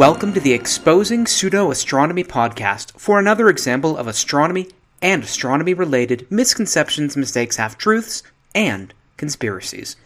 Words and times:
Welcome 0.00 0.32
to 0.32 0.40
the 0.40 0.54
Exposing 0.54 1.26
Pseudo 1.26 1.70
Astronomy 1.70 2.24
podcast 2.24 2.98
for 2.98 3.18
another 3.18 3.50
example 3.50 3.98
of 3.98 4.06
astronomy 4.06 4.66
and 5.02 5.22
astronomy 5.22 5.74
related 5.74 6.26
misconceptions, 6.30 7.18
mistakes, 7.18 7.56
half 7.56 7.76
truths, 7.76 8.22
and 8.54 8.94
conspiracies. 9.18 9.96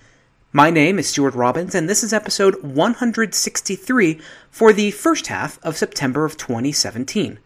My 0.52 0.68
name 0.68 0.98
is 0.98 1.08
Stuart 1.08 1.36
Robbins, 1.36 1.76
and 1.76 1.88
this 1.88 2.02
is 2.02 2.12
episode 2.12 2.60
163 2.64 4.20
for 4.50 4.72
the 4.72 4.90
first 4.90 5.28
half 5.28 5.60
of 5.62 5.76
September 5.76 6.24
of 6.24 6.36
2017. 6.36 7.38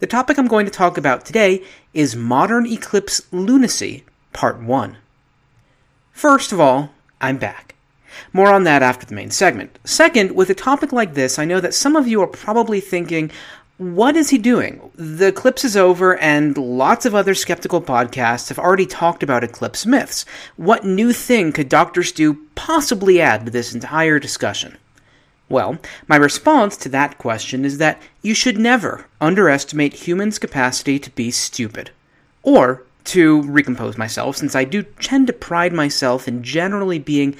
The 0.00 0.06
topic 0.08 0.36
I'm 0.36 0.48
going 0.48 0.66
to 0.66 0.72
talk 0.72 0.98
about 0.98 1.24
today 1.24 1.62
is 1.92 2.16
modern 2.16 2.66
eclipse 2.66 3.22
lunacy, 3.30 4.02
part 4.32 4.60
1. 4.60 4.96
First 6.10 6.50
of 6.50 6.58
all, 6.58 6.90
I'm 7.20 7.38
back. 7.38 7.76
More 8.32 8.52
on 8.52 8.64
that 8.64 8.82
after 8.82 9.06
the 9.06 9.14
main 9.14 9.30
segment. 9.30 9.78
Second, 9.84 10.32
with 10.32 10.50
a 10.50 10.54
topic 10.54 10.92
like 10.92 11.14
this, 11.14 11.38
I 11.38 11.44
know 11.44 11.60
that 11.60 11.74
some 11.74 11.96
of 11.96 12.08
you 12.08 12.20
are 12.22 12.26
probably 12.26 12.80
thinking, 12.80 13.30
what 13.76 14.14
is 14.14 14.30
he 14.30 14.38
doing? 14.38 14.90
The 14.94 15.28
eclipse 15.28 15.64
is 15.64 15.76
over, 15.76 16.16
and 16.18 16.56
lots 16.56 17.06
of 17.06 17.14
other 17.14 17.34
skeptical 17.34 17.82
podcasts 17.82 18.48
have 18.48 18.58
already 18.58 18.86
talked 18.86 19.24
about 19.24 19.42
eclipse 19.42 19.84
myths. 19.84 20.24
What 20.56 20.84
new 20.84 21.12
thing 21.12 21.50
could 21.50 21.68
Dr. 21.68 22.04
Stu 22.04 22.46
possibly 22.54 23.20
add 23.20 23.44
to 23.44 23.50
this 23.50 23.74
entire 23.74 24.20
discussion? 24.20 24.78
Well, 25.48 25.78
my 26.06 26.16
response 26.16 26.76
to 26.78 26.88
that 26.90 27.18
question 27.18 27.64
is 27.64 27.78
that 27.78 28.00
you 28.22 28.32
should 28.32 28.58
never 28.58 29.06
underestimate 29.20 30.06
humans' 30.06 30.38
capacity 30.38 30.98
to 31.00 31.10
be 31.10 31.30
stupid. 31.30 31.90
Or, 32.42 32.84
to 33.04 33.42
recompose 33.42 33.98
myself, 33.98 34.36
since 34.36 34.54
I 34.54 34.64
do 34.64 34.82
tend 34.82 35.26
to 35.26 35.32
pride 35.32 35.72
myself 35.72 36.26
in 36.26 36.42
generally 36.42 36.98
being 36.98 37.36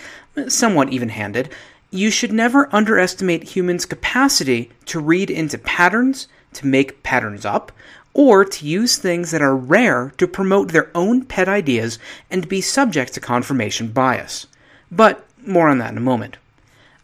somewhat 0.48 0.90
even 0.90 1.10
handed, 1.10 1.50
you 1.90 2.10
should 2.10 2.32
never 2.32 2.74
underestimate 2.74 3.54
humans' 3.54 3.86
capacity 3.86 4.70
to 4.86 4.98
read 4.98 5.30
into 5.30 5.58
patterns, 5.58 6.26
to 6.54 6.66
make 6.66 7.02
patterns 7.02 7.44
up, 7.44 7.70
or 8.14 8.44
to 8.44 8.66
use 8.66 8.96
things 8.96 9.30
that 9.30 9.42
are 9.42 9.56
rare 9.56 10.12
to 10.16 10.26
promote 10.26 10.72
their 10.72 10.90
own 10.94 11.24
pet 11.24 11.48
ideas 11.48 11.98
and 12.30 12.48
be 12.48 12.60
subject 12.60 13.12
to 13.12 13.20
confirmation 13.20 13.88
bias. 13.88 14.46
But 14.90 15.26
more 15.46 15.68
on 15.68 15.78
that 15.78 15.92
in 15.92 15.98
a 15.98 16.00
moment. 16.00 16.36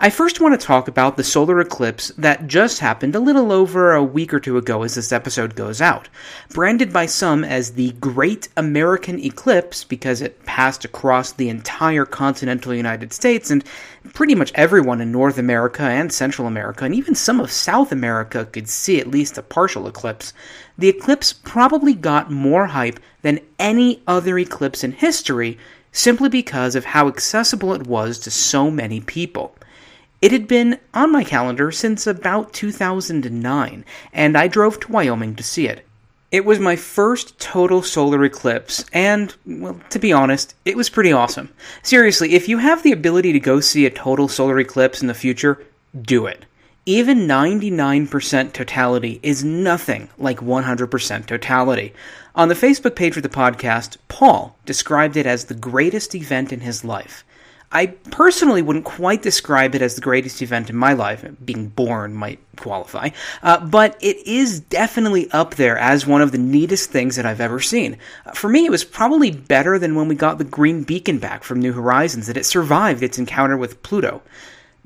I 0.02 0.08
first 0.08 0.40
want 0.40 0.58
to 0.58 0.66
talk 0.66 0.88
about 0.88 1.18
the 1.18 1.22
solar 1.22 1.60
eclipse 1.60 2.08
that 2.16 2.46
just 2.46 2.78
happened 2.78 3.14
a 3.14 3.20
little 3.20 3.52
over 3.52 3.92
a 3.92 4.02
week 4.02 4.32
or 4.32 4.40
two 4.40 4.56
ago 4.56 4.82
as 4.82 4.94
this 4.94 5.12
episode 5.12 5.54
goes 5.54 5.82
out. 5.82 6.08
Branded 6.48 6.90
by 6.90 7.04
some 7.04 7.44
as 7.44 7.72
the 7.72 7.92
Great 8.00 8.48
American 8.56 9.22
Eclipse 9.22 9.84
because 9.84 10.22
it 10.22 10.42
passed 10.46 10.86
across 10.86 11.32
the 11.32 11.50
entire 11.50 12.06
continental 12.06 12.72
United 12.72 13.12
States 13.12 13.50
and 13.50 13.62
pretty 14.14 14.34
much 14.34 14.52
everyone 14.54 15.02
in 15.02 15.12
North 15.12 15.36
America 15.36 15.82
and 15.82 16.10
Central 16.10 16.48
America 16.48 16.86
and 16.86 16.94
even 16.94 17.14
some 17.14 17.38
of 17.38 17.52
South 17.52 17.92
America 17.92 18.46
could 18.46 18.70
see 18.70 18.98
at 18.98 19.06
least 19.06 19.36
a 19.36 19.42
partial 19.42 19.86
eclipse. 19.86 20.32
The 20.78 20.88
eclipse 20.88 21.34
probably 21.34 21.92
got 21.92 22.30
more 22.30 22.68
hype 22.68 23.00
than 23.20 23.40
any 23.58 24.02
other 24.06 24.38
eclipse 24.38 24.82
in 24.82 24.92
history 24.92 25.58
simply 25.92 26.30
because 26.30 26.74
of 26.74 26.86
how 26.86 27.06
accessible 27.06 27.74
it 27.74 27.86
was 27.86 28.18
to 28.20 28.30
so 28.30 28.70
many 28.70 29.02
people. 29.02 29.54
It 30.22 30.32
had 30.32 30.46
been 30.46 30.78
on 30.92 31.10
my 31.10 31.24
calendar 31.24 31.72
since 31.72 32.06
about 32.06 32.52
2009, 32.52 33.84
and 34.12 34.36
I 34.36 34.48
drove 34.48 34.78
to 34.80 34.92
Wyoming 34.92 35.34
to 35.36 35.42
see 35.42 35.66
it. 35.66 35.86
It 36.30 36.44
was 36.44 36.60
my 36.60 36.77
first 36.77 37.40
total 37.40 37.82
solar 37.82 38.22
eclipse, 38.22 38.84
and, 38.92 39.34
well, 39.46 39.80
to 39.89 39.98
be 39.98 40.12
honest, 40.12 40.55
it 40.64 40.77
was 40.77 40.90
pretty 40.90 41.11
awesome. 41.11 41.48
Seriously, 41.83 42.34
if 42.34 42.48
you 42.48 42.58
have 42.58 42.83
the 42.83 42.92
ability 42.92 43.33
to 43.33 43.40
go 43.40 43.61
see 43.61 43.86
a 43.86 43.90
total 43.90 44.28
solar 44.28 44.61
eclipse 44.61 45.00
in 45.00 45.08
the 45.08 45.14
future, 45.14 45.64
do 46.00 46.27
it. 46.27 46.45
Even 46.86 47.27
99% 47.27 48.52
totality 48.52 49.20
is 49.22 49.42
nothing 49.42 50.08
like 50.18 50.40
100% 50.40 51.27
totality. 51.27 51.95
On 52.34 52.48
the 52.48 52.55
Facebook 52.55 52.95
page 52.95 53.14
for 53.14 53.20
the 53.20 53.28
podcast, 53.28 53.96
Paul 54.08 54.56
described 54.66 55.16
it 55.16 55.27
as 55.27 55.46
the 55.46 55.55
greatest 55.55 56.14
event 56.14 56.52
in 56.52 56.61
his 56.61 56.84
life. 56.84 57.24
I 57.73 57.86
personally 57.86 58.63
wouldn't 58.63 58.85
quite 58.85 59.23
describe 59.23 59.77
it 59.77 59.83
as 59.83 59.95
the 59.95 60.01
greatest 60.01 60.42
event 60.42 60.70
in 60.70 60.77
my 60.77 60.92
life. 60.92 61.25
Being 61.45 61.69
born 61.69 62.14
might 62.14 62.41
qualify. 62.57 63.11
Uh, 63.45 63.64
but 63.64 63.97
it 64.01 64.27
is 64.27 64.58
definitely 64.58 65.31
up 65.31 65.55
there 65.55 65.79
as 65.79 66.05
one 66.05 66.20
of 66.20 66.33
the 66.33 66.39
neatest 66.39 66.91
things 66.91 67.14
that 67.14 67.27
I've 67.27 67.41
ever 67.41 67.61
seen. 67.61 67.97
Uh, 68.27 68.33
for 68.33 68.48
me, 68.48 68.67
it 68.67 68.73
was 68.73 68.83
probably 68.83 69.31
better 69.31 69.79
than 69.79 69.95
when 69.95 70.08
we 70.08 70.17
got 70.17 70.39
the 70.39 70.45
green 70.45 70.83
beacon 70.83 71.20
back 71.20 71.45
from 71.45 71.61
New 71.61 71.73
Horizons, 71.73 72.27
that 72.27 72.36
it 72.36 72.45
survived 72.45 73.05
its 73.05 73.19
encounter 73.19 73.57
with 73.57 73.85
Pluto. 73.85 74.20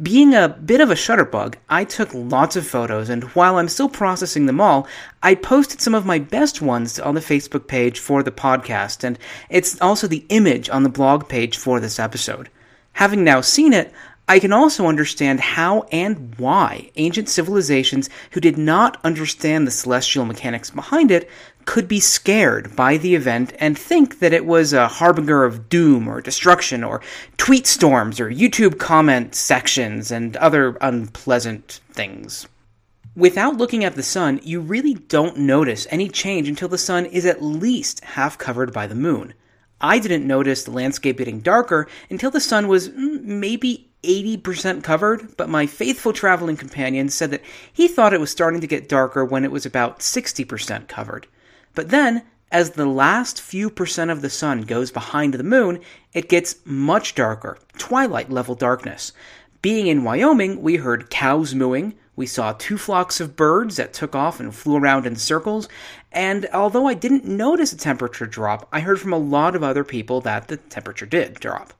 Being 0.02 0.34
a 0.34 0.48
bit 0.48 0.82
of 0.82 0.90
a 0.90 0.94
shutterbug, 0.94 1.54
I 1.70 1.84
took 1.84 2.12
lots 2.12 2.54
of 2.56 2.66
photos, 2.66 3.08
and 3.08 3.24
while 3.34 3.56
I'm 3.56 3.68
still 3.68 3.88
processing 3.88 4.44
them 4.44 4.60
all, 4.60 4.86
I 5.22 5.36
posted 5.36 5.80
some 5.80 5.94
of 5.94 6.04
my 6.04 6.18
best 6.18 6.60
ones 6.60 7.00
on 7.00 7.14
the 7.14 7.20
Facebook 7.20 7.66
page 7.66 7.98
for 7.98 8.22
the 8.22 8.32
podcast, 8.32 9.04
and 9.04 9.18
it's 9.48 9.80
also 9.80 10.06
the 10.06 10.26
image 10.28 10.68
on 10.68 10.82
the 10.82 10.88
blog 10.90 11.28
page 11.28 11.56
for 11.56 11.80
this 11.80 11.98
episode. 11.98 12.50
Having 12.94 13.24
now 13.24 13.40
seen 13.40 13.72
it, 13.72 13.92
I 14.26 14.38
can 14.38 14.52
also 14.52 14.86
understand 14.86 15.38
how 15.40 15.82
and 15.92 16.34
why 16.38 16.90
ancient 16.96 17.28
civilizations 17.28 18.08
who 18.30 18.40
did 18.40 18.56
not 18.56 18.98
understand 19.04 19.66
the 19.66 19.70
celestial 19.70 20.24
mechanics 20.24 20.70
behind 20.70 21.10
it 21.10 21.28
could 21.66 21.88
be 21.88 22.00
scared 22.00 22.74
by 22.74 22.96
the 22.96 23.14
event 23.14 23.52
and 23.58 23.78
think 23.78 24.20
that 24.20 24.32
it 24.32 24.46
was 24.46 24.72
a 24.72 24.88
harbinger 24.88 25.44
of 25.44 25.68
doom 25.68 26.08
or 26.08 26.22
destruction 26.22 26.82
or 26.82 27.02
tweet 27.36 27.66
storms 27.66 28.18
or 28.18 28.30
YouTube 28.30 28.78
comment 28.78 29.34
sections 29.34 30.10
and 30.10 30.36
other 30.38 30.78
unpleasant 30.80 31.80
things. 31.90 32.46
Without 33.16 33.58
looking 33.58 33.84
at 33.84 33.94
the 33.94 34.02
sun, 34.02 34.40
you 34.42 34.60
really 34.60 34.94
don't 34.94 35.36
notice 35.36 35.86
any 35.90 36.08
change 36.08 36.48
until 36.48 36.68
the 36.68 36.78
sun 36.78 37.04
is 37.06 37.26
at 37.26 37.42
least 37.42 38.02
half 38.04 38.38
covered 38.38 38.72
by 38.72 38.86
the 38.86 38.94
moon. 38.94 39.34
I 39.84 39.98
didn't 39.98 40.26
notice 40.26 40.64
the 40.64 40.70
landscape 40.70 41.18
getting 41.18 41.40
darker 41.40 41.86
until 42.08 42.30
the 42.30 42.40
sun 42.40 42.68
was 42.68 42.88
mm, 42.88 43.22
maybe 43.22 43.90
80% 44.02 44.82
covered, 44.82 45.36
but 45.36 45.50
my 45.50 45.66
faithful 45.66 46.14
traveling 46.14 46.56
companion 46.56 47.10
said 47.10 47.30
that 47.32 47.42
he 47.70 47.86
thought 47.86 48.14
it 48.14 48.20
was 48.20 48.30
starting 48.30 48.62
to 48.62 48.66
get 48.66 48.88
darker 48.88 49.26
when 49.26 49.44
it 49.44 49.50
was 49.50 49.66
about 49.66 49.98
60% 49.98 50.88
covered. 50.88 51.26
But 51.74 51.90
then, 51.90 52.22
as 52.50 52.70
the 52.70 52.86
last 52.86 53.42
few 53.42 53.68
percent 53.68 54.10
of 54.10 54.22
the 54.22 54.30
sun 54.30 54.62
goes 54.62 54.90
behind 54.90 55.34
the 55.34 55.44
moon, 55.44 55.80
it 56.14 56.30
gets 56.30 56.56
much 56.64 57.14
darker, 57.14 57.58
twilight 57.76 58.30
level 58.30 58.54
darkness. 58.54 59.12
Being 59.60 59.88
in 59.88 60.02
Wyoming, 60.02 60.62
we 60.62 60.76
heard 60.76 61.10
cows 61.10 61.54
mooing, 61.54 61.92
we 62.16 62.26
saw 62.26 62.52
two 62.52 62.78
flocks 62.78 63.20
of 63.20 63.34
birds 63.34 63.76
that 63.76 63.92
took 63.92 64.14
off 64.14 64.38
and 64.38 64.54
flew 64.54 64.76
around 64.76 65.04
in 65.04 65.16
circles, 65.16 65.68
and 66.14 66.46
although 66.52 66.86
I 66.86 66.94
didn't 66.94 67.24
notice 67.24 67.72
a 67.72 67.76
temperature 67.76 68.26
drop, 68.26 68.68
I 68.72 68.80
heard 68.80 69.00
from 69.00 69.12
a 69.12 69.18
lot 69.18 69.54
of 69.54 69.62
other 69.62 69.84
people 69.84 70.20
that 70.22 70.48
the 70.48 70.56
temperature 70.56 71.06
did 71.06 71.34
drop. 71.34 71.74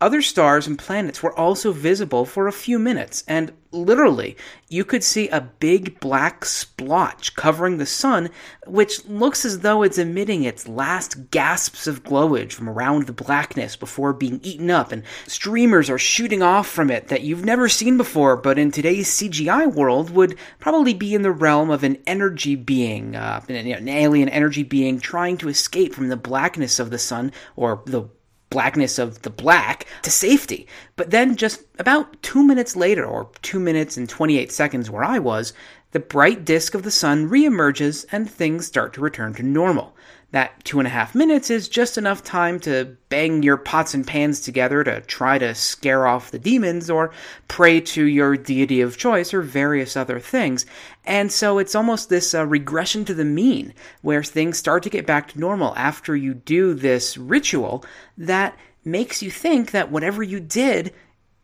Other 0.00 0.22
stars 0.22 0.68
and 0.68 0.78
planets 0.78 1.24
were 1.24 1.36
also 1.36 1.72
visible 1.72 2.24
for 2.24 2.46
a 2.46 2.52
few 2.52 2.78
minutes, 2.78 3.24
and 3.26 3.52
literally, 3.72 4.36
you 4.68 4.84
could 4.84 5.02
see 5.02 5.28
a 5.28 5.40
big 5.40 5.98
black 5.98 6.44
splotch 6.44 7.34
covering 7.34 7.78
the 7.78 7.86
sun, 7.86 8.30
which 8.64 9.04
looks 9.06 9.44
as 9.44 9.58
though 9.58 9.82
it's 9.82 9.98
emitting 9.98 10.44
its 10.44 10.68
last 10.68 11.32
gasps 11.32 11.88
of 11.88 12.04
glowage 12.04 12.52
from 12.52 12.68
around 12.68 13.06
the 13.06 13.12
blackness 13.12 13.74
before 13.74 14.12
being 14.12 14.38
eaten 14.44 14.70
up, 14.70 14.92
and 14.92 15.02
streamers 15.26 15.90
are 15.90 15.98
shooting 15.98 16.42
off 16.42 16.68
from 16.68 16.92
it 16.92 17.08
that 17.08 17.22
you've 17.22 17.44
never 17.44 17.68
seen 17.68 17.96
before, 17.96 18.36
but 18.36 18.56
in 18.56 18.70
today's 18.70 19.08
CGI 19.08 19.66
world 19.66 20.10
would 20.10 20.38
probably 20.60 20.94
be 20.94 21.12
in 21.12 21.22
the 21.22 21.32
realm 21.32 21.70
of 21.70 21.82
an 21.82 21.98
energy 22.06 22.54
being, 22.54 23.16
uh, 23.16 23.44
an 23.48 23.88
alien 23.88 24.28
energy 24.28 24.62
being 24.62 25.00
trying 25.00 25.36
to 25.38 25.48
escape 25.48 25.92
from 25.92 26.08
the 26.08 26.16
blackness 26.16 26.78
of 26.78 26.90
the 26.90 26.98
sun, 27.00 27.32
or 27.56 27.82
the 27.84 28.08
blackness 28.50 28.98
of 28.98 29.22
the 29.22 29.30
black 29.30 29.86
to 30.02 30.10
safety. 30.10 30.66
But 30.96 31.10
then, 31.10 31.36
just 31.36 31.62
about 31.78 32.22
two 32.22 32.42
minutes 32.42 32.76
later, 32.76 33.04
or 33.04 33.30
two 33.42 33.60
minutes 33.60 33.96
and 33.96 34.08
28 34.08 34.50
seconds 34.50 34.90
where 34.90 35.04
I 35.04 35.18
was, 35.18 35.52
the 35.92 36.00
bright 36.00 36.44
disk 36.44 36.74
of 36.74 36.82
the 36.82 36.90
sun 36.90 37.30
reemerges 37.30 38.04
and 38.12 38.30
things 38.30 38.66
start 38.66 38.92
to 38.94 39.00
return 39.00 39.34
to 39.34 39.42
normal. 39.42 39.96
That 40.30 40.62
two 40.62 40.78
and 40.78 40.86
a 40.86 40.90
half 40.90 41.14
minutes 41.14 41.48
is 41.48 41.70
just 41.70 41.96
enough 41.96 42.22
time 42.22 42.60
to 42.60 42.96
bang 43.08 43.42
your 43.42 43.56
pots 43.56 43.94
and 43.94 44.06
pans 44.06 44.40
together 44.40 44.84
to 44.84 45.00
try 45.00 45.38
to 45.38 45.54
scare 45.54 46.06
off 46.06 46.30
the 46.30 46.38
demons 46.38 46.90
or 46.90 47.12
pray 47.48 47.80
to 47.80 48.04
your 48.04 48.36
deity 48.36 48.82
of 48.82 48.98
choice 48.98 49.32
or 49.32 49.40
various 49.40 49.96
other 49.96 50.20
things. 50.20 50.66
And 51.06 51.32
so 51.32 51.58
it's 51.58 51.74
almost 51.74 52.10
this 52.10 52.34
uh, 52.34 52.44
regression 52.44 53.06
to 53.06 53.14
the 53.14 53.24
mean 53.24 53.72
where 54.02 54.22
things 54.22 54.58
start 54.58 54.82
to 54.82 54.90
get 54.90 55.06
back 55.06 55.28
to 55.28 55.40
normal 55.40 55.74
after 55.76 56.14
you 56.14 56.34
do 56.34 56.74
this 56.74 57.16
ritual 57.16 57.82
that 58.18 58.54
makes 58.84 59.22
you 59.22 59.30
think 59.30 59.70
that 59.70 59.90
whatever 59.90 60.22
you 60.22 60.40
did 60.40 60.92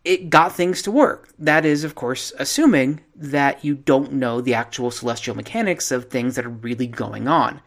it 0.05 0.29
got 0.29 0.55
things 0.55 0.83
to 0.83 0.91
work. 0.91 1.31
That 1.39 1.65
is, 1.65 1.83
of 1.83 1.95
course, 1.95 2.33
assuming 2.39 3.01
that 3.17 3.65
you 3.65 3.75
don't 3.75 4.13
know 4.13 4.41
the 4.41 4.55
actual 4.55 4.91
celestial 4.91 5.35
mechanics 5.35 5.91
of 5.91 6.11
things 6.11 6.37
that 6.37 6.45
are 6.45 6.51
really 6.51 6.87
going 6.87 7.27
on. 7.27 7.61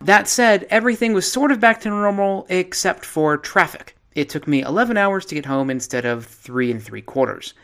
That 0.00 0.28
said, 0.28 0.66
everything 0.70 1.12
was 1.12 1.30
sort 1.30 1.52
of 1.52 1.60
back 1.60 1.80
to 1.82 1.88
normal 1.88 2.46
except 2.48 3.04
for 3.04 3.36
traffic. 3.36 3.96
It 4.14 4.28
took 4.28 4.46
me 4.46 4.62
11 4.62 4.96
hours 4.96 5.24
to 5.26 5.34
get 5.34 5.46
home 5.46 5.70
instead 5.70 6.04
of 6.04 6.26
three 6.26 6.70
and 6.70 6.82
three 6.82 7.02
quarters. 7.02 7.54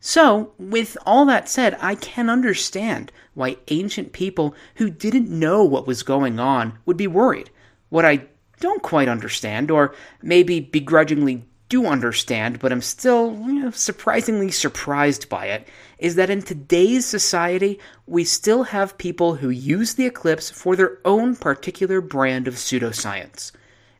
So, 0.00 0.52
with 0.58 0.96
all 1.04 1.26
that 1.26 1.48
said, 1.48 1.76
I 1.78 1.94
can 1.94 2.30
understand 2.30 3.12
why 3.34 3.58
ancient 3.68 4.12
people 4.12 4.54
who 4.76 4.88
didn't 4.88 5.28
know 5.28 5.62
what 5.62 5.86
was 5.86 6.02
going 6.02 6.40
on 6.40 6.78
would 6.86 6.96
be 6.96 7.06
worried. 7.06 7.50
What 7.90 8.06
I 8.06 8.24
don't 8.60 8.82
quite 8.82 9.08
understand, 9.08 9.70
or 9.70 9.94
maybe 10.22 10.60
begrudgingly 10.60 11.44
do 11.70 11.86
understand, 11.86 12.58
but 12.58 12.72
I'm 12.72 12.82
still 12.82 13.32
you 13.46 13.54
know, 13.54 13.70
surprisingly 13.70 14.50
surprised 14.50 15.30
by 15.30 15.46
it, 15.46 15.66
is 15.98 16.16
that 16.16 16.28
in 16.28 16.42
today's 16.42 17.06
society, 17.06 17.78
we 18.06 18.24
still 18.24 18.64
have 18.64 18.98
people 18.98 19.36
who 19.36 19.48
use 19.48 19.94
the 19.94 20.04
eclipse 20.04 20.50
for 20.50 20.76
their 20.76 20.98
own 21.06 21.36
particular 21.36 22.02
brand 22.02 22.46
of 22.46 22.54
pseudoscience. 22.54 23.52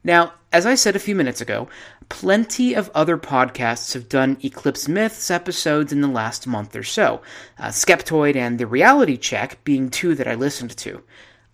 Now, 0.02 0.34
as 0.52 0.66
I 0.66 0.74
said 0.74 0.96
a 0.96 1.00
few 1.00 1.14
minutes 1.14 1.40
ago, 1.40 1.68
plenty 2.08 2.74
of 2.74 2.90
other 2.92 3.16
podcasts 3.16 3.94
have 3.94 4.08
done 4.08 4.38
Eclipse 4.42 4.88
Myths 4.88 5.30
episodes 5.30 5.92
in 5.92 6.00
the 6.00 6.08
last 6.08 6.46
month 6.46 6.74
or 6.74 6.82
so, 6.82 7.22
uh, 7.58 7.68
Skeptoid 7.68 8.34
and 8.34 8.58
The 8.58 8.66
Reality 8.66 9.16
Check 9.16 9.62
being 9.62 9.90
two 9.90 10.14
that 10.16 10.26
I 10.26 10.34
listened 10.34 10.76
to. 10.78 11.02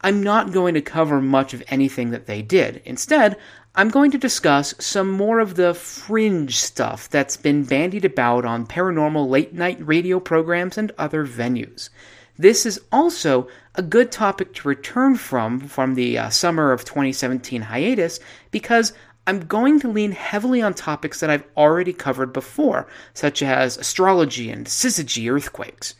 I'm 0.01 0.23
not 0.23 0.53
going 0.53 0.75
to 0.75 0.81
cover 0.81 1.21
much 1.21 1.53
of 1.53 1.63
anything 1.69 2.11
that 2.11 2.27
they 2.27 2.41
did. 2.41 2.81
Instead, 2.85 3.37
I'm 3.79 3.91
going 3.91 4.11
to 4.13 4.19
discuss 4.19 4.75
some 4.79 5.11
more 5.11 5.39
of 5.39 5.57
the 5.57 5.75
fringe 5.75 6.57
stuff 6.57 7.11
that's 7.11 7.37
been 7.37 7.65
bandied 7.65 8.07
about 8.07 8.47
on 8.47 8.67
paranormal 8.67 9.29
late 9.29 9.53
night 9.53 9.77
radio 9.87 10.19
programs 10.19 10.79
and 10.79 10.93
other 10.97 11.27
venues. 11.27 11.91
This 12.39 12.65
is 12.65 12.81
also 12.91 13.49
a 13.75 13.83
good 13.83 14.11
topic 14.11 14.55
to 14.55 14.69
return 14.69 15.17
from 15.17 15.61
from 15.61 15.95
the 15.95 16.17
uh, 16.17 16.31
summer 16.31 16.73
of 16.73 16.87
2017 16.87 17.61
hiatus 17.61 18.19
because 18.51 18.95
I'm 19.27 19.41
going 19.41 19.79
to 19.81 19.89
lean 19.89 20.13
heavily 20.13 20.63
on 20.63 20.73
topics 20.73 21.21
that 21.21 21.29
I've 21.29 21.45
already 21.55 21.93
covered 21.93 22.33
before, 22.33 22.87
such 23.13 23.43
as 23.43 23.77
astrology 23.77 24.51
and 24.51 24.67
syzygy 24.67 25.31
earthquakes. 25.31 25.95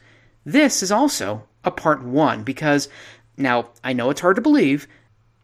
This 0.47 0.83
is 0.83 0.91
also 0.91 1.47
a 1.63 1.71
part 1.71 2.03
one 2.03 2.43
because, 2.43 2.89
now, 3.37 3.69
I 3.85 3.93
know 3.93 4.09
it's 4.09 4.23
hard 4.23 4.37
to 4.37 4.43
believe, 4.43 4.89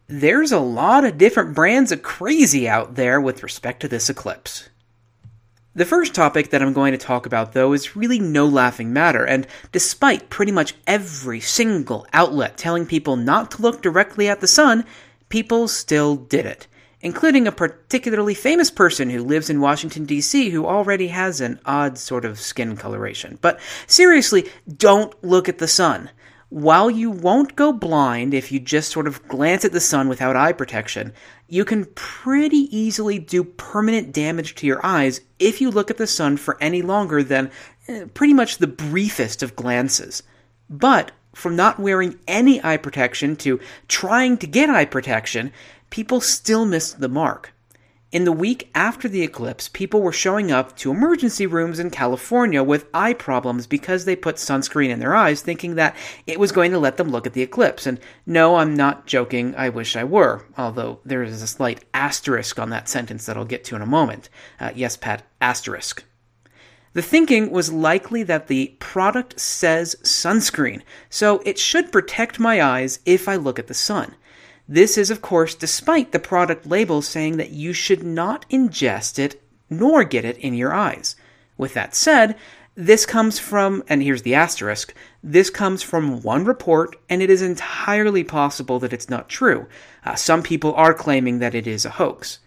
there's 0.07 0.51
a 0.51 0.59
lot 0.59 1.05
of 1.05 1.17
different 1.17 1.55
brands 1.55 1.91
of 1.91 2.03
crazy 2.03 2.67
out 2.67 2.95
there 2.95 3.21
with 3.21 3.43
respect 3.43 3.79
to 3.81 3.87
this 3.87 4.09
eclipse. 4.09 4.69
The 5.75 5.85
first 5.85 6.13
topic 6.13 6.51
that 6.51 6.61
I'm 6.61 6.73
going 6.73 6.91
to 6.91 6.99
talk 6.99 7.25
about, 7.25 7.53
though, 7.53 7.73
is 7.73 7.95
really 7.95 8.19
no 8.19 8.45
laughing 8.45 8.93
matter, 8.93 9.25
and 9.25 9.47
despite 9.71 10.29
pretty 10.29 10.51
much 10.51 10.75
every 10.85 11.39
single 11.39 12.05
outlet 12.13 12.57
telling 12.57 12.85
people 12.85 13.15
not 13.15 13.49
to 13.51 13.61
look 13.63 13.81
directly 13.81 14.27
at 14.27 14.39
the 14.39 14.47
sun, 14.47 14.85
people 15.29 15.67
still 15.67 16.15
did 16.15 16.45
it, 16.45 16.67
including 17.01 17.47
a 17.47 17.51
particularly 17.51 18.35
famous 18.35 18.69
person 18.69 19.09
who 19.09 19.23
lives 19.23 19.49
in 19.49 19.61
Washington, 19.61 20.05
D.C., 20.05 20.51
who 20.51 20.67
already 20.67 21.07
has 21.07 21.41
an 21.41 21.59
odd 21.65 21.97
sort 21.97 22.23
of 22.23 22.39
skin 22.39 22.77
coloration. 22.77 23.39
But 23.41 23.59
seriously, 23.87 24.47
don't 24.77 25.11
look 25.23 25.49
at 25.49 25.57
the 25.57 25.67
sun. 25.67 26.11
While 26.53 26.91
you 26.91 27.09
won't 27.09 27.55
go 27.55 27.73
blind 27.73 28.35
if 28.35 28.51
you 28.51 28.59
just 28.59 28.91
sort 28.91 29.07
of 29.07 29.27
glance 29.27 29.65
at 29.65 29.71
the 29.71 29.79
sun 29.79 30.07
without 30.07 30.35
eye 30.35 30.51
protection, 30.51 31.11
you 31.47 31.65
can 31.65 31.85
pretty 31.95 32.67
easily 32.69 33.17
do 33.17 33.43
permanent 33.43 34.13
damage 34.13 34.53
to 34.55 34.67
your 34.67 34.79
eyes 34.85 35.21
if 35.39 35.61
you 35.61 35.71
look 35.71 35.89
at 35.89 35.97
the 35.97 36.05
sun 36.05 36.37
for 36.37 36.61
any 36.61 36.83
longer 36.83 37.23
than 37.23 37.49
eh, 37.87 38.05
pretty 38.13 38.35
much 38.35 38.59
the 38.59 38.67
briefest 38.67 39.41
of 39.41 39.55
glances. 39.55 40.21
But 40.69 41.11
from 41.33 41.55
not 41.55 41.79
wearing 41.79 42.19
any 42.27 42.63
eye 42.63 42.77
protection 42.77 43.35
to 43.37 43.59
trying 43.87 44.37
to 44.37 44.45
get 44.45 44.69
eye 44.69 44.85
protection, 44.85 45.51
people 45.89 46.21
still 46.21 46.67
missed 46.67 46.99
the 46.99 47.09
mark. 47.09 47.51
In 48.13 48.25
the 48.25 48.31
week 48.31 48.69
after 48.75 49.09
the 49.09 49.23
eclipse, 49.23 49.67
people 49.67 50.03
were 50.03 50.11
showing 50.11 50.51
up 50.51 50.77
to 50.77 50.91
emergency 50.91 51.47
rooms 51.47 51.79
in 51.79 51.89
California 51.89 52.61
with 52.61 52.85
eye 52.93 53.13
problems 53.13 53.65
because 53.65 54.05
they 54.05 54.15
put 54.15 54.35
sunscreen 54.35 54.89
in 54.89 54.99
their 54.99 55.15
eyes, 55.15 55.41
thinking 55.41 55.73
that 55.75 55.95
it 56.27 56.39
was 56.39 56.51
going 56.51 56.69
to 56.73 56.77
let 56.77 56.97
them 56.97 57.09
look 57.09 57.25
at 57.25 57.33
the 57.33 57.41
eclipse. 57.41 57.87
And 57.87 57.99
no, 58.27 58.57
I'm 58.57 58.75
not 58.75 59.07
joking, 59.07 59.55
I 59.55 59.69
wish 59.69 59.95
I 59.95 60.03
were, 60.03 60.45
although 60.59 60.99
there 61.03 61.23
is 61.23 61.41
a 61.41 61.47
slight 61.47 61.85
asterisk 61.91 62.59
on 62.59 62.69
that 62.69 62.87
sentence 62.87 63.25
that 63.25 63.35
I'll 63.35 63.45
get 63.45 63.63
to 63.63 63.75
in 63.75 63.81
a 63.81 63.87
moment. 63.87 64.29
Uh, 64.59 64.69
yes, 64.75 64.95
Pat, 64.95 65.23
asterisk. 65.41 66.03
The 66.93 67.01
thinking 67.01 67.49
was 67.49 67.73
likely 67.73 68.21
that 68.21 68.45
the 68.45 68.75
product 68.77 69.39
says 69.39 69.95
sunscreen, 70.03 70.83
so 71.09 71.41
it 71.47 71.57
should 71.57 71.91
protect 71.91 72.39
my 72.39 72.61
eyes 72.61 72.99
if 73.07 73.27
I 73.27 73.37
look 73.37 73.57
at 73.57 73.65
the 73.65 73.73
sun. 73.73 74.13
This 74.67 74.97
is, 74.97 75.09
of 75.09 75.21
course, 75.21 75.55
despite 75.55 76.11
the 76.11 76.19
product 76.19 76.65
label 76.65 77.01
saying 77.01 77.37
that 77.37 77.51
you 77.51 77.73
should 77.73 78.03
not 78.03 78.49
ingest 78.49 79.19
it 79.19 79.41
nor 79.69 80.03
get 80.03 80.25
it 80.25 80.37
in 80.37 80.53
your 80.53 80.73
eyes. 80.73 81.15
With 81.57 81.73
that 81.73 81.95
said, 81.95 82.37
this 82.75 83.05
comes 83.05 83.37
from, 83.37 83.83
and 83.87 84.01
here's 84.01 84.23
the 84.23 84.35
asterisk, 84.35 84.93
this 85.21 85.49
comes 85.49 85.83
from 85.83 86.21
one 86.21 86.45
report, 86.45 86.95
and 87.09 87.21
it 87.21 87.29
is 87.29 87.41
entirely 87.41 88.23
possible 88.23 88.79
that 88.79 88.93
it's 88.93 89.09
not 89.09 89.29
true. 89.29 89.67
Uh, 90.03 90.15
some 90.15 90.41
people 90.41 90.73
are 90.73 90.93
claiming 90.93 91.39
that 91.39 91.53
it 91.53 91.67
is 91.67 91.85
a 91.85 91.91
hoax. 91.91 92.39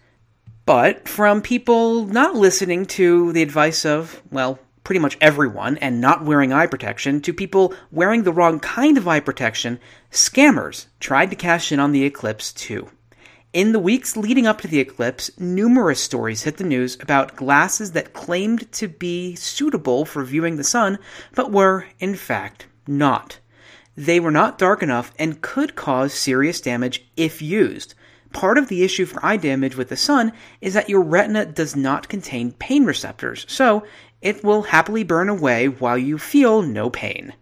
But 0.65 1.07
from 1.07 1.41
people 1.41 2.05
not 2.05 2.35
listening 2.35 2.85
to 2.87 3.31
the 3.31 3.41
advice 3.41 3.85
of, 3.85 4.21
well, 4.29 4.59
pretty 4.87 4.99
much 4.99 5.17
everyone 5.19 5.75
and 5.79 5.99
not 5.99 6.23
wearing 6.23 6.53
eye 6.53 6.65
protection 6.65 7.19
to 7.19 7.33
people 7.33 7.73
wearing 7.91 8.23
the 8.23 8.31
wrong 8.31 8.57
kind 8.57 8.97
of 8.97 9.05
eye 9.05 9.19
protection, 9.19 9.77
scammers 10.13 10.85
tried 11.01 11.29
to 11.29 11.35
cash 11.35 11.73
in 11.73 11.79
on 11.81 11.91
the 11.91 12.05
eclipse 12.05 12.53
too. 12.53 12.87
In 13.51 13.73
the 13.73 13.79
weeks 13.79 14.15
leading 14.15 14.47
up 14.47 14.61
to 14.61 14.67
the 14.69 14.79
eclipse, 14.79 15.29
numerous 15.37 15.99
stories 15.99 16.43
hit 16.43 16.55
the 16.55 16.63
news 16.63 16.95
about 17.01 17.35
glasses 17.35 17.91
that 17.91 18.13
claimed 18.13 18.71
to 18.71 18.87
be 18.87 19.35
suitable 19.35 20.05
for 20.05 20.23
viewing 20.23 20.55
the 20.55 20.63
sun, 20.63 20.99
but 21.35 21.51
were, 21.51 21.87
in 21.99 22.15
fact, 22.15 22.67
not. 22.87 23.39
They 23.97 24.21
were 24.21 24.31
not 24.31 24.57
dark 24.57 24.81
enough 24.81 25.13
and 25.19 25.41
could 25.41 25.75
cause 25.75 26.13
serious 26.13 26.61
damage 26.61 27.05
if 27.17 27.41
used. 27.41 27.93
Part 28.33 28.57
of 28.57 28.67
the 28.67 28.83
issue 28.83 29.05
for 29.05 29.25
eye 29.25 29.37
damage 29.37 29.75
with 29.75 29.89
the 29.89 29.97
sun 29.97 30.33
is 30.61 30.73
that 30.73 30.89
your 30.89 31.01
retina 31.01 31.45
does 31.45 31.75
not 31.75 32.09
contain 32.09 32.51
pain 32.51 32.85
receptors, 32.85 33.45
so 33.47 33.85
it 34.21 34.43
will 34.43 34.63
happily 34.63 35.03
burn 35.03 35.29
away 35.29 35.67
while 35.67 35.97
you 35.97 36.17
feel 36.17 36.61
no 36.61 36.89
pain. 36.89 37.33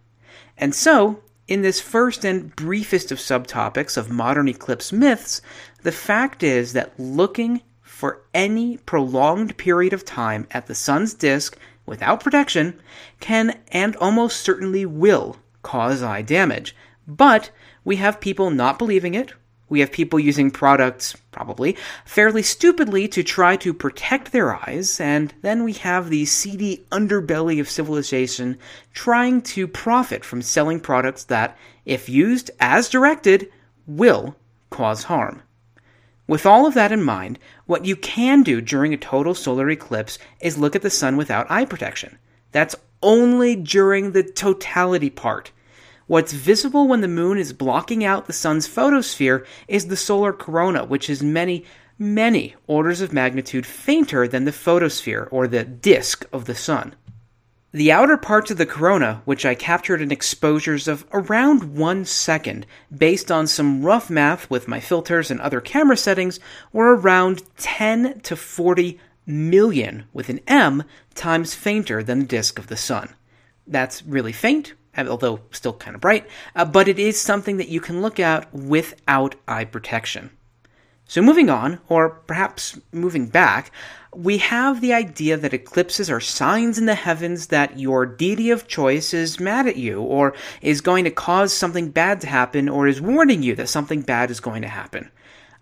And 0.57 0.73
so, 0.73 1.21
in 1.47 1.61
this 1.61 1.79
first 1.79 2.25
and 2.25 2.55
briefest 2.55 3.11
of 3.11 3.19
subtopics 3.19 3.97
of 3.97 4.09
modern 4.09 4.47
eclipse 4.47 4.91
myths, 4.91 5.41
the 5.83 5.91
fact 5.91 6.43
is 6.43 6.73
that 6.73 6.99
looking 6.99 7.61
for 7.81 8.23
any 8.33 8.77
prolonged 8.77 9.57
period 9.57 9.93
of 9.93 10.03
time 10.03 10.47
at 10.51 10.67
the 10.67 10.75
sun's 10.75 11.13
disk 11.13 11.57
without 11.85 12.23
protection 12.23 12.79
can 13.19 13.59
and 13.69 13.95
almost 13.97 14.41
certainly 14.41 14.85
will 14.85 15.37
cause 15.61 16.01
eye 16.01 16.21
damage. 16.21 16.75
But 17.07 17.51
we 17.83 17.97
have 17.97 18.19
people 18.19 18.49
not 18.49 18.79
believing 18.79 19.13
it 19.13 19.33
we 19.67 19.79
have 19.79 19.91
people 19.91 20.19
using 20.19 20.51
products, 20.51 21.15
probably, 21.31 21.75
fairly 22.05 22.43
stupidly 22.43 23.07
to 23.07 23.23
try 23.23 23.55
to 23.57 23.73
protect 23.73 24.31
their 24.31 24.55
eyes, 24.55 24.99
and 24.99 25.33
then 25.41 25.63
we 25.63 25.73
have 25.73 26.09
the 26.09 26.25
seedy 26.25 26.85
underbelly 26.91 27.59
of 27.59 27.69
civilization 27.69 28.57
trying 28.93 29.41
to 29.41 29.67
profit 29.67 30.23
from 30.23 30.41
selling 30.41 30.79
products 30.79 31.23
that, 31.25 31.57
if 31.85 32.07
used 32.07 32.51
as 32.59 32.89
directed, 32.89 33.51
will 33.87 34.35
cause 34.69 35.03
harm. 35.03 35.41
With 36.27 36.45
all 36.45 36.65
of 36.65 36.73
that 36.73 36.91
in 36.91 37.03
mind, 37.03 37.39
what 37.65 37.85
you 37.85 37.95
can 37.95 38.43
do 38.43 38.61
during 38.61 38.93
a 38.93 38.97
total 38.97 39.33
solar 39.33 39.69
eclipse 39.69 40.17
is 40.39 40.57
look 40.57 40.75
at 40.75 40.81
the 40.81 40.89
sun 40.89 41.17
without 41.17 41.49
eye 41.49 41.65
protection. 41.65 42.17
That's 42.51 42.75
only 43.03 43.55
during 43.55 44.11
the 44.11 44.23
totality 44.23 45.09
part. 45.09 45.51
What's 46.07 46.33
visible 46.33 46.87
when 46.87 47.01
the 47.01 47.07
moon 47.07 47.39
is 47.39 47.51
blocking 47.51 48.03
out 48.03 48.27
the 48.27 48.33
sun's 48.33 48.67
photosphere 48.67 49.43
is 49.67 49.87
the 49.87 49.97
solar 49.97 50.33
corona, 50.33 50.85
which 50.85 51.09
is 51.09 51.23
many, 51.23 51.65
many 51.97 52.53
orders 52.67 53.01
of 53.01 53.11
magnitude 53.11 53.65
fainter 53.65 54.27
than 54.27 54.45
the 54.45 54.51
photosphere, 54.51 55.27
or 55.31 55.47
the 55.47 55.63
disk 55.63 56.27
of 56.31 56.45
the 56.45 56.53
sun. 56.53 56.93
The 57.71 57.91
outer 57.91 58.17
parts 58.17 58.51
of 58.51 58.57
the 58.57 58.67
corona, 58.67 59.23
which 59.25 59.47
I 59.47 59.55
captured 59.55 59.99
in 59.99 60.11
exposures 60.11 60.87
of 60.87 61.07
around 61.11 61.75
one 61.75 62.05
second, 62.05 62.67
based 62.95 63.31
on 63.31 63.47
some 63.47 63.83
rough 63.83 64.07
math 64.07 64.47
with 64.47 64.67
my 64.67 64.79
filters 64.79 65.31
and 65.31 65.41
other 65.41 65.59
camera 65.59 65.97
settings, 65.97 66.39
were 66.71 66.95
around 66.95 67.41
10 67.57 68.19
to 68.21 68.35
40 68.35 68.99
million, 69.25 70.05
with 70.13 70.29
an 70.29 70.39
M, 70.47 70.83
times 71.15 71.55
fainter 71.55 72.03
than 72.03 72.19
the 72.19 72.25
disk 72.25 72.59
of 72.59 72.67
the 72.67 72.77
sun. 72.77 73.09
That's 73.65 74.03
really 74.03 74.31
faint, 74.31 74.75
although 74.97 75.39
still 75.51 75.73
kind 75.73 75.95
of 75.95 76.01
bright, 76.01 76.27
uh, 76.55 76.65
but 76.65 76.87
it 76.87 76.99
is 76.99 77.19
something 77.19 77.57
that 77.57 77.69
you 77.69 77.79
can 77.79 78.01
look 78.01 78.19
at 78.19 78.53
without 78.53 79.35
eye 79.47 79.65
protection. 79.65 80.31
So, 81.07 81.21
moving 81.21 81.49
on, 81.49 81.79
or 81.87 82.09
perhaps 82.09 82.79
moving 82.91 83.27
back, 83.27 83.71
we 84.15 84.39
have 84.39 84.81
the 84.81 84.93
idea 84.93 85.37
that 85.37 85.53
eclipses 85.53 86.09
are 86.09 86.19
signs 86.19 86.79
in 86.79 86.87
the 86.87 86.95
heavens 86.95 87.47
that 87.47 87.79
your 87.79 88.05
deity 88.05 88.49
of 88.49 88.67
choice 88.67 89.13
is 89.13 89.39
mad 89.39 89.67
at 89.67 89.75
you, 89.75 90.01
or 90.01 90.33
is 90.61 90.81
going 90.81 91.03
to 91.03 91.11
cause 91.11 91.53
something 91.53 91.91
bad 91.91 92.21
to 92.21 92.27
happen, 92.27 92.69
or 92.69 92.87
is 92.87 93.01
warning 93.01 93.43
you 93.43 93.55
that 93.55 93.69
something 93.69 94.01
bad 94.01 94.31
is 94.31 94.39
going 94.39 94.63
to 94.63 94.67
happen. 94.67 95.11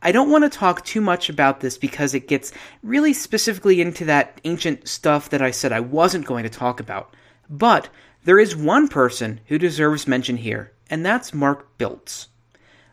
I 0.01 0.11
don't 0.11 0.29
want 0.29 0.43
to 0.43 0.57
talk 0.57 0.85
too 0.85 1.01
much 1.01 1.29
about 1.29 1.61
this 1.61 1.77
because 1.77 2.13
it 2.13 2.27
gets 2.27 2.51
really 2.81 3.13
specifically 3.13 3.81
into 3.81 4.05
that 4.05 4.39
ancient 4.43 4.87
stuff 4.87 5.29
that 5.29 5.41
I 5.41 5.51
said 5.51 5.71
I 5.71 5.79
wasn't 5.79 6.25
going 6.25 6.43
to 6.43 6.49
talk 6.49 6.79
about. 6.79 7.15
But 7.49 7.89
there 8.25 8.39
is 8.39 8.55
one 8.55 8.87
person 8.87 9.41
who 9.47 9.57
deserves 9.57 10.07
mention 10.07 10.37
here, 10.37 10.71
and 10.89 11.05
that's 11.05 11.33
Mark 11.33 11.77
Biltz. 11.77 12.27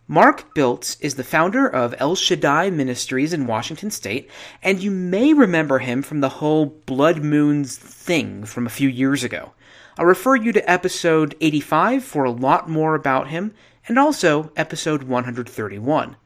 Mark 0.09 0.55
Biltz 0.55 0.97
is 1.01 1.15
the 1.15 1.23
founder 1.23 1.69
of 1.69 1.95
El 1.99 2.17
Shaddai 2.17 2.71
Ministries 2.71 3.33
in 3.33 3.47
Washington 3.47 3.93
State, 3.93 4.29
and 4.61 4.83
you 4.83 4.91
may 4.91 5.33
remember 5.33 5.79
him 5.79 6.03
from 6.03 6.21
the 6.21 6.29
whole 6.29 6.67
Blood 6.67 7.23
Moons 7.23 7.77
thing 7.77 8.45
from 8.45 8.67
a 8.67 8.71
few 8.71 8.89
years 8.89 9.23
ago. 9.23 9.53
I'll 9.97 10.07
refer 10.07 10.35
you 10.35 10.51
to 10.51 10.71
episode 10.71 11.37
85 11.41 12.03
for 12.03 12.25
a 12.25 12.31
lot 12.33 12.69
more 12.69 12.97
about 12.97 13.29
him, 13.29 13.55
and 13.87 13.99
also 13.99 14.51
episode 14.57 15.05
131. 15.05 16.17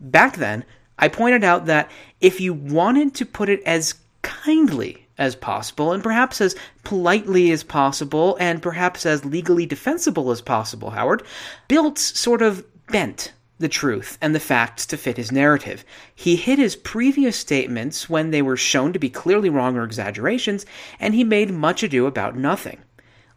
Back 0.00 0.36
then, 0.36 0.64
I 0.98 1.06
pointed 1.06 1.44
out 1.44 1.66
that 1.66 1.88
if 2.20 2.40
you 2.40 2.52
wanted 2.52 3.14
to 3.14 3.26
put 3.26 3.48
it 3.48 3.62
as 3.62 3.94
kindly 4.22 5.07
as 5.18 5.34
possible, 5.34 5.92
and 5.92 6.02
perhaps 6.02 6.40
as 6.40 6.54
politely 6.84 7.50
as 7.50 7.64
possible, 7.64 8.36
and 8.40 8.62
perhaps 8.62 9.04
as 9.04 9.24
legally 9.24 9.66
defensible 9.66 10.30
as 10.30 10.40
possible, 10.40 10.90
Howard, 10.90 11.22
Biltz 11.66 12.18
sort 12.18 12.40
of 12.40 12.64
bent 12.86 13.32
the 13.58 13.68
truth 13.68 14.16
and 14.22 14.34
the 14.34 14.40
facts 14.40 14.86
to 14.86 14.96
fit 14.96 15.16
his 15.16 15.32
narrative. 15.32 15.84
He 16.14 16.36
hid 16.36 16.58
his 16.58 16.76
previous 16.76 17.36
statements 17.36 18.08
when 18.08 18.30
they 18.30 18.42
were 18.42 18.56
shown 18.56 18.92
to 18.92 18.98
be 18.98 19.10
clearly 19.10 19.50
wrong 19.50 19.76
or 19.76 19.84
exaggerations, 19.84 20.64
and 21.00 21.14
he 21.14 21.24
made 21.24 21.50
much 21.50 21.82
ado 21.82 22.06
about 22.06 22.36
nothing. 22.36 22.78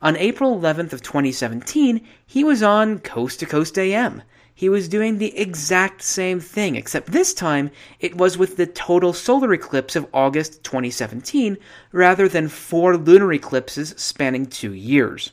On 0.01 0.15
April 0.15 0.59
11th 0.59 0.93
of 0.93 1.01
2017, 1.01 2.07
he 2.25 2.43
was 2.43 2.63
on 2.63 2.99
Coast 2.99 3.39
to 3.39 3.45
Coast 3.45 3.77
AM. 3.77 4.21
He 4.61 4.69
was 4.69 4.87
doing 4.87 5.17
the 5.17 5.35
exact 5.35 6.03
same 6.03 6.39
thing, 6.39 6.75
except 6.75 7.11
this 7.11 7.33
time 7.33 7.71
it 7.99 8.15
was 8.15 8.37
with 8.37 8.57
the 8.57 8.67
total 8.67 9.11
solar 9.11 9.51
eclipse 9.55 9.95
of 9.95 10.05
August 10.13 10.63
2017 10.63 11.57
rather 11.91 12.29
than 12.29 12.47
four 12.47 12.95
lunar 12.95 13.33
eclipses 13.33 13.95
spanning 13.97 14.45
two 14.45 14.71
years. 14.71 15.31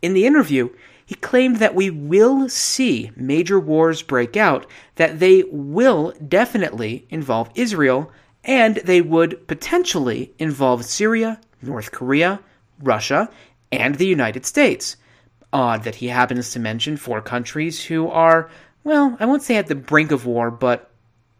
In 0.00 0.14
the 0.14 0.26
interview, 0.26 0.70
he 1.04 1.16
claimed 1.16 1.56
that 1.56 1.74
we 1.74 1.90
will 1.90 2.48
see 2.48 3.10
major 3.16 3.58
wars 3.58 4.00
break 4.00 4.36
out, 4.36 4.64
that 4.94 5.18
they 5.18 5.42
will 5.50 6.14
definitely 6.28 7.04
involve 7.10 7.50
Israel, 7.56 8.12
and 8.44 8.76
they 8.76 9.00
would 9.00 9.48
potentially 9.48 10.34
involve 10.38 10.84
Syria, 10.84 11.40
North 11.62 11.90
Korea, 11.90 12.38
Russia, 12.80 13.28
and 13.72 13.96
the 13.96 14.06
United 14.06 14.46
States. 14.46 14.96
Odd 15.52 15.84
that 15.84 15.96
he 15.96 16.08
happens 16.08 16.50
to 16.52 16.60
mention 16.60 16.96
four 16.96 17.20
countries 17.20 17.84
who 17.84 18.08
are, 18.08 18.50
well, 18.84 19.16
I 19.20 19.26
won't 19.26 19.42
say 19.42 19.56
at 19.56 19.66
the 19.66 19.74
brink 19.74 20.10
of 20.10 20.26
war, 20.26 20.50
but 20.50 20.90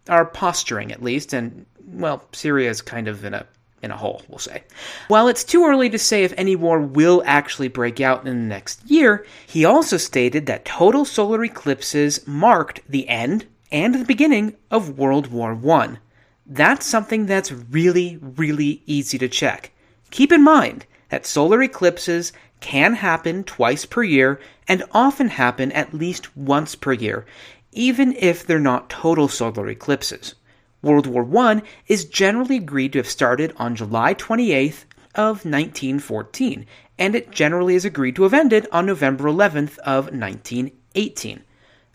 are 0.08 0.26
posturing 0.26 0.92
at 0.92 1.02
least, 1.02 1.32
and, 1.32 1.64
well, 1.84 2.24
Syria 2.32 2.68
is 2.68 2.82
kind 2.82 3.08
of 3.08 3.24
in 3.24 3.34
a 3.34 3.46
in 3.82 3.90
a 3.90 3.96
hole, 3.96 4.22
we'll 4.28 4.38
say. 4.38 4.62
While 5.08 5.28
it's 5.28 5.42
too 5.42 5.66
early 5.66 5.90
to 5.90 5.98
say 5.98 6.22
if 6.22 6.32
any 6.36 6.54
war 6.54 6.80
will 6.80 7.22
actually 7.26 7.68
break 7.68 8.00
out 8.00 8.26
in 8.26 8.26
the 8.26 8.46
next 8.46 8.88
year, 8.88 9.26
he 9.46 9.64
also 9.64 9.96
stated 9.96 10.46
that 10.46 10.64
total 10.64 11.04
solar 11.04 11.44
eclipses 11.44 12.24
marked 12.26 12.80
the 12.88 13.08
end 13.08 13.46
and 13.72 13.94
the 13.94 14.04
beginning 14.04 14.54
of 14.70 14.98
World 14.98 15.32
War 15.32 15.58
I. 15.72 15.98
That's 16.46 16.86
something 16.86 17.26
that's 17.26 17.50
really, 17.50 18.18
really 18.20 18.82
easy 18.86 19.18
to 19.18 19.28
check. 19.28 19.72
Keep 20.10 20.30
in 20.30 20.44
mind 20.44 20.86
that 21.08 21.26
solar 21.26 21.62
eclipses 21.62 22.32
can 22.62 22.94
happen 22.94 23.44
twice 23.44 23.84
per 23.84 24.02
year 24.02 24.40
and 24.66 24.82
often 24.92 25.28
happen 25.28 25.70
at 25.72 25.92
least 25.92 26.34
once 26.34 26.74
per 26.74 26.92
year, 26.94 27.26
even 27.72 28.14
if 28.18 28.46
they're 28.46 28.58
not 28.58 28.88
total 28.88 29.28
solar 29.28 29.68
eclipses. 29.68 30.34
World 30.80 31.06
War 31.06 31.28
I 31.38 31.62
is 31.86 32.06
generally 32.06 32.56
agreed 32.56 32.92
to 32.94 32.98
have 33.00 33.08
started 33.08 33.52
on 33.56 33.76
July 33.76 34.14
28th 34.14 34.84
of 35.14 35.44
1914, 35.44 36.66
and 36.98 37.14
it 37.14 37.30
generally 37.30 37.74
is 37.74 37.84
agreed 37.84 38.16
to 38.16 38.22
have 38.22 38.34
ended 38.34 38.66
on 38.72 38.86
November 38.86 39.24
11th 39.24 39.78
of 39.78 40.06
1918. 40.06 41.42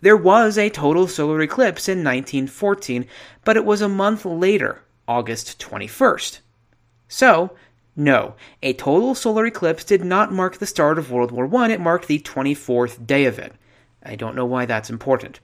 There 0.02 0.16
was 0.16 0.58
a 0.58 0.70
total 0.70 1.08
solar 1.08 1.42
eclipse 1.42 1.90
in 1.90 2.04
1914, 2.04 3.08
but 3.44 3.58
it 3.58 3.66
was 3.66 3.82
a 3.82 3.90
month 3.90 4.26
later, 4.26 4.84
August 5.08 5.60
21st. 5.60 6.40
So, 7.08 7.56
no, 7.98 8.36
a 8.62 8.74
total 8.74 9.16
solar 9.16 9.48
eclipse 9.48 9.84
did 9.84 10.06
not 10.06 10.32
mark 10.32 10.58
the 10.58 10.68
start 10.68 11.00
of 11.00 11.12
World 11.12 11.32
War 11.32 11.50
I, 11.56 11.72
it 11.72 11.82
marked 11.82 12.08
the 12.08 12.20
24th 12.20 13.08
day 13.08 13.26
of 13.26 13.40
it. 13.40 13.54
I 14.04 14.16
don't 14.16 14.36
know 14.36 14.46
why 14.46 14.68
that's 14.68 14.92
important. 14.92 15.40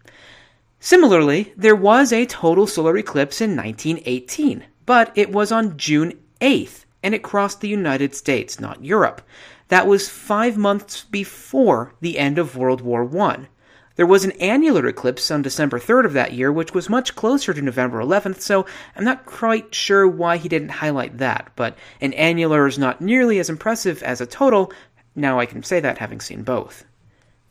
Similarly, 0.79 1.51
there 1.57 1.75
was 1.75 2.13
a 2.13 2.27
total 2.27 2.67
solar 2.67 2.95
eclipse 2.95 3.41
in 3.41 3.55
1918, 3.55 4.65
but 4.85 5.11
it 5.15 5.31
was 5.31 5.51
on 5.51 5.77
June 5.77 6.13
8th, 6.41 6.85
and 7.01 7.15
it 7.15 7.23
crossed 7.23 7.61
the 7.61 7.69
United 7.69 8.13
States, 8.13 8.59
not 8.59 8.85
Europe. 8.85 9.23
That 9.69 9.87
was 9.87 10.07
five 10.07 10.55
months 10.55 11.05
before 11.05 11.95
the 12.01 12.19
end 12.19 12.37
of 12.37 12.55
World 12.55 12.81
War 12.81 13.09
I. 13.19 13.47
There 13.95 14.05
was 14.05 14.25
an 14.25 14.31
annular 14.33 14.87
eclipse 14.87 15.29
on 15.29 15.41
December 15.41 15.79
3rd 15.79 16.05
of 16.05 16.13
that 16.13 16.33
year, 16.33 16.51
which 16.51 16.73
was 16.73 16.89
much 16.89 17.15
closer 17.15 17.53
to 17.53 17.61
November 17.61 17.99
11th, 17.99 18.41
so 18.41 18.65
I'm 18.95 19.03
not 19.03 19.25
quite 19.25 19.75
sure 19.75 20.07
why 20.07 20.37
he 20.37 20.49
didn't 20.49 20.69
highlight 20.69 21.19
that, 21.19 21.51
but 21.55 21.77
an 22.01 22.13
annular 22.13 22.65
is 22.65 22.79
not 22.79 23.01
nearly 23.01 23.39
as 23.39 23.49
impressive 23.49 24.01
as 24.01 24.19
a 24.19 24.25
total. 24.25 24.71
Now 25.15 25.39
I 25.39 25.45
can 25.45 25.61
say 25.61 25.79
that 25.79 25.99
having 25.99 26.21
seen 26.21 26.43
both 26.43 26.85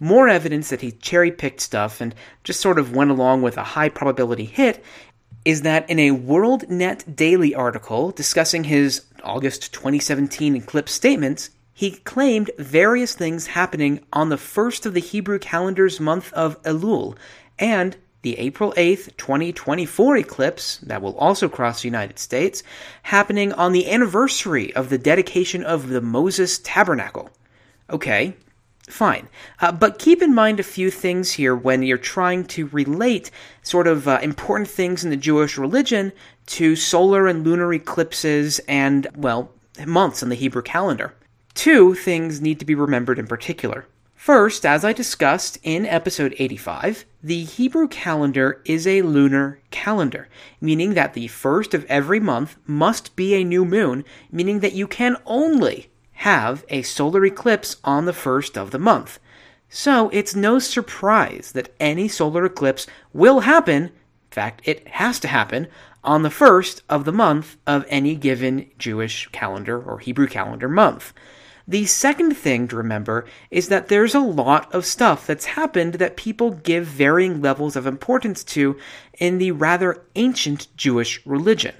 more 0.02 0.28
evidence 0.28 0.68
that 0.68 0.80
he 0.80 0.90
cherry 0.90 1.30
picked 1.30 1.60
stuff 1.60 2.00
and 2.00 2.12
just 2.42 2.60
sort 2.60 2.78
of 2.78 2.94
went 2.94 3.12
along 3.12 3.40
with 3.40 3.56
a 3.56 3.62
high 3.62 3.88
probability 3.88 4.44
hit 4.44 4.84
is 5.44 5.62
that 5.62 5.88
in 5.88 5.98
a 5.98 6.10
WorldNet 6.10 7.14
Daily 7.14 7.54
article 7.54 8.10
discussing 8.10 8.64
his 8.64 9.04
August 9.22 9.72
2017 9.72 10.56
eclipse 10.56 10.92
statements, 10.92 11.50
he 11.72 11.92
claimed 11.92 12.50
various 12.58 13.14
things 13.14 13.48
happening 13.48 14.04
on 14.12 14.28
the 14.28 14.36
first 14.36 14.84
of 14.86 14.94
the 14.94 15.00
Hebrew 15.00 15.38
calendar's 15.38 16.00
month 16.00 16.32
of 16.32 16.62
Elul 16.62 17.16
and 17.58 17.96
the 18.22 18.38
April 18.38 18.72
8th, 18.76 19.16
2024 19.16 20.16
eclipse, 20.16 20.78
that 20.78 21.02
will 21.02 21.16
also 21.18 21.48
cross 21.48 21.82
the 21.82 21.88
United 21.88 22.18
States, 22.18 22.62
happening 23.02 23.52
on 23.52 23.72
the 23.72 23.90
anniversary 23.90 24.72
of 24.74 24.90
the 24.90 24.98
dedication 24.98 25.64
of 25.64 25.88
the 25.88 26.00
Moses 26.00 26.60
Tabernacle. 26.62 27.30
Okay, 27.90 28.36
fine. 28.88 29.28
Uh, 29.60 29.72
but 29.72 29.98
keep 29.98 30.22
in 30.22 30.32
mind 30.32 30.60
a 30.60 30.64
few 30.64 30.88
things 30.88 31.32
here 31.32 31.56
when 31.56 31.82
you're 31.82 31.98
trying 31.98 32.44
to 32.44 32.66
relate 32.68 33.32
sort 33.62 33.88
of 33.88 34.06
uh, 34.06 34.20
important 34.22 34.68
things 34.68 35.02
in 35.02 35.10
the 35.10 35.16
Jewish 35.16 35.58
religion 35.58 36.12
to 36.46 36.76
solar 36.76 37.26
and 37.26 37.44
lunar 37.44 37.72
eclipses 37.72 38.60
and, 38.68 39.08
well, 39.16 39.50
months 39.84 40.22
on 40.22 40.28
the 40.28 40.36
Hebrew 40.36 40.62
calendar. 40.62 41.12
Two 41.54 41.94
things 41.94 42.40
need 42.40 42.58
to 42.58 42.64
be 42.64 42.74
remembered 42.74 43.18
in 43.18 43.26
particular. 43.26 43.86
First, 44.14 44.64
as 44.64 44.84
I 44.84 44.92
discussed 44.92 45.58
in 45.62 45.84
episode 45.84 46.34
85, 46.38 47.04
the 47.22 47.44
Hebrew 47.44 47.88
calendar 47.88 48.62
is 48.64 48.86
a 48.86 49.02
lunar 49.02 49.60
calendar, 49.70 50.28
meaning 50.60 50.94
that 50.94 51.14
the 51.14 51.26
first 51.28 51.74
of 51.74 51.84
every 51.86 52.20
month 52.20 52.56
must 52.66 53.16
be 53.16 53.34
a 53.34 53.44
new 53.44 53.64
moon, 53.64 54.04
meaning 54.30 54.60
that 54.60 54.74
you 54.74 54.86
can 54.86 55.16
only 55.26 55.90
have 56.12 56.64
a 56.68 56.82
solar 56.82 57.24
eclipse 57.24 57.76
on 57.82 58.04
the 58.04 58.12
first 58.12 58.56
of 58.56 58.70
the 58.70 58.78
month. 58.78 59.18
So 59.68 60.08
it's 60.10 60.36
no 60.36 60.58
surprise 60.58 61.50
that 61.52 61.74
any 61.80 62.06
solar 62.06 62.44
eclipse 62.44 62.86
will 63.12 63.40
happen, 63.40 63.84
in 63.84 63.90
fact, 64.30 64.62
it 64.64 64.86
has 64.86 65.18
to 65.20 65.28
happen, 65.28 65.66
on 66.04 66.22
the 66.22 66.30
first 66.30 66.82
of 66.88 67.04
the 67.04 67.12
month 67.12 67.56
of 67.66 67.84
any 67.88 68.14
given 68.14 68.70
Jewish 68.78 69.28
calendar 69.28 69.80
or 69.80 69.98
Hebrew 69.98 70.26
calendar 70.26 70.68
month. 70.68 71.12
The 71.66 71.86
second 71.86 72.36
thing 72.36 72.66
to 72.68 72.76
remember 72.76 73.24
is 73.50 73.68
that 73.68 73.88
there's 73.88 74.14
a 74.14 74.20
lot 74.20 74.72
of 74.74 74.84
stuff 74.84 75.26
that's 75.26 75.44
happened 75.44 75.94
that 75.94 76.16
people 76.16 76.50
give 76.50 76.86
varying 76.86 77.40
levels 77.40 77.76
of 77.76 77.86
importance 77.86 78.42
to 78.44 78.78
in 79.18 79.38
the 79.38 79.52
rather 79.52 80.04
ancient 80.16 80.68
Jewish 80.76 81.24
religion. 81.24 81.74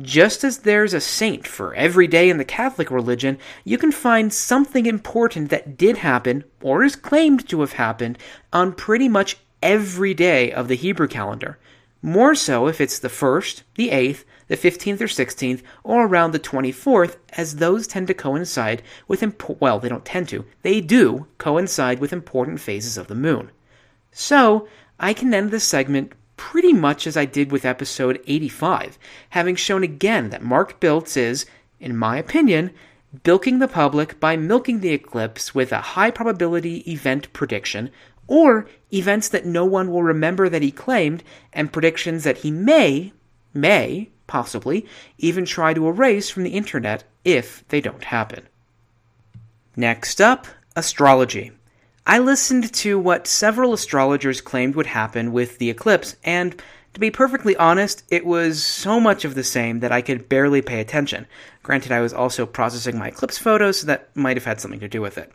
Just 0.00 0.44
as 0.44 0.58
there's 0.58 0.92
a 0.92 1.00
saint 1.00 1.46
for 1.46 1.74
every 1.74 2.06
day 2.06 2.28
in 2.28 2.36
the 2.36 2.44
Catholic 2.44 2.90
religion, 2.90 3.38
you 3.64 3.78
can 3.78 3.90
find 3.90 4.32
something 4.32 4.84
important 4.84 5.48
that 5.48 5.78
did 5.78 5.98
happen, 5.98 6.44
or 6.60 6.84
is 6.84 6.94
claimed 6.94 7.48
to 7.48 7.60
have 7.60 7.72
happened, 7.72 8.18
on 8.52 8.74
pretty 8.74 9.08
much 9.08 9.38
every 9.62 10.12
day 10.12 10.52
of 10.52 10.68
the 10.68 10.76
Hebrew 10.76 11.08
calendar. 11.08 11.58
More 12.02 12.34
so 12.34 12.68
if 12.68 12.78
it's 12.80 12.98
the 12.98 13.08
1st, 13.08 13.62
the 13.74 13.88
8th, 13.88 14.24
the 14.48 14.56
15th 14.56 15.00
or 15.00 15.06
16th, 15.06 15.62
or 15.82 16.06
around 16.06 16.32
the 16.32 16.38
24th, 16.38 17.16
as 17.30 17.56
those 17.56 17.86
tend 17.86 18.06
to 18.06 18.14
coincide 18.14 18.82
with, 19.08 19.20
impo- 19.20 19.60
well, 19.60 19.78
they 19.78 19.88
don't 19.88 20.04
tend 20.04 20.28
to, 20.28 20.44
they 20.62 20.80
do 20.80 21.26
coincide 21.38 21.98
with 21.98 22.12
important 22.12 22.60
phases 22.60 22.96
of 22.96 23.08
the 23.08 23.14
moon. 23.14 23.50
So, 24.12 24.68
I 24.98 25.12
can 25.12 25.34
end 25.34 25.50
this 25.50 25.64
segment 25.64 26.12
pretty 26.36 26.72
much 26.72 27.06
as 27.06 27.16
I 27.16 27.24
did 27.24 27.50
with 27.50 27.64
episode 27.64 28.22
85, 28.26 28.98
having 29.30 29.56
shown 29.56 29.82
again 29.82 30.30
that 30.30 30.42
Mark 30.42 30.80
Biltz 30.80 31.16
is, 31.16 31.46
in 31.80 31.96
my 31.96 32.18
opinion, 32.18 32.70
bilking 33.22 33.58
the 33.58 33.68
public 33.68 34.20
by 34.20 34.36
milking 34.36 34.80
the 34.80 34.92
eclipse 34.92 35.54
with 35.54 35.72
a 35.72 35.80
high 35.80 36.10
probability 36.10 36.78
event 36.90 37.32
prediction, 37.32 37.90
or 38.26 38.66
events 38.92 39.28
that 39.28 39.46
no 39.46 39.64
one 39.64 39.90
will 39.90 40.02
remember 40.02 40.48
that 40.48 40.62
he 40.62 40.70
claimed, 40.70 41.22
and 41.52 41.72
predictions 41.72 42.24
that 42.24 42.38
he 42.38 42.50
may, 42.50 43.12
may, 43.54 44.10
possibly, 44.26 44.86
even 45.18 45.44
try 45.44 45.74
to 45.74 45.88
erase 45.88 46.30
from 46.30 46.42
the 46.42 46.50
internet 46.50 47.04
if 47.24 47.66
they 47.68 47.80
don't 47.80 48.04
happen. 48.04 48.46
Next 49.76 50.20
up, 50.20 50.46
astrology. 50.74 51.52
I 52.06 52.18
listened 52.18 52.72
to 52.72 52.98
what 52.98 53.26
several 53.26 53.72
astrologers 53.72 54.40
claimed 54.40 54.76
would 54.76 54.86
happen 54.86 55.32
with 55.32 55.58
the 55.58 55.70
eclipse, 55.70 56.16
and 56.24 56.60
to 56.94 57.00
be 57.00 57.10
perfectly 57.10 57.56
honest, 57.56 58.04
it 58.08 58.24
was 58.24 58.64
so 58.64 59.00
much 59.00 59.24
of 59.24 59.34
the 59.34 59.44
same 59.44 59.80
that 59.80 59.92
I 59.92 60.02
could 60.02 60.28
barely 60.28 60.62
pay 60.62 60.80
attention. 60.80 61.26
Granted, 61.62 61.92
I 61.92 62.00
was 62.00 62.14
also 62.14 62.46
processing 62.46 62.98
my 62.98 63.08
eclipse 63.08 63.38
photos, 63.38 63.80
so 63.80 63.86
that 63.88 64.16
might 64.16 64.36
have 64.36 64.44
had 64.44 64.60
something 64.60 64.80
to 64.80 64.88
do 64.88 65.02
with 65.02 65.18
it 65.18 65.32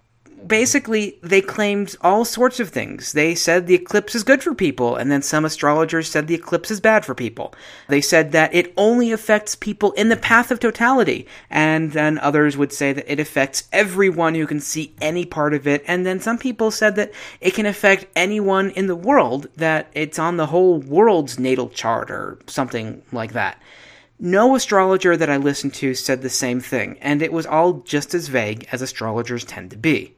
basically, 0.48 1.18
they 1.22 1.42
claimed 1.42 1.96
all 2.02 2.26
sorts 2.26 2.60
of 2.60 2.70
things. 2.70 3.12
They 3.14 3.36
said 3.36 3.68
the 3.68 3.76
eclipse 3.76 4.16
is 4.16 4.24
good 4.24 4.44
for 4.44 4.54
people, 4.54 4.96
and 4.96 5.12
then 5.12 5.22
some 5.22 5.46
astrologers 5.46 6.10
said 6.10 6.28
the 6.28 6.36
eclipse 6.36 6.72
is 6.72 6.80
bad 6.80 7.06
for 7.06 7.16
people. 7.16 7.54
They 7.88 8.02
said 8.02 8.32
that 8.32 8.54
it 8.54 8.74
only 8.78 9.12
affects 9.12 9.56
people 9.56 9.92
in 9.94 10.10
the 10.10 10.18
path 10.18 10.52
of 10.52 10.60
totality, 10.60 11.28
and 11.50 11.92
then 11.92 12.18
others 12.20 12.58
would 12.58 12.74
say 12.74 12.94
that 12.94 13.12
it 13.12 13.20
affects 13.20 13.68
everyone 13.72 14.36
who 14.36 14.48
can 14.48 14.60
see 14.60 14.94
any 15.02 15.26
part 15.26 15.54
of 15.54 15.68
it, 15.68 15.84
and 15.88 16.06
then 16.06 16.20
some 16.20 16.38
people 16.38 16.72
said 16.72 16.96
that 16.96 17.12
it 17.40 17.54
can 17.54 17.66
affect 17.66 18.08
anyone 18.16 18.72
in 18.72 18.88
the 18.88 18.96
world, 18.96 19.48
that 19.56 19.88
it's 19.94 20.20
on 20.20 20.38
the 20.38 20.48
whole 20.48 20.80
world's 20.80 21.40
natal 21.40 21.70
chart, 21.70 22.10
or 22.12 22.40
something 22.48 23.02
like 23.12 23.34
that. 23.34 23.62
No 24.20 24.54
astrologer 24.56 25.18
that 25.18 25.32
I 25.32 25.38
listened 25.38 25.74
to 25.76 25.96
said 25.96 26.22
the 26.22 26.30
same 26.30 26.60
thing, 26.60 26.98
and 27.02 27.22
it 27.22 27.34
was 27.34 27.48
all 27.48 27.74
just 27.86 28.14
as 28.14 28.28
vague 28.28 28.68
as 28.72 28.82
astrologers 28.82 29.44
tend 29.44 29.72
to 29.72 29.78
be. 29.78 30.14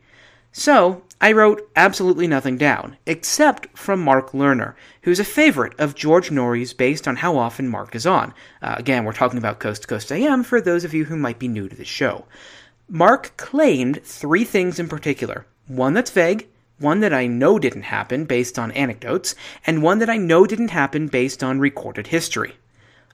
So, 0.56 1.02
I 1.20 1.32
wrote 1.32 1.68
absolutely 1.76 2.28
nothing 2.28 2.58
down, 2.58 2.98
except 3.08 3.76
from 3.76 4.00
Mark 4.00 4.34
Lerner, 4.34 4.76
who's 5.02 5.20
a 5.20 5.26
favorite 5.26 5.74
of 5.80 5.96
George 5.96 6.30
Noory's 6.30 6.74
based 6.74 7.08
on 7.08 7.16
how 7.16 7.38
often 7.38 7.68
Mark 7.68 7.96
is 7.96 8.06
on. 8.06 8.36
Uh, 8.62 8.76
again, 8.78 9.04
we're 9.04 9.14
talking 9.14 9.40
about 9.40 9.58
Coast 9.58 9.82
to 9.82 9.88
Coast 9.88 10.12
AM 10.12 10.44
for 10.44 10.62
those 10.62 10.84
of 10.84 10.94
you 10.94 11.06
who 11.06 11.18
might 11.18 11.40
be 11.40 11.48
new 11.48 11.68
to 11.68 11.76
the 11.76 11.84
show. 11.84 12.26
Mark 12.88 13.36
claimed 13.36 14.04
three 14.04 14.44
things 14.44 14.80
in 14.80 14.88
particular 14.88 15.48
one 15.68 15.96
that's 15.96 16.12
vague, 16.12 16.48
one 16.78 17.00
that 17.00 17.14
I 17.14 17.26
know 17.26 17.58
didn't 17.58 17.84
happen 17.84 18.26
based 18.26 18.60
on 18.60 18.72
anecdotes, 18.74 19.34
and 19.66 19.82
one 19.82 19.98
that 20.00 20.10
I 20.10 20.18
know 20.18 20.46
didn't 20.46 20.70
happen 20.70 21.08
based 21.08 21.44
on 21.44 21.60
recorded 21.60 22.08
history. 22.08 22.58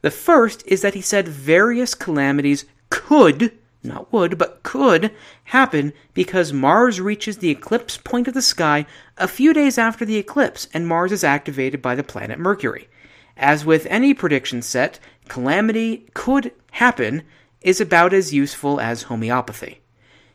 The 0.01 0.11
first 0.11 0.61
is 0.65 0.81
that 0.81 0.93
he 0.93 1.01
said 1.01 1.29
various 1.29 1.95
calamities 1.95 2.65
could 2.89 3.57
not 3.83 4.11
would, 4.11 4.37
but 4.37 4.61
could 4.63 5.11
happen 5.45 5.93
because 6.13 6.51
Mars 6.51 6.99
reaches 6.99 7.37
the 7.37 7.49
eclipse 7.49 7.97
point 7.97 8.27
of 8.27 8.33
the 8.33 8.41
sky 8.41 8.85
a 9.17 9.27
few 9.27 9.53
days 9.53 9.77
after 9.77 10.05
the 10.05 10.17
eclipse 10.17 10.67
and 10.73 10.87
Mars 10.87 11.11
is 11.11 11.23
activated 11.23 11.81
by 11.81 11.95
the 11.95 12.03
planet 12.03 12.39
Mercury. 12.39 12.89
As 13.37 13.65
with 13.65 13.87
any 13.89 14.13
prediction 14.13 14.61
set, 14.61 14.99
calamity 15.29 16.09
could 16.13 16.51
happen 16.71 17.23
is 17.61 17.79
about 17.79 18.13
as 18.13 18.33
useful 18.33 18.79
as 18.79 19.03
homeopathy. 19.03 19.81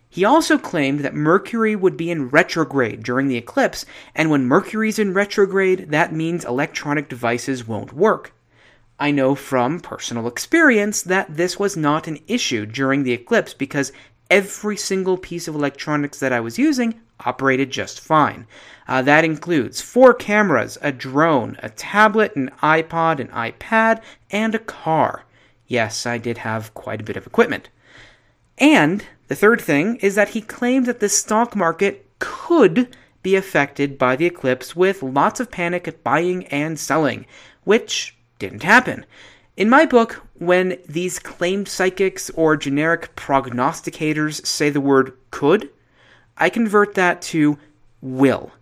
He 0.08 0.24
also 0.24 0.58
claimed 0.58 1.00
that 1.00 1.14
Mercury 1.14 1.74
would 1.74 1.96
be 1.96 2.10
in 2.10 2.28
retrograde 2.28 3.02
during 3.02 3.28
the 3.28 3.36
eclipse, 3.36 3.84
and 4.14 4.30
when 4.30 4.46
Mercury's 4.46 4.98
in 4.98 5.12
retrograde, 5.12 5.90
that 5.90 6.12
means 6.12 6.44
electronic 6.44 7.08
devices 7.08 7.66
won't 7.66 7.92
work. 7.92 8.32
I 8.98 9.10
know 9.10 9.34
from 9.34 9.80
personal 9.80 10.28
experience 10.28 11.02
that 11.02 11.36
this 11.36 11.58
was 11.58 11.76
not 11.76 12.06
an 12.06 12.18
issue 12.28 12.64
during 12.64 13.02
the 13.02 13.12
eclipse 13.12 13.52
because 13.52 13.92
every 14.30 14.76
single 14.76 15.18
piece 15.18 15.48
of 15.48 15.54
electronics 15.54 16.20
that 16.20 16.32
I 16.32 16.40
was 16.40 16.58
using 16.58 17.00
operated 17.20 17.70
just 17.70 18.00
fine. 18.00 18.46
Uh, 18.86 19.02
that 19.02 19.24
includes 19.24 19.80
four 19.80 20.14
cameras, 20.14 20.78
a 20.82 20.92
drone, 20.92 21.56
a 21.62 21.70
tablet, 21.70 22.36
an 22.36 22.50
iPod, 22.62 23.20
an 23.20 23.28
iPad, 23.28 24.02
and 24.30 24.54
a 24.54 24.58
car. 24.58 25.24
Yes, 25.66 26.06
I 26.06 26.18
did 26.18 26.38
have 26.38 26.74
quite 26.74 27.00
a 27.00 27.04
bit 27.04 27.16
of 27.16 27.26
equipment. 27.26 27.70
And 28.58 29.04
the 29.28 29.34
third 29.34 29.60
thing 29.60 29.96
is 29.96 30.14
that 30.14 30.30
he 30.30 30.40
claimed 30.40 30.86
that 30.86 31.00
the 31.00 31.08
stock 31.08 31.56
market 31.56 32.06
could 32.18 32.94
be 33.22 33.34
affected 33.34 33.98
by 33.98 34.14
the 34.16 34.26
eclipse 34.26 34.76
with 34.76 35.02
lots 35.02 35.40
of 35.40 35.50
panic 35.50 35.88
at 35.88 36.04
buying 36.04 36.46
and 36.46 36.78
selling, 36.78 37.26
which 37.64 38.16
didn't 38.44 38.62
happen. 38.62 39.06
In 39.56 39.70
my 39.70 39.86
book, 39.86 40.22
when 40.34 40.78
these 40.88 41.18
claimed 41.18 41.68
psychics 41.68 42.28
or 42.30 42.56
generic 42.56 43.14
prognosticators 43.16 44.44
say 44.44 44.68
the 44.68 44.80
word 44.80 45.16
could, 45.30 45.70
I 46.36 46.50
convert 46.50 46.94
that 46.94 47.22
to 47.22 47.58
will. 48.00 48.52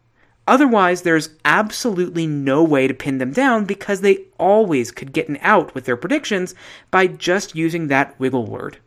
Otherwise, 0.47 1.03
there's 1.03 1.31
absolutely 1.45 2.27
no 2.27 2.63
way 2.63 2.87
to 2.87 2.95
pin 2.95 3.19
them 3.19 3.33
down 3.33 3.65
because 3.65 4.01
they 4.01 4.25
always 4.39 4.91
could 4.91 5.13
get 5.13 5.29
an 5.29 5.39
out 5.41 5.75
with 5.75 5.85
their 5.85 5.97
predictions 5.97 6.55
by 6.91 7.07
just 7.07 7.55
using 7.55 7.87
that 7.87 8.19
wiggle 8.21 8.47
word. 8.47 8.79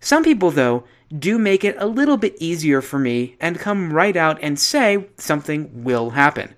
Some 0.00 0.24
people, 0.24 0.50
though, 0.50 0.84
do 1.16 1.38
make 1.38 1.64
it 1.64 1.76
a 1.78 1.86
little 1.86 2.16
bit 2.16 2.36
easier 2.40 2.80
for 2.80 2.98
me 2.98 3.36
and 3.40 3.58
come 3.58 3.92
right 3.92 4.16
out 4.16 4.38
and 4.40 4.58
say 4.58 5.08
something 5.18 5.84
will 5.84 6.10
happen. 6.10 6.54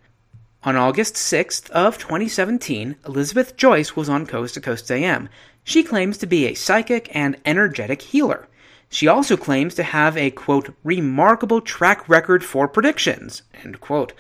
On 0.66 0.74
August 0.74 1.14
6th 1.14 1.70
of 1.70 1.96
2017, 1.96 2.96
Elizabeth 3.06 3.56
Joyce 3.56 3.94
was 3.94 4.08
on 4.08 4.26
Coast 4.26 4.54
to 4.54 4.60
Coast 4.60 4.90
AM. 4.90 5.28
She 5.62 5.84
claims 5.84 6.18
to 6.18 6.26
be 6.26 6.44
a 6.44 6.54
psychic 6.54 7.08
and 7.14 7.36
energetic 7.44 8.02
healer. 8.02 8.48
She 8.88 9.06
also 9.06 9.36
claims 9.36 9.76
to 9.76 9.84
have 9.84 10.16
a 10.16 10.32
quote 10.32 10.74
remarkable 10.82 11.60
track 11.60 12.08
record 12.08 12.42
for 12.44 12.66
predictions 12.66 13.42
end 13.62 13.80
quote. 13.80 14.12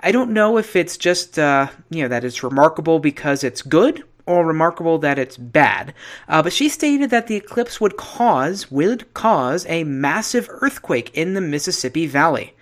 I 0.00 0.10
don't 0.10 0.32
know 0.32 0.58
if 0.58 0.74
it's 0.74 0.96
just 0.96 1.38
uh, 1.38 1.68
you 1.90 2.02
know 2.02 2.08
that 2.08 2.24
it's 2.24 2.42
remarkable 2.42 2.98
because 2.98 3.44
it's 3.44 3.62
good 3.62 4.02
or 4.26 4.44
remarkable 4.44 4.98
that 4.98 5.20
it's 5.20 5.36
bad. 5.36 5.94
Uh, 6.26 6.42
but 6.42 6.52
she 6.52 6.68
stated 6.68 7.10
that 7.10 7.28
the 7.28 7.36
eclipse 7.36 7.80
would 7.80 7.96
cause 7.96 8.68
would 8.68 9.14
cause 9.14 9.64
a 9.68 9.84
massive 9.84 10.48
earthquake 10.50 11.16
in 11.16 11.34
the 11.34 11.40
Mississippi 11.40 12.08
Valley. 12.08 12.52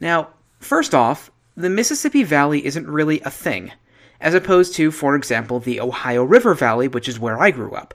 Now, 0.00 0.28
first 0.60 0.94
off, 0.94 1.30
the 1.56 1.70
Mississippi 1.70 2.22
Valley 2.24 2.64
isn't 2.66 2.86
really 2.86 3.20
a 3.20 3.30
thing, 3.30 3.72
as 4.20 4.34
opposed 4.34 4.74
to, 4.74 4.90
for 4.90 5.14
example, 5.14 5.60
the 5.60 5.80
Ohio 5.80 6.24
River 6.24 6.54
Valley, 6.54 6.88
which 6.88 7.08
is 7.08 7.18
where 7.18 7.40
I 7.40 7.50
grew 7.50 7.72
up. 7.72 7.94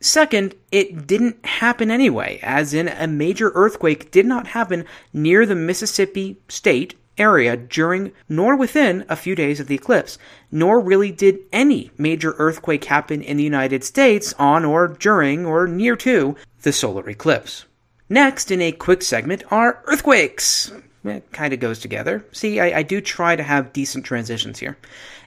Second, 0.00 0.54
it 0.70 1.06
didn't 1.06 1.44
happen 1.44 1.90
anyway, 1.90 2.38
as 2.42 2.72
in 2.72 2.88
a 2.88 3.06
major 3.06 3.50
earthquake 3.54 4.10
did 4.10 4.26
not 4.26 4.48
happen 4.48 4.84
near 5.12 5.44
the 5.44 5.54
Mississippi 5.54 6.38
state 6.48 6.94
area 7.16 7.56
during 7.56 8.12
nor 8.28 8.56
within 8.56 9.04
a 9.08 9.16
few 9.16 9.34
days 9.34 9.58
of 9.58 9.66
the 9.66 9.74
eclipse, 9.74 10.18
nor 10.52 10.80
really 10.80 11.10
did 11.10 11.40
any 11.52 11.90
major 11.98 12.34
earthquake 12.38 12.84
happen 12.84 13.22
in 13.22 13.36
the 13.36 13.42
United 13.42 13.82
States 13.82 14.32
on 14.38 14.64
or 14.64 14.86
during 14.86 15.44
or 15.44 15.66
near 15.66 15.96
to 15.96 16.36
the 16.62 16.72
solar 16.72 17.08
eclipse. 17.08 17.64
Next, 18.08 18.50
in 18.50 18.62
a 18.62 18.72
quick 18.72 19.02
segment, 19.02 19.42
are 19.50 19.82
earthquakes 19.86 20.72
it 21.04 21.32
kind 21.32 21.52
of 21.52 21.60
goes 21.60 21.78
together. 21.78 22.24
See, 22.32 22.60
I, 22.60 22.78
I, 22.78 22.82
do 22.82 23.00
try 23.00 23.36
to 23.36 23.42
have 23.42 23.72
decent 23.72 24.04
transitions 24.04 24.58
here. 24.58 24.76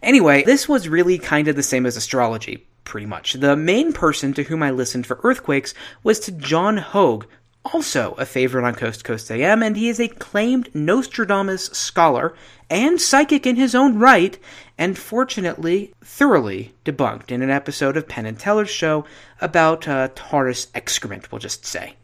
Anyway, 0.03 0.43
this 0.43 0.67
was 0.67 0.89
really 0.89 1.17
kind 1.17 1.47
of 1.47 1.55
the 1.55 1.63
same 1.63 1.85
as 1.85 1.95
astrology, 1.95 2.67
pretty 2.83 3.07
much. 3.07 3.33
The 3.33 3.55
main 3.55 3.93
person 3.93 4.33
to 4.33 4.43
whom 4.43 4.63
I 4.63 4.71
listened 4.71 5.07
for 5.07 5.19
earthquakes 5.23 5.73
was 6.03 6.19
to 6.21 6.31
John 6.31 6.77
Hogue, 6.77 7.25
also 7.63 8.13
a 8.13 8.25
favorite 8.25 8.65
on 8.65 8.75
Coast 8.75 9.03
Coast 9.03 9.31
AM, 9.31 9.63
and 9.63 9.77
he 9.77 9.87
is 9.87 9.99
a 9.99 10.07
claimed 10.07 10.73
Nostradamus 10.73 11.65
scholar 11.67 12.33
and 12.69 12.99
psychic 12.99 13.45
in 13.45 13.55
his 13.55 13.75
own 13.75 13.99
right, 13.99 14.37
and 14.77 14.97
fortunately 14.97 15.93
thoroughly 16.03 16.73
debunked 16.85 17.31
in 17.31 17.41
an 17.41 17.49
episode 17.49 17.97
of 17.97 18.07
Penn 18.07 18.25
and 18.25 18.39
Teller's 18.39 18.69
show 18.69 19.05
about 19.39 19.87
uh, 19.87 20.09
Taurus 20.15 20.67
excrement, 20.73 21.31
we'll 21.31 21.39
just 21.39 21.65
say. 21.65 21.95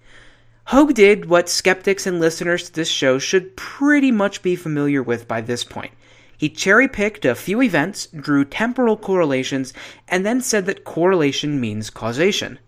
Hogue 0.71 0.95
did 0.95 1.27
what 1.27 1.47
skeptics 1.47 2.06
and 2.06 2.19
listeners 2.19 2.63
to 2.63 2.73
this 2.73 2.89
show 2.89 3.19
should 3.19 3.56
pretty 3.56 4.12
much 4.12 4.41
be 4.41 4.58
familiar 4.58 5.01
with 5.01 5.25
by 5.25 5.39
this 5.39 5.63
point. 5.63 5.93
He 6.38 6.49
cherry 6.49 6.89
picked 6.89 7.23
a 7.23 7.36
few 7.36 7.62
events, 7.62 8.08
drew 8.08 8.43
temporal 8.43 8.97
correlations, 8.97 9.73
and 10.10 10.25
then 10.25 10.41
said 10.41 10.65
that 10.65 10.84
correlation 10.84 11.62
means 11.62 11.89
causation. 11.89 12.60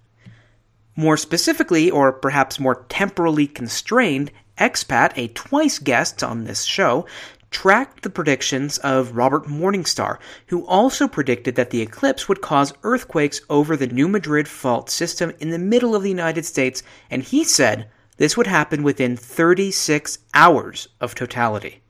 More 0.95 1.17
specifically, 1.17 1.91
or 1.91 2.13
perhaps 2.13 2.61
more 2.61 2.87
temporally 2.89 3.49
constrained, 3.49 4.31
Expat, 4.59 5.13
a 5.17 5.29
twice 5.29 5.79
guest 5.79 6.25
on 6.25 6.45
this 6.45 6.65
show, 6.65 7.07
tracked 7.51 8.03
the 8.03 8.11
predictions 8.11 8.79
of 8.79 9.17
Robert 9.17 9.45
Morningstar, 9.45 10.19
who 10.49 10.67
also 10.67 11.09
predicted 11.09 11.55
that 11.55 11.71
the 11.71 11.81
eclipse 11.81 12.29
would 12.29 12.41
cause 12.41 12.75
earthquakes 12.83 13.41
over 13.49 13.77
the 13.77 13.87
New 13.87 14.09
Madrid 14.09 14.49
fault 14.49 14.91
system 14.91 15.33
in 15.39 15.51
the 15.51 15.59
middle 15.59 15.95
of 15.95 16.03
the 16.03 16.11
United 16.11 16.45
States, 16.45 16.83
and 17.11 17.23
he 17.23 17.45
said 17.45 17.89
this 18.19 18.37
would 18.37 18.47
happen 18.47 18.83
within 18.83 19.17
36 19.17 20.19
hours 20.35 20.89
of 21.01 21.15
totality. 21.15 21.83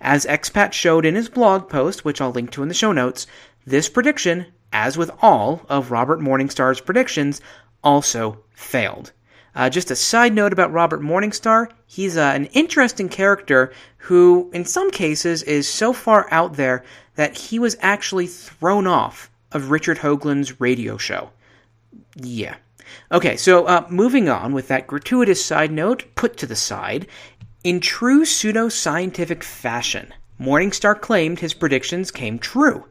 As 0.00 0.26
Expat 0.26 0.72
showed 0.72 1.04
in 1.04 1.14
his 1.14 1.28
blog 1.28 1.68
post, 1.68 2.04
which 2.04 2.20
I'll 2.20 2.30
link 2.30 2.50
to 2.52 2.62
in 2.62 2.68
the 2.68 2.74
show 2.74 2.92
notes, 2.92 3.26
this 3.66 3.88
prediction, 3.88 4.46
as 4.72 4.96
with 4.96 5.10
all 5.22 5.62
of 5.68 5.90
Robert 5.90 6.20
Morningstar's 6.20 6.80
predictions, 6.80 7.40
also 7.82 8.44
failed. 8.50 9.12
Uh, 9.54 9.70
just 9.70 9.90
a 9.90 9.96
side 9.96 10.34
note 10.34 10.52
about 10.52 10.72
Robert 10.72 11.00
Morningstar 11.00 11.70
he's 11.94 12.16
uh, 12.16 12.32
an 12.34 12.46
interesting 12.46 13.08
character 13.08 13.72
who, 13.98 14.50
in 14.52 14.64
some 14.64 14.90
cases, 14.90 15.42
is 15.44 15.68
so 15.68 15.92
far 15.92 16.26
out 16.30 16.54
there 16.54 16.84
that 17.14 17.36
he 17.36 17.58
was 17.58 17.76
actually 17.80 18.26
thrown 18.26 18.86
off 18.86 19.30
of 19.52 19.70
Richard 19.70 19.98
Hoagland's 19.98 20.60
radio 20.60 20.96
show. 20.96 21.30
Yeah. 22.16 22.56
Okay, 23.12 23.36
so 23.36 23.66
uh, 23.66 23.86
moving 23.88 24.28
on 24.28 24.52
with 24.52 24.68
that 24.68 24.88
gratuitous 24.88 25.44
side 25.44 25.70
note 25.70 26.04
put 26.16 26.36
to 26.38 26.46
the 26.46 26.56
side, 26.56 27.06
in 27.62 27.80
true 27.80 28.24
pseudo-scientific 28.24 29.44
fashion, 29.44 30.12
Morningstar 30.40 31.00
claimed 31.00 31.38
his 31.38 31.54
predictions 31.54 32.10
came 32.10 32.38
true. 32.38 32.84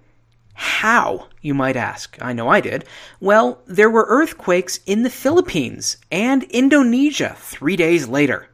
How, 0.53 1.27
you 1.41 1.53
might 1.53 1.75
ask? 1.75 2.17
I 2.21 2.33
know 2.33 2.47
I 2.47 2.61
did. 2.61 2.85
Well, 3.19 3.61
there 3.65 3.89
were 3.89 4.05
earthquakes 4.07 4.79
in 4.85 5.03
the 5.03 5.09
Philippines 5.09 5.97
and 6.11 6.43
Indonesia 6.43 7.35
three 7.37 7.75
days 7.75 8.07
later. 8.07 8.49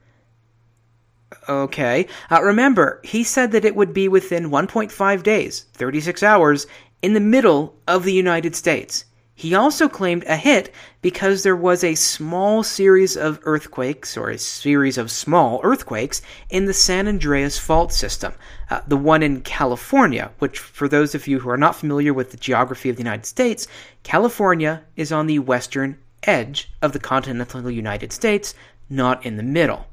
Okay. 1.48 2.08
Uh, 2.32 2.42
remember, 2.42 3.02
he 3.04 3.24
said 3.24 3.52
that 3.52 3.66
it 3.66 3.76
would 3.76 3.94
be 3.94 4.08
within 4.08 4.50
1.5 4.50 5.24
days, 5.24 5.66
36 5.74 6.24
hours, 6.24 6.68
in 7.02 7.14
the 7.14 7.20
middle 7.20 7.76
of 7.88 8.04
the 8.04 8.14
United 8.14 8.56
States. 8.56 9.06
He 9.40 9.56
also 9.56 9.88
claimed 9.88 10.26
a 10.26 10.36
hit 10.36 10.74
because 11.02 11.44
there 11.44 11.56
was 11.56 11.82
a 11.82 11.96
small 11.96 12.62
series 12.62 13.16
of 13.16 13.40
earthquakes, 13.44 14.18
or 14.18 14.30
a 14.30 14.38
series 14.38 14.98
of 14.98 15.10
small 15.10 15.62
earthquakes, 15.64 16.22
in 16.50 16.66
the 16.66 16.74
San 16.74 17.08
Andreas 17.08 17.58
Fault 17.58 17.94
system, 17.94 18.34
uh, 18.70 18.82
the 18.86 18.98
one 18.98 19.24
in 19.24 19.40
California, 19.40 20.30
which, 20.40 20.60
for 20.60 20.90
those 20.90 21.16
of 21.16 21.26
you 21.26 21.40
who 21.40 21.50
are 21.50 21.56
not 21.56 21.78
familiar 21.78 22.14
with 22.14 22.32
the 22.32 22.38
geography 22.38 22.90
of 22.90 22.98
the 22.98 23.02
United 23.02 23.26
States, 23.26 23.66
California 24.04 24.84
is 24.98 25.10
on 25.10 25.26
the 25.26 25.40
western 25.40 25.98
edge 26.24 26.70
of 26.82 26.92
the 26.92 27.00
continental 27.00 27.72
United 27.72 28.12
States, 28.12 28.54
not 28.90 29.26
in 29.26 29.38
the 29.38 29.42
middle. 29.42 29.88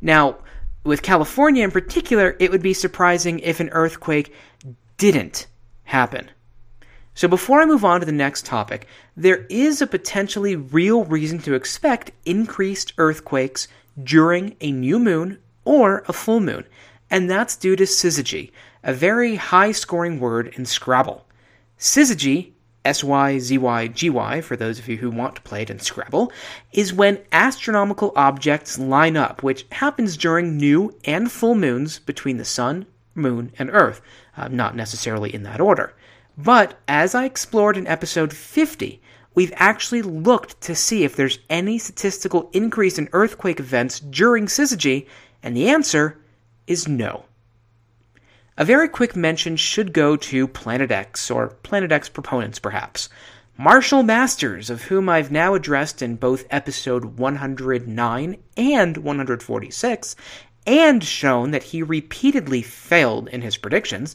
Now, 0.00 0.38
with 0.82 1.02
California 1.02 1.62
in 1.62 1.70
particular, 1.70 2.34
it 2.40 2.50
would 2.50 2.62
be 2.62 2.74
surprising 2.74 3.38
if 3.38 3.60
an 3.60 3.68
earthquake 3.68 4.34
didn't 4.96 5.46
happen. 5.84 6.32
So 7.18 7.26
before 7.26 7.60
I 7.60 7.66
move 7.66 7.84
on 7.84 7.98
to 7.98 8.06
the 8.06 8.12
next 8.12 8.46
topic, 8.46 8.86
there 9.16 9.44
is 9.50 9.82
a 9.82 9.88
potentially 9.88 10.54
real 10.54 11.04
reason 11.04 11.40
to 11.40 11.54
expect 11.54 12.12
increased 12.24 12.92
earthquakes 12.96 13.66
during 14.00 14.54
a 14.60 14.70
new 14.70 15.00
moon 15.00 15.40
or 15.64 16.04
a 16.06 16.12
full 16.12 16.38
moon, 16.38 16.64
and 17.10 17.28
that's 17.28 17.56
due 17.56 17.74
to 17.74 17.82
syzygy, 17.82 18.52
a 18.84 18.94
very 18.94 19.34
high 19.34 19.72
scoring 19.72 20.20
word 20.20 20.54
in 20.56 20.64
Scrabble. 20.64 21.26
Syzygy, 21.76 22.52
S 22.84 23.02
Y 23.02 23.40
Z 23.40 23.58
Y 23.58 23.88
G 23.88 24.10
Y, 24.10 24.40
for 24.40 24.54
those 24.54 24.78
of 24.78 24.86
you 24.86 24.98
who 24.98 25.10
want 25.10 25.34
to 25.34 25.42
play 25.42 25.62
it 25.62 25.70
in 25.70 25.80
Scrabble, 25.80 26.30
is 26.72 26.92
when 26.92 27.18
astronomical 27.32 28.12
objects 28.14 28.78
line 28.78 29.16
up, 29.16 29.42
which 29.42 29.66
happens 29.72 30.16
during 30.16 30.56
new 30.56 30.96
and 31.04 31.32
full 31.32 31.56
moons 31.56 31.98
between 31.98 32.36
the 32.36 32.44
Sun, 32.44 32.86
Moon, 33.16 33.50
and 33.58 33.70
Earth, 33.70 34.00
uh, 34.36 34.46
not 34.46 34.76
necessarily 34.76 35.34
in 35.34 35.42
that 35.42 35.60
order. 35.60 35.94
But 36.38 36.78
as 36.86 37.16
I 37.16 37.24
explored 37.24 37.76
in 37.76 37.88
episode 37.88 38.32
50, 38.32 39.02
we've 39.34 39.52
actually 39.56 40.02
looked 40.02 40.60
to 40.60 40.74
see 40.76 41.02
if 41.02 41.16
there's 41.16 41.40
any 41.50 41.78
statistical 41.78 42.48
increase 42.52 42.96
in 42.96 43.08
earthquake 43.12 43.58
events 43.58 43.98
during 43.98 44.46
syzygy, 44.46 45.06
and 45.42 45.56
the 45.56 45.68
answer 45.68 46.20
is 46.68 46.86
no. 46.86 47.24
A 48.56 48.64
very 48.64 48.88
quick 48.88 49.16
mention 49.16 49.56
should 49.56 49.92
go 49.92 50.14
to 50.16 50.46
Planet 50.46 50.92
X, 50.92 51.28
or 51.28 51.48
Planet 51.64 51.90
X 51.90 52.08
proponents 52.08 52.60
perhaps. 52.60 53.08
Marshall 53.56 54.04
Masters, 54.04 54.70
of 54.70 54.82
whom 54.82 55.08
I've 55.08 55.32
now 55.32 55.54
addressed 55.54 56.02
in 56.02 56.14
both 56.14 56.46
episode 56.50 57.18
109 57.18 58.36
and 58.56 58.96
146, 58.96 60.16
and 60.68 61.02
shown 61.02 61.50
that 61.50 61.62
he 61.62 61.82
repeatedly 61.82 62.62
failed 62.62 63.26
in 63.28 63.40
his 63.40 63.56
predictions, 63.56 64.14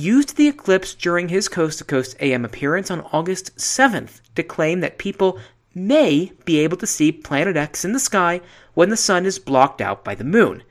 used 0.00 0.36
the 0.36 0.48
eclipse 0.48 0.94
during 0.94 1.28
his 1.28 1.48
Coast 1.48 1.78
to 1.78 1.84
Coast 1.84 2.16
AM 2.20 2.44
appearance 2.44 2.90
on 2.90 3.06
August 3.12 3.56
7th 3.56 4.20
to 4.34 4.42
claim 4.42 4.80
that 4.80 4.98
people 4.98 5.38
may 5.74 6.32
be 6.44 6.58
able 6.58 6.76
to 6.76 6.86
see 6.86 7.12
Planet 7.12 7.56
X 7.56 7.84
in 7.84 7.92
the 7.92 8.00
sky 8.00 8.40
when 8.74 8.90
the 8.90 8.96
sun 8.96 9.26
is 9.26 9.38
blocked 9.38 9.80
out 9.80 10.04
by 10.04 10.14
the 10.14 10.24
moon. 10.24 10.62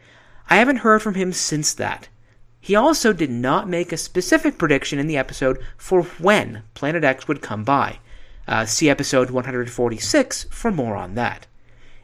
I 0.50 0.58
haven't 0.58 0.78
heard 0.78 1.02
from 1.02 1.16
him 1.16 1.34
since 1.34 1.74
that. 1.74 2.10
He 2.60 2.76
also 2.76 3.14
did 3.14 3.30
not 3.30 3.70
make 3.70 3.92
a 3.92 3.98
specific 3.98 4.58
prediction 4.58 5.00
in 5.00 5.08
the 5.08 5.18
episode 5.18 5.60
for 5.78 6.04
when 6.04 6.64
Planet 6.74 7.04
X 7.04 7.28
would 7.28 7.42
come 7.42 7.64
by. 7.64 8.00
Uh, 8.48 8.66
see 8.66 8.90
episode 8.90 9.30
146 9.30 10.46
for 10.50 10.72
more 10.72 10.96
on 10.96 11.16
that. 11.16 11.48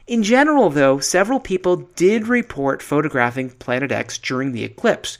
In 0.06 0.22
general, 0.22 0.68
though, 0.68 0.98
several 0.98 1.40
people 1.40 1.76
did 1.96 2.28
report 2.28 2.82
photographing 2.82 3.50
Planet 3.50 3.90
X 3.90 4.18
during 4.18 4.52
the 4.52 4.64
eclipse. 4.64 5.16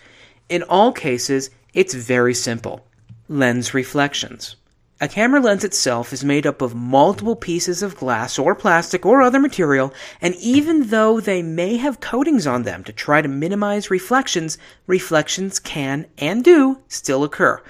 In 0.51 0.63
all 0.63 0.93
cases, 0.93 1.51
it's 1.75 1.95
very 1.95 2.35
simple. 2.35 2.87
Lens 3.29 3.75
reflections. 3.75 4.55
A 5.01 5.09
camera 5.09 5.41
lens 5.41 5.65
itself 5.65 6.13
is 6.13 6.25
made 6.25 6.47
up 6.47 6.63
of 6.63 6.73
multiple 6.73 7.35
pieces 7.35 7.83
of 7.83 7.97
glass 7.97 8.39
or 8.39 8.55
plastic 8.55 9.05
or 9.05 9.21
other 9.21 9.41
material, 9.41 9.93
and 10.21 10.37
even 10.37 10.91
though 10.91 11.19
they 11.19 11.43
may 11.43 11.77
have 11.77 11.99
coatings 11.99 12.47
on 12.47 12.63
them 12.63 12.85
to 12.85 12.93
try 12.93 13.21
to 13.21 13.29
minimize 13.29 13.91
reflections, 13.91 14.57
reflections 14.87 15.59
can 15.59 16.07
and 16.17 16.45
do 16.45 16.79
still 16.87 17.25
occur. 17.25 17.61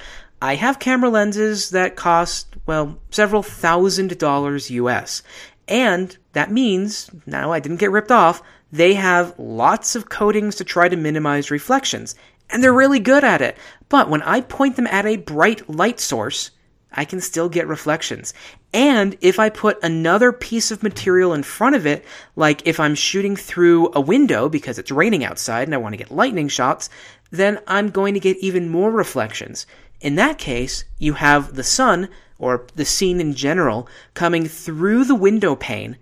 I 0.43 0.57
have 0.57 0.79
camera 0.79 1.09
lenses 1.09 1.71
that 1.71 1.97
cost, 1.97 2.57
well, 2.67 2.99
several 3.11 3.43
thousand 3.43 4.19
dollars 4.19 4.71
US. 4.71 5.23
And 5.67 6.14
that 6.35 6.53
means, 6.53 7.11
now 7.25 7.53
I 7.53 7.59
didn't 7.59 7.81
get 7.81 7.90
ripped 7.90 8.12
off, 8.12 8.43
they 8.71 8.95
have 8.95 9.35
lots 9.38 9.97
of 9.97 10.11
coatings 10.11 10.57
to 10.57 10.64
try 10.64 10.90
to 10.90 10.97
minimize 10.97 11.51
reflections 11.51 12.14
and 12.51 12.62
they're 12.62 12.73
really 12.73 13.01
good 13.01 13.25
at 13.25 13.43
it. 13.43 13.57
But 13.88 14.09
when 14.09 14.23
I 14.23 14.40
point 14.40 14.77
them 14.77 14.87
at 14.87 15.07
a 15.07 15.16
bright 15.16 15.68
light 15.68 16.01
source, 16.01 16.51
I 16.92 17.05
can 17.05 17.20
still 17.20 17.49
get 17.49 17.66
reflections. 17.66 18.33
And 18.73 19.16
if 19.20 19.38
I 19.38 19.49
put 19.49 19.83
another 19.83 20.33
piece 20.33 20.70
of 20.70 20.83
material 20.83 21.35
in 21.35 21.42
front 21.42 21.77
of 21.77 21.87
it, 21.87 22.05
like 22.37 22.66
if 22.66 22.79
I'm 22.81 22.94
shooting 22.94 23.37
through 23.37 23.90
a 23.94 24.01
window 24.01 24.49
because 24.49 24.79
it's 24.79 24.90
raining 24.90 25.25
outside 25.25 25.68
and 25.68 25.75
I 25.75 25.79
want 25.79 25.92
to 25.92 25.99
get 25.99 26.11
lightning 26.11 26.49
shots, 26.49 26.88
then 27.31 27.59
I'm 27.66 27.90
going 27.90 28.14
to 28.14 28.20
get 28.20 28.37
even 28.38 28.68
more 28.68 28.90
reflections. 28.90 29.66
In 30.01 30.14
that 30.16 30.38
case, 30.38 30.85
you 30.99 31.14
have 31.14 31.55
the 31.55 31.64
sun, 31.64 32.09
or 32.38 32.66
the 32.75 32.85
scene 32.85 33.20
in 33.20 33.35
general, 33.35 33.88
coming 34.14 34.47
through 34.47 35.05
the 35.05 35.14
window 35.14 35.57
pane 35.57 35.97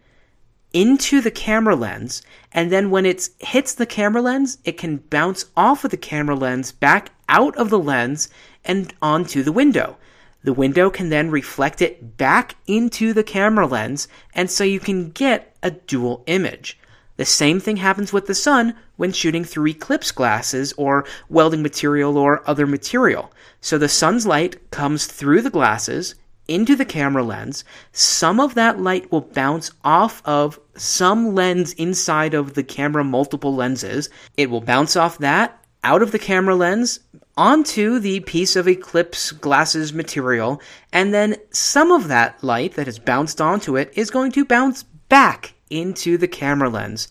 into 0.72 1.20
the 1.20 1.30
camera 1.30 1.76
lens, 1.76 2.22
and 2.52 2.72
then 2.72 2.90
when 2.90 3.04
it 3.04 3.28
hits 3.38 3.74
the 3.74 3.86
camera 3.86 4.22
lens, 4.22 4.58
it 4.64 4.78
can 4.78 4.96
bounce 4.96 5.44
off 5.56 5.84
of 5.84 5.90
the 5.90 5.96
camera 5.96 6.34
lens 6.34 6.72
back 6.72 7.10
out 7.32 7.56
of 7.56 7.70
the 7.70 7.78
lens 7.78 8.28
and 8.64 8.94
onto 9.02 9.42
the 9.42 9.50
window. 9.50 9.96
The 10.44 10.52
window 10.52 10.90
can 10.90 11.08
then 11.08 11.30
reflect 11.30 11.80
it 11.80 12.16
back 12.16 12.56
into 12.66 13.12
the 13.12 13.24
camera 13.24 13.66
lens, 13.66 14.06
and 14.34 14.50
so 14.50 14.64
you 14.64 14.78
can 14.78 15.10
get 15.10 15.56
a 15.62 15.70
dual 15.70 16.22
image. 16.26 16.78
The 17.16 17.24
same 17.24 17.58
thing 17.60 17.76
happens 17.76 18.12
with 18.12 18.26
the 18.26 18.34
sun 18.34 18.74
when 18.96 19.12
shooting 19.12 19.44
through 19.44 19.68
eclipse 19.68 20.10
glasses 20.12 20.74
or 20.76 21.04
welding 21.28 21.62
material 21.62 22.18
or 22.18 22.48
other 22.48 22.66
material. 22.66 23.32
So 23.60 23.78
the 23.78 23.88
sun's 23.88 24.26
light 24.26 24.70
comes 24.70 25.06
through 25.06 25.42
the 25.42 25.50
glasses 25.50 26.16
into 26.48 26.74
the 26.74 26.84
camera 26.84 27.22
lens. 27.22 27.64
Some 27.92 28.40
of 28.40 28.54
that 28.54 28.80
light 28.80 29.10
will 29.12 29.20
bounce 29.20 29.70
off 29.84 30.20
of 30.24 30.58
some 30.74 31.34
lens 31.34 31.72
inside 31.74 32.34
of 32.34 32.54
the 32.54 32.64
camera 32.64 33.04
multiple 33.04 33.54
lenses. 33.54 34.10
It 34.36 34.50
will 34.50 34.60
bounce 34.60 34.96
off 34.96 35.18
that 35.18 35.62
out 35.84 36.02
of 36.02 36.12
the 36.12 36.18
camera 36.18 36.54
lens 36.54 37.00
onto 37.36 37.98
the 37.98 38.20
piece 38.20 38.56
of 38.56 38.68
eclipse 38.68 39.32
glasses 39.32 39.92
material, 39.92 40.60
and 40.92 41.14
then 41.14 41.36
some 41.50 41.90
of 41.90 42.08
that 42.08 42.42
light 42.42 42.74
that 42.74 42.86
has 42.86 42.98
bounced 42.98 43.40
onto 43.40 43.76
it 43.76 43.90
is 43.94 44.10
going 44.10 44.32
to 44.32 44.44
bounce 44.44 44.82
back 45.08 45.54
into 45.70 46.18
the 46.18 46.28
camera 46.28 46.68
lens. 46.68 47.08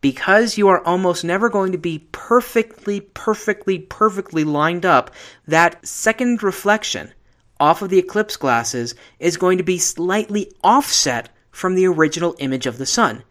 Because 0.00 0.58
you 0.58 0.68
are 0.68 0.84
almost 0.84 1.24
never 1.24 1.48
going 1.48 1.72
to 1.72 1.78
be 1.78 2.06
perfectly, 2.12 3.00
perfectly, 3.00 3.78
perfectly 3.78 4.44
lined 4.44 4.84
up, 4.84 5.10
that 5.46 5.86
second 5.86 6.42
reflection 6.42 7.12
off 7.58 7.80
of 7.80 7.88
the 7.88 7.98
eclipse 7.98 8.36
glasses 8.36 8.94
is 9.18 9.38
going 9.38 9.56
to 9.56 9.64
be 9.64 9.78
slightly 9.78 10.52
offset 10.62 11.30
from 11.50 11.74
the 11.74 11.86
original 11.86 12.34
image 12.38 12.66
of 12.66 12.76
the 12.76 12.86
sun. 12.86 13.22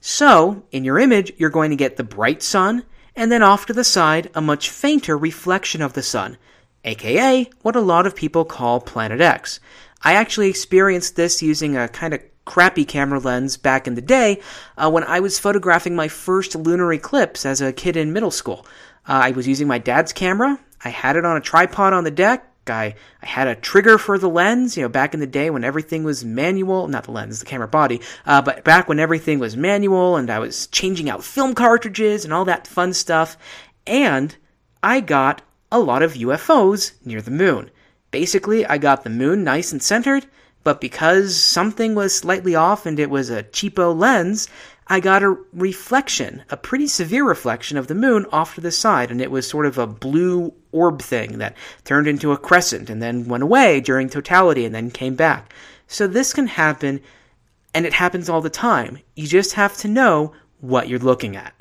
So, 0.00 0.62
in 0.70 0.84
your 0.84 0.98
image, 0.98 1.32
you're 1.36 1.50
going 1.50 1.70
to 1.70 1.76
get 1.76 1.96
the 1.96 2.04
bright 2.04 2.42
sun, 2.42 2.84
and 3.16 3.30
then 3.30 3.42
off 3.42 3.66
to 3.66 3.72
the 3.72 3.84
side, 3.84 4.30
a 4.34 4.40
much 4.40 4.70
fainter 4.70 5.16
reflection 5.16 5.82
of 5.82 5.92
the 5.92 6.02
sun, 6.02 6.36
aka 6.84 7.50
what 7.62 7.76
a 7.76 7.80
lot 7.80 8.06
of 8.06 8.16
people 8.16 8.44
call 8.44 8.80
Planet 8.80 9.20
X. 9.20 9.60
I 10.02 10.14
actually 10.14 10.48
experienced 10.48 11.16
this 11.16 11.42
using 11.42 11.76
a 11.76 11.88
kind 11.88 12.14
of 12.14 12.22
crappy 12.44 12.84
camera 12.84 13.20
lens 13.20 13.56
back 13.56 13.86
in 13.86 13.94
the 13.94 14.00
day 14.00 14.40
uh, 14.76 14.90
when 14.90 15.04
I 15.04 15.20
was 15.20 15.38
photographing 15.38 15.94
my 15.94 16.08
first 16.08 16.54
lunar 16.54 16.92
eclipse 16.92 17.44
as 17.46 17.60
a 17.60 17.72
kid 17.72 17.96
in 17.96 18.12
middle 18.12 18.30
school. 18.30 18.66
Uh, 19.08 19.20
I 19.24 19.30
was 19.32 19.46
using 19.46 19.68
my 19.68 19.78
dad's 19.78 20.12
camera. 20.12 20.58
I 20.84 20.88
had 20.88 21.16
it 21.16 21.24
on 21.24 21.36
a 21.36 21.40
tripod 21.40 21.92
on 21.92 22.04
the 22.04 22.10
deck. 22.10 22.49
I, 22.70 22.94
I 23.22 23.26
had 23.26 23.48
a 23.48 23.54
trigger 23.54 23.98
for 23.98 24.18
the 24.18 24.28
lens, 24.28 24.76
you 24.76 24.82
know, 24.82 24.88
back 24.88 25.12
in 25.12 25.20
the 25.20 25.26
day 25.26 25.50
when 25.50 25.64
everything 25.64 26.04
was 26.04 26.24
manual, 26.24 26.88
not 26.88 27.04
the 27.04 27.12
lens, 27.12 27.40
the 27.40 27.46
camera 27.46 27.68
body, 27.68 28.00
uh, 28.26 28.40
but 28.40 28.64
back 28.64 28.88
when 28.88 28.98
everything 28.98 29.38
was 29.38 29.56
manual 29.56 30.16
and 30.16 30.30
I 30.30 30.38
was 30.38 30.66
changing 30.68 31.10
out 31.10 31.24
film 31.24 31.54
cartridges 31.54 32.24
and 32.24 32.32
all 32.32 32.44
that 32.46 32.66
fun 32.66 32.94
stuff. 32.94 33.36
And 33.86 34.36
I 34.82 35.00
got 35.00 35.42
a 35.70 35.78
lot 35.78 36.02
of 36.02 36.14
UFOs 36.14 36.92
near 37.04 37.20
the 37.20 37.30
moon. 37.30 37.70
Basically, 38.10 38.66
I 38.66 38.78
got 38.78 39.04
the 39.04 39.10
moon 39.10 39.44
nice 39.44 39.72
and 39.72 39.82
centered, 39.82 40.26
but 40.64 40.80
because 40.80 41.36
something 41.36 41.94
was 41.94 42.14
slightly 42.14 42.54
off 42.54 42.86
and 42.86 42.98
it 42.98 43.10
was 43.10 43.30
a 43.30 43.44
cheapo 43.44 43.96
lens, 43.96 44.48
I 44.88 44.98
got 44.98 45.22
a 45.22 45.36
reflection, 45.52 46.42
a 46.50 46.56
pretty 46.56 46.88
severe 46.88 47.24
reflection 47.24 47.78
of 47.78 47.86
the 47.86 47.94
moon 47.94 48.26
off 48.32 48.56
to 48.56 48.60
the 48.60 48.72
side, 48.72 49.12
and 49.12 49.20
it 49.20 49.30
was 49.30 49.48
sort 49.48 49.66
of 49.66 49.78
a 49.78 49.86
blue 49.86 50.52
orb 50.72 51.02
thing 51.02 51.38
that 51.38 51.56
turned 51.84 52.06
into 52.06 52.32
a 52.32 52.38
crescent 52.38 52.90
and 52.90 53.02
then 53.02 53.28
went 53.28 53.42
away 53.42 53.80
during 53.80 54.08
totality 54.08 54.64
and 54.64 54.74
then 54.74 54.90
came 54.90 55.14
back. 55.14 55.52
So 55.86 56.06
this 56.06 56.32
can 56.32 56.46
happen, 56.46 57.00
and 57.74 57.84
it 57.84 57.94
happens 57.94 58.28
all 58.28 58.40
the 58.40 58.50
time. 58.50 58.98
You 59.16 59.26
just 59.26 59.54
have 59.54 59.76
to 59.78 59.88
know 59.88 60.32
what 60.60 60.88
you're 60.88 60.98
looking 60.98 61.36
at. 61.36 61.54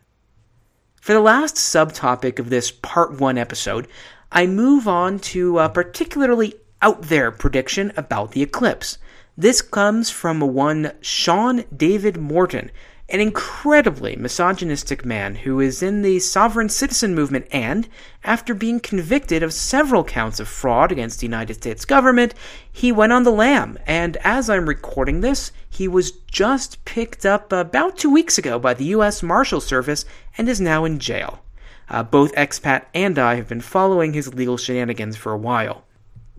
For 1.02 1.14
the 1.14 1.22
last 1.22 1.56
subtopic 1.56 2.40
of 2.40 2.50
this 2.50 2.72
part 2.72 3.20
one 3.20 3.38
episode, 3.38 3.88
I 4.32 4.46
move 4.46 4.88
on 4.88 5.20
to 5.20 5.60
a 5.60 5.70
particularly 5.70 6.54
out 6.82 7.04
there 7.04 7.32
prediction 7.32 7.92
about 7.98 8.32
the 8.32 8.44
eclipse. 8.44 8.98
This 9.36 9.62
comes 9.62 10.10
from 10.10 10.42
one 10.42 10.92
Sean 11.02 11.64
David 11.76 12.18
Morton, 12.18 12.72
an 13.10 13.20
incredibly 13.20 14.16
misogynistic 14.16 15.04
man 15.04 15.36
who 15.36 15.60
is 15.60 15.82
in 15.82 16.02
the 16.04 16.20
sovereign 16.20 16.70
citizen 16.70 17.16
movement 17.16 17.48
and, 17.52 17.88
after 18.24 18.54
being 18.54 18.80
convicted 18.80 19.42
of 19.42 19.52
several 19.52 20.04
counts 20.04 20.40
of 20.40 20.48
fraud 20.48 20.92
against 20.92 21.20
the 21.20 21.26
United 21.26 21.56
States 21.56 21.86
government, 21.86 22.34
he 22.72 22.92
went 22.92 23.12
on 23.12 23.24
the 23.24 23.32
lam. 23.32 23.80
And 23.88 24.18
as 24.18 24.50
I'm 24.50 24.70
recording 24.70 25.22
this, 25.22 25.52
he 25.70 25.88
was 25.88 26.12
just 26.12 26.84
picked 26.86 27.26
up 27.26 27.52
about 27.52 27.98
two 27.98 28.12
weeks 28.12 28.38
ago 28.38 28.60
by 28.60 28.74
the 28.74 28.86
U.S. 28.86 29.24
Marshal 29.24 29.62
Service 29.62 30.06
and 30.38 30.48
is 30.48 30.62
now 30.62 30.86
in 30.86 31.00
jail. 31.00 31.44
Uh, 31.90 32.04
both 32.04 32.34
expat 32.36 32.86
and 32.94 33.18
I 33.18 33.36
have 33.36 33.48
been 33.48 33.62
following 33.62 34.14
his 34.14 34.34
legal 34.34 34.58
shenanigans 34.58 35.18
for 35.18 35.32
a 35.32 35.38
while. 35.38 35.84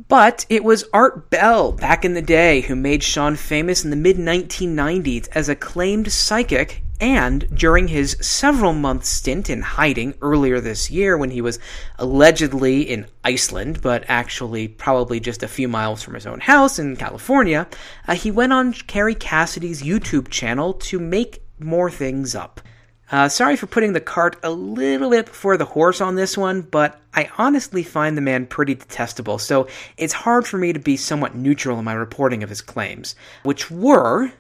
But 0.08 0.46
it 0.48 0.64
was 0.64 0.88
Art 0.94 1.28
Bell 1.28 1.72
back 1.72 2.04
in 2.06 2.14
the 2.14 2.22
day 2.22 2.62
who 2.62 2.74
made 2.74 3.02
Sean 3.02 3.36
famous 3.36 3.84
in 3.84 3.90
the 3.90 3.96
mid 3.96 4.16
1990s 4.16 5.28
as 5.32 5.48
a 5.48 5.54
claimed 5.54 6.10
psychic 6.10 6.82
and 7.00 7.46
during 7.54 7.88
his 7.88 8.16
several 8.20 8.72
month 8.72 9.04
stint 9.04 9.50
in 9.50 9.60
hiding 9.60 10.14
earlier 10.22 10.58
this 10.60 10.90
year 10.90 11.18
when 11.18 11.30
he 11.30 11.42
was 11.42 11.58
allegedly 11.98 12.82
in 12.82 13.08
Iceland, 13.24 13.82
but 13.82 14.04
actually 14.08 14.68
probably 14.68 15.20
just 15.20 15.42
a 15.42 15.48
few 15.48 15.68
miles 15.68 16.02
from 16.02 16.14
his 16.14 16.26
own 16.26 16.40
house 16.40 16.78
in 16.78 16.96
California, 16.96 17.66
uh, 18.08 18.14
he 18.14 18.30
went 18.30 18.52
on 18.54 18.72
Kerry 18.72 19.14
Cassidy's 19.14 19.82
YouTube 19.82 20.28
channel 20.28 20.72
to 20.74 20.98
make 20.98 21.42
more 21.58 21.90
things 21.90 22.34
up. 22.34 22.62
Uh, 23.10 23.28
sorry 23.28 23.56
for 23.56 23.66
putting 23.66 23.92
the 23.92 24.00
cart 24.00 24.36
a 24.42 24.50
little 24.50 25.10
bit 25.10 25.26
before 25.26 25.56
the 25.56 25.64
horse 25.64 26.00
on 26.00 26.14
this 26.14 26.38
one, 26.38 26.62
but 26.62 27.00
I 27.12 27.28
honestly 27.38 27.82
find 27.82 28.16
the 28.16 28.22
man 28.22 28.46
pretty 28.46 28.74
detestable, 28.74 29.38
so 29.38 29.66
it's 29.96 30.12
hard 30.12 30.46
for 30.46 30.58
me 30.58 30.72
to 30.72 30.78
be 30.78 30.96
somewhat 30.96 31.34
neutral 31.34 31.78
in 31.78 31.84
my 31.84 31.92
reporting 31.92 32.44
of 32.44 32.48
his 32.48 32.60
claims, 32.60 33.16
which 33.42 33.68
were. 33.68 34.30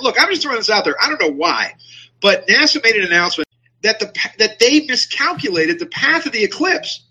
Look, 0.00 0.16
I'm 0.20 0.28
just 0.30 0.42
throwing 0.42 0.58
this 0.58 0.70
out 0.70 0.84
there. 0.84 0.94
I 1.02 1.08
don't 1.08 1.20
know 1.20 1.32
why, 1.32 1.74
but 2.20 2.46
NASA 2.46 2.82
made 2.84 2.94
an 2.94 3.06
announcement 3.06 3.48
that 3.82 3.98
the 3.98 4.12
that 4.38 4.60
they 4.60 4.86
miscalculated 4.86 5.80
the 5.80 5.86
path 5.86 6.24
of 6.24 6.32
the 6.32 6.44
eclipse. 6.44 7.04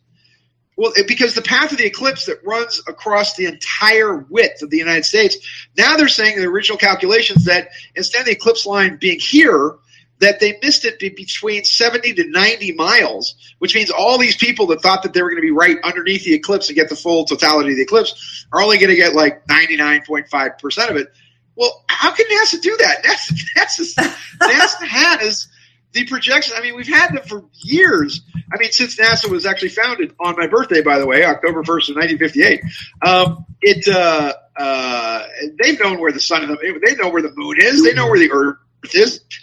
Well, 0.78 0.94
because 1.08 1.36
the 1.36 1.42
path 1.42 1.74
of 1.74 1.78
the 1.78 1.86
eclipse 1.86 2.26
that 2.26 2.44
runs 2.46 2.82
across 2.88 3.36
the 3.36 3.46
entire 3.46 4.20
width 4.30 4.62
of 4.62 4.70
the 4.70 4.78
United 4.78 5.04
States, 5.04 5.36
now 5.78 5.98
they're 5.98 6.08
saying 6.08 6.36
in 6.36 6.42
the 6.42 6.48
original 6.48 6.78
calculations 6.78 7.44
that 7.44 7.70
instead 7.96 8.22
of 8.22 8.26
the 8.26 8.32
eclipse 8.32 8.66
line 8.66 8.96
being 8.96 9.20
here, 9.20 9.76
that 10.22 10.40
they 10.40 10.58
missed 10.62 10.86
it 10.86 11.00
between 11.00 11.66
70 11.66 12.14
to 12.14 12.30
90 12.30 12.74
miles, 12.74 13.36
which 13.58 13.76
means 13.76 13.90
all 13.90 14.20
these 14.20 14.38
people 14.38 14.68
that 14.68 14.82
thought 14.82 15.02
that 15.04 15.14
they 15.14 15.22
were 15.22 15.30
going 15.30 15.42
to 15.42 15.46
be 15.46 15.52
right 15.52 15.78
underneath 15.84 16.24
the 16.24 16.34
eclipse 16.34 16.70
and 16.70 16.76
get 16.76 16.90
the 16.90 16.96
full 16.96 17.26
totality 17.26 17.72
of 17.72 17.76
the 17.76 17.82
eclipse 17.82 18.46
are 18.54 18.62
only 18.62 18.78
going 18.78 18.92
to 18.92 18.96
get 18.96 19.16
like 19.16 19.46
99.5% 19.48 20.90
of 20.90 20.96
it. 20.96 21.08
Well, 21.56 21.84
how 21.90 22.12
can 22.12 22.28
NASA 22.28 22.62
do 22.62 22.78
that? 22.78 23.04
NASA, 23.58 23.96
NASA, 23.98 24.16
NASA 24.40 24.88
has 24.88 25.48
the 25.92 26.06
projection. 26.06 26.54
I 26.56 26.62
mean, 26.62 26.76
we've 26.76 26.88
had 26.88 27.14
them 27.14 27.24
for 27.24 27.44
years. 27.56 28.22
I 28.54 28.58
mean, 28.58 28.72
since 28.72 28.98
NASA 28.98 29.28
was 29.28 29.48
actually 29.48 29.70
founded 29.70 30.14
on 30.20 30.36
my 30.38 30.46
birthday, 30.46 30.82
by 30.82 31.00
the 31.00 31.08
way, 31.08 31.26
October 31.26 31.64
1st 31.64 31.90
of 31.90 31.96
1958. 31.96 32.62
Um, 33.02 33.46
it, 33.62 33.88
uh, 33.88 34.34
uh, 34.56 35.28
they've 35.62 35.80
known 35.80 36.00
where 36.00 36.12
the 36.12 36.20
sun, 36.20 36.48
they 36.62 36.96
know 36.96 37.10
where 37.10 37.24
the 37.24 37.34
moon 37.36 37.58
is. 37.60 37.84
They 37.84 37.94
know 37.94 38.08
where 38.08 38.20
the 38.20 38.32
earth 38.32 38.58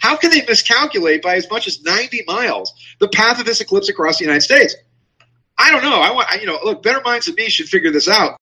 how 0.01 0.17
can 0.17 0.31
they 0.31 0.45
miscalculate 0.45 1.21
by 1.21 1.35
as 1.35 1.49
much 1.49 1.67
as 1.67 1.81
90 1.83 2.23
miles 2.27 2.73
the 2.99 3.07
path 3.07 3.39
of 3.39 3.45
this 3.45 3.61
eclipse 3.61 3.89
across 3.89 4.17
the 4.17 4.25
United 4.25 4.41
States? 4.41 4.75
I 5.57 5.71
don't 5.71 5.83
know. 5.83 6.01
I 6.01 6.11
want 6.11 6.27
you 6.39 6.47
know, 6.47 6.59
look, 6.63 6.83
better 6.83 7.01
minds 7.01 7.25
than 7.25 7.35
me 7.35 7.49
should 7.49 7.67
figure 7.67 7.91
this 7.91 8.07
out. 8.07 8.37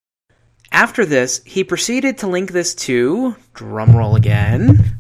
After 0.72 1.06
this, 1.06 1.42
he 1.46 1.64
proceeded 1.64 2.18
to 2.20 2.28
link 2.28 2.52
this 2.52 2.76
to 2.76 3.36
drumroll 3.54 4.18
again. 4.18 4.98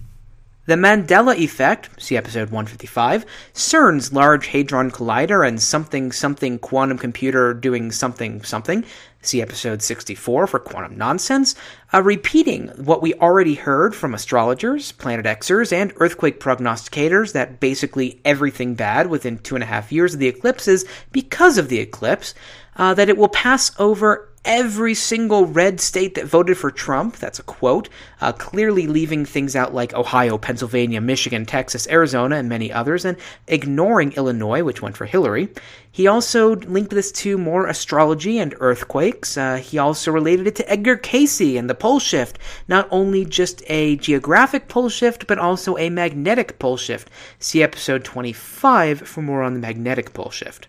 The 0.65 0.75
Mandela 0.75 1.35
Effect, 1.37 1.89
see 2.01 2.17
episode 2.17 2.49
155, 2.49 3.25
CERN's 3.53 4.11
Large 4.11 4.47
Hadron 4.47 4.91
Collider 4.91 5.47
and 5.47 5.61
something 5.61 6.11
something 6.11 6.59
quantum 6.59 6.97
computer 6.97 7.53
doing 7.53 7.91
something 7.91 8.43
something, 8.43 8.83
see 9.27 9.41
episode 9.41 9.81
64 9.81 10.47
for 10.47 10.59
quantum 10.59 10.97
nonsense, 10.97 11.55
uh, 11.93 12.01
repeating 12.01 12.67
what 12.69 13.01
we 13.01 13.13
already 13.15 13.55
heard 13.55 13.95
from 13.95 14.13
astrologers, 14.13 14.91
planet 14.93 15.25
Xers, 15.25 15.71
and 15.71 15.93
earthquake 15.97 16.39
prognosticators 16.39 17.33
that 17.33 17.59
basically 17.59 18.19
everything 18.25 18.75
bad 18.75 19.07
within 19.07 19.37
two 19.39 19.55
and 19.55 19.63
a 19.63 19.67
half 19.67 19.91
years 19.91 20.13
of 20.13 20.19
the 20.19 20.27
eclipse 20.27 20.67
is 20.67 20.85
because 21.11 21.57
of 21.57 21.69
the 21.69 21.79
eclipse, 21.79 22.33
uh, 22.77 22.93
that 22.93 23.09
it 23.09 23.17
will 23.17 23.29
pass 23.29 23.71
over 23.79 24.29
every 24.45 24.93
single 24.93 25.45
red 25.45 25.79
state 25.81 26.15
that 26.15 26.25
voted 26.25 26.57
for 26.57 26.71
Trump. 26.71 27.17
That's 27.17 27.39
a 27.39 27.43
quote. 27.43 27.89
Uh, 28.21 28.31
clearly 28.31 28.87
leaving 28.87 29.25
things 29.25 29.55
out 29.55 29.73
like 29.73 29.93
Ohio, 29.93 30.37
Pennsylvania, 30.37 31.01
Michigan, 31.01 31.45
Texas, 31.45 31.87
Arizona, 31.89 32.37
and 32.37 32.49
many 32.49 32.71
others, 32.71 33.05
and 33.05 33.17
ignoring 33.47 34.13
Illinois, 34.13 34.63
which 34.63 34.81
went 34.81 34.97
for 34.97 35.05
Hillary. 35.05 35.49
He 35.91 36.07
also 36.07 36.55
linked 36.55 36.91
this 36.91 37.11
to 37.13 37.37
more 37.37 37.67
astrology 37.67 38.39
and 38.39 38.55
earthquakes. 38.59 39.37
Uh, 39.37 39.57
he 39.57 39.77
also 39.77 40.11
related 40.11 40.47
it 40.47 40.55
to 40.57 40.71
Edgar 40.71 40.95
Cayce 40.95 41.57
and 41.57 41.69
the 41.69 41.75
pole 41.75 41.99
shift, 41.99 42.39
not 42.67 42.87
only 42.91 43.25
just 43.25 43.63
a 43.67 43.97
geographic 43.97 44.67
pole 44.67 44.89
shift, 44.89 45.27
but 45.27 45.39
also 45.39 45.77
a 45.77 45.89
magnetic 45.89 46.59
pole 46.59 46.77
shift. 46.77 47.09
See 47.39 47.63
episode 47.63 48.03
25 48.03 49.01
for 49.01 49.21
more 49.21 49.43
on 49.43 49.53
the 49.53 49.59
magnetic 49.59 50.13
pole 50.13 50.29
shift. 50.29 50.67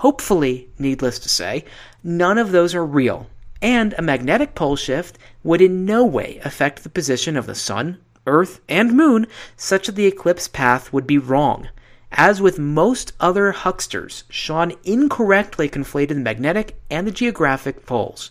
Hopefully, 0.00 0.66
needless 0.78 1.18
to 1.18 1.28
say, 1.28 1.62
none 2.02 2.38
of 2.38 2.52
those 2.52 2.74
are 2.74 2.86
real, 2.86 3.26
and 3.60 3.94
a 3.98 4.02
magnetic 4.02 4.54
pole 4.54 4.74
shift 4.74 5.18
would 5.44 5.60
in 5.60 5.84
no 5.84 6.06
way 6.06 6.40
affect 6.42 6.82
the 6.82 6.88
position 6.88 7.36
of 7.36 7.44
the 7.44 7.54
Sun, 7.54 7.98
Earth, 8.26 8.62
and 8.66 8.96
Moon 8.96 9.26
such 9.58 9.88
that 9.88 9.96
the 9.96 10.06
eclipse 10.06 10.48
path 10.48 10.90
would 10.90 11.06
be 11.06 11.18
wrong. 11.18 11.68
As 12.12 12.40
with 12.40 12.58
most 12.58 13.12
other 13.20 13.52
hucksters, 13.52 14.24
Sean 14.30 14.72
incorrectly 14.84 15.68
conflated 15.68 16.08
the 16.08 16.14
magnetic 16.14 16.80
and 16.90 17.06
the 17.06 17.12
geographic 17.12 17.84
poles. 17.84 18.30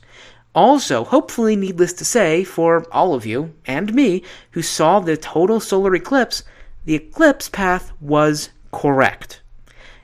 Also, 0.56 1.04
hopefully, 1.04 1.56
needless 1.56 1.94
to 1.94 2.04
say, 2.04 2.44
for 2.44 2.84
all 2.92 3.14
of 3.14 3.28
you 3.28 3.54
and 3.68 3.94
me 3.94 4.24
who 4.54 4.64
saw 4.64 5.00
the 5.00 5.16
total 5.16 5.60
solar 5.60 5.94
eclipse, 5.94 6.42
the 6.86 6.96
eclipse 6.96 7.48
path 7.48 7.92
was 8.02 8.50
correct. 8.72 9.44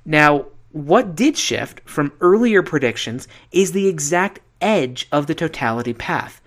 Now, 0.05 0.45
what 0.75 1.15
did 1.15 1.37
shift 1.37 1.79
from 1.85 2.11
earlier 2.19 2.61
predictions 2.61 3.29
is 3.53 3.71
the 3.71 3.87
exact 3.87 4.41
edge 4.59 5.07
of 5.09 5.25
the 5.25 5.33
totality 5.33 5.93
path. 5.93 6.41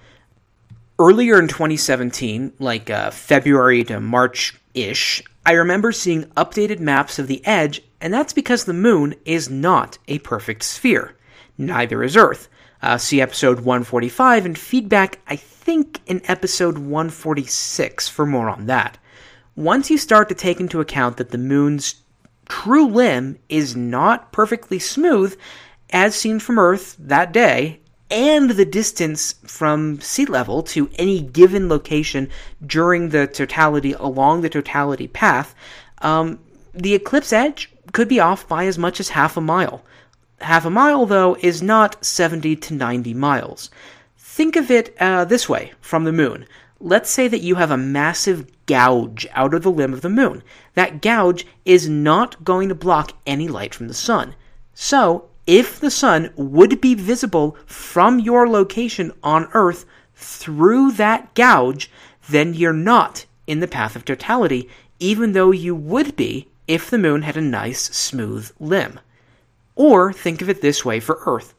Earlier 0.99 1.39
in 1.39 1.49
2017, 1.49 2.53
like 2.59 2.91
uh, 2.91 3.11
February 3.11 3.85
to 3.85 4.01
March 4.01 4.55
ish, 4.75 5.23
I 5.47 5.53
remember 5.53 5.93
seeing 5.93 6.25
updated 6.37 6.79
maps 6.79 7.19
of 7.19 7.27
the 7.27 7.41
edge, 7.47 7.81
and 8.03 8.13
that's 8.13 8.35
because 8.35 8.67
the 8.67 8.75
moon 8.75 9.15
is 9.25 9.49
not 9.49 9.97
a 10.09 10.19
perfect 10.19 10.63
sphere. 10.63 11.17
Neither 11.57 12.05
is 12.05 12.15
Earth. 12.15 12.51
Uh, 12.83 12.99
see 12.99 13.23
episode 13.23 13.61
145 13.61 14.45
and 14.45 14.59
feedback, 14.59 15.21
I 15.27 15.37
think, 15.37 16.03
in 16.05 16.21
episode 16.27 16.77
146 16.77 18.09
for 18.11 18.27
more 18.27 18.51
on 18.51 18.67
that. 18.67 18.99
Once 19.57 19.91
you 19.91 19.97
start 19.97 20.29
to 20.29 20.35
take 20.35 20.61
into 20.61 20.83
account 20.83 21.17
that 21.17 21.31
the 21.31 21.39
moon's 21.39 21.95
true 22.49 22.87
limb 22.87 23.39
is 23.49 23.77
not 23.77 24.33
perfectly 24.33 24.79
smooth 24.79 25.37
as 25.91 26.15
seen 26.15 26.39
from 26.39 26.59
Earth 26.59 26.97
that 26.99 27.33
day, 27.33 27.81
and 28.11 28.51
the 28.51 28.65
distance 28.65 29.35
from 29.45 30.01
sea 30.01 30.25
level 30.25 30.63
to 30.63 30.91
any 30.97 31.21
given 31.21 31.69
location 31.69 32.31
during 32.67 33.11
the 33.11 33.27
totality 33.27 33.93
along 33.93 34.41
the 34.41 34.49
totality 34.49 35.09
path, 35.09 35.55
um, 36.03 36.39
the 36.75 36.95
eclipse 36.95 37.33
edge 37.33 37.71
could 37.93 38.09
be 38.09 38.21
off 38.21 38.47
by 38.49 38.67
as 38.67 38.79
much 38.79 39.01
as 39.01 39.11
half 39.11 39.37
a 39.37 39.41
mile. 39.41 39.83
Half 40.41 40.65
a 40.65 40.71
mile, 40.71 41.05
though, 41.07 41.37
is 41.41 41.63
not 41.63 42.03
70 42.05 42.57
to 42.57 42.75
90 42.75 43.15
miles. 43.15 43.71
Think 44.17 44.57
of 44.57 44.71
it 44.71 44.95
uh, 45.01 45.25
this 45.25 45.49
way 45.49 45.73
from 45.81 46.05
the 46.05 46.13
moon. 46.13 46.47
Let's 46.81 47.11
say 47.11 47.27
that 47.27 47.41
you 47.41 47.57
have 47.57 47.73
a 47.73 47.77
massive 47.77 48.47
gouge 48.67 49.27
out 49.33 49.53
of 49.53 49.63
the 49.63 49.71
limb 49.71 49.93
of 49.93 50.03
the 50.03 50.09
moon. 50.09 50.45
That 50.75 51.03
gouge 51.03 51.45
is 51.65 51.89
not 51.89 52.45
going 52.45 52.69
to 52.69 52.75
block 52.75 53.13
any 53.27 53.49
light 53.49 53.75
from 53.75 53.89
the 53.89 53.95
sun. 53.95 54.37
So, 54.75 55.29
if 55.47 55.81
the 55.81 55.91
sun 55.91 56.31
would 56.37 56.81
be 56.81 56.95
visible 56.95 57.57
from 57.67 58.21
your 58.21 58.49
location 58.49 59.13
on 59.25 59.49
Earth 59.55 59.87
through 60.15 60.93
that 60.93 61.35
gouge, 61.35 61.91
then 62.29 62.55
you're 62.55 62.73
not 62.73 63.27
in 63.47 63.61
the 63.61 63.67
path 63.67 63.97
of 63.97 64.05
totality, 64.05 64.69
even 65.01 65.33
though 65.33 65.51
you 65.51 65.75
would 65.75 66.15
be 66.15 66.49
if 66.69 66.91
the 66.91 66.99
moon 66.99 67.23
had 67.23 67.37
a 67.37 67.41
nice, 67.41 67.85
smooth 67.97 68.51
limb. 68.61 69.01
Or 69.75 70.13
think 70.13 70.43
of 70.43 70.51
it 70.51 70.61
this 70.61 70.85
way 70.85 71.01
for 71.01 71.19
Earth. 71.25 71.55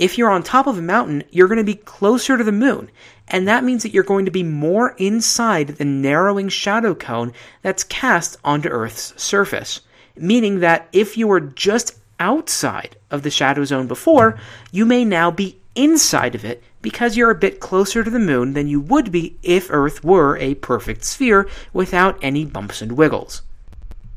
If 0.00 0.16
you're 0.16 0.30
on 0.30 0.42
top 0.42 0.66
of 0.66 0.78
a 0.78 0.82
mountain, 0.82 1.24
you're 1.30 1.46
going 1.46 1.58
to 1.58 1.62
be 1.62 1.74
closer 1.74 2.38
to 2.38 2.42
the 2.42 2.52
moon, 2.52 2.90
and 3.28 3.46
that 3.46 3.64
means 3.64 3.82
that 3.82 3.92
you're 3.92 4.02
going 4.02 4.24
to 4.24 4.30
be 4.30 4.42
more 4.42 4.94
inside 4.96 5.68
the 5.68 5.84
narrowing 5.84 6.48
shadow 6.48 6.94
cone 6.94 7.34
that's 7.60 7.84
cast 7.84 8.38
onto 8.42 8.70
Earth's 8.70 9.12
surface. 9.22 9.82
Meaning 10.16 10.60
that 10.60 10.88
if 10.94 11.18
you 11.18 11.28
were 11.28 11.40
just 11.40 11.98
outside 12.18 12.96
of 13.10 13.24
the 13.24 13.30
shadow 13.30 13.62
zone 13.66 13.88
before, 13.88 14.38
you 14.72 14.86
may 14.86 15.04
now 15.04 15.30
be 15.30 15.60
inside 15.74 16.34
of 16.34 16.46
it 16.46 16.62
because 16.80 17.18
you're 17.18 17.30
a 17.30 17.34
bit 17.34 17.60
closer 17.60 18.02
to 18.02 18.08
the 18.08 18.18
moon 18.18 18.54
than 18.54 18.68
you 18.68 18.80
would 18.80 19.12
be 19.12 19.36
if 19.42 19.66
Earth 19.68 20.02
were 20.02 20.38
a 20.38 20.54
perfect 20.54 21.04
sphere 21.04 21.46
without 21.74 22.18
any 22.22 22.46
bumps 22.46 22.80
and 22.80 22.92
wiggles. 22.92 23.42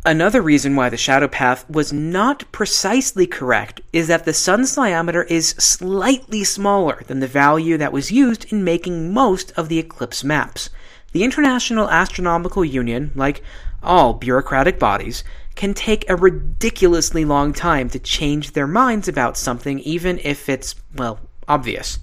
Another 0.05 0.41
reason 0.41 0.75
why 0.75 0.89
the 0.89 0.97
shadow 0.97 1.29
path 1.29 1.69
was 1.69 1.93
not 1.93 2.51
precisely 2.51 3.25
correct 3.25 3.79
is 3.93 4.09
that 4.09 4.25
the 4.25 4.33
sun's 4.33 4.75
diameter 4.75 5.23
is 5.23 5.55
slightly 5.57 6.43
smaller 6.43 7.03
than 7.07 7.21
the 7.21 7.27
value 7.27 7.77
that 7.77 7.93
was 7.93 8.11
used 8.11 8.51
in 8.51 8.65
making 8.65 9.13
most 9.13 9.53
of 9.55 9.69
the 9.69 9.79
eclipse 9.79 10.21
maps. 10.21 10.69
The 11.13 11.23
International 11.23 11.89
Astronomical 11.89 12.65
Union, 12.65 13.11
like 13.15 13.41
all 13.81 14.13
bureaucratic 14.13 14.77
bodies, 14.77 15.23
can 15.55 15.73
take 15.73 16.09
a 16.09 16.17
ridiculously 16.17 17.23
long 17.23 17.53
time 17.53 17.89
to 17.91 17.99
change 17.99 18.51
their 18.51 18.67
minds 18.67 19.07
about 19.07 19.37
something, 19.37 19.79
even 19.79 20.19
if 20.25 20.49
it's, 20.49 20.75
well, 20.93 21.21
obvious. 21.47 21.99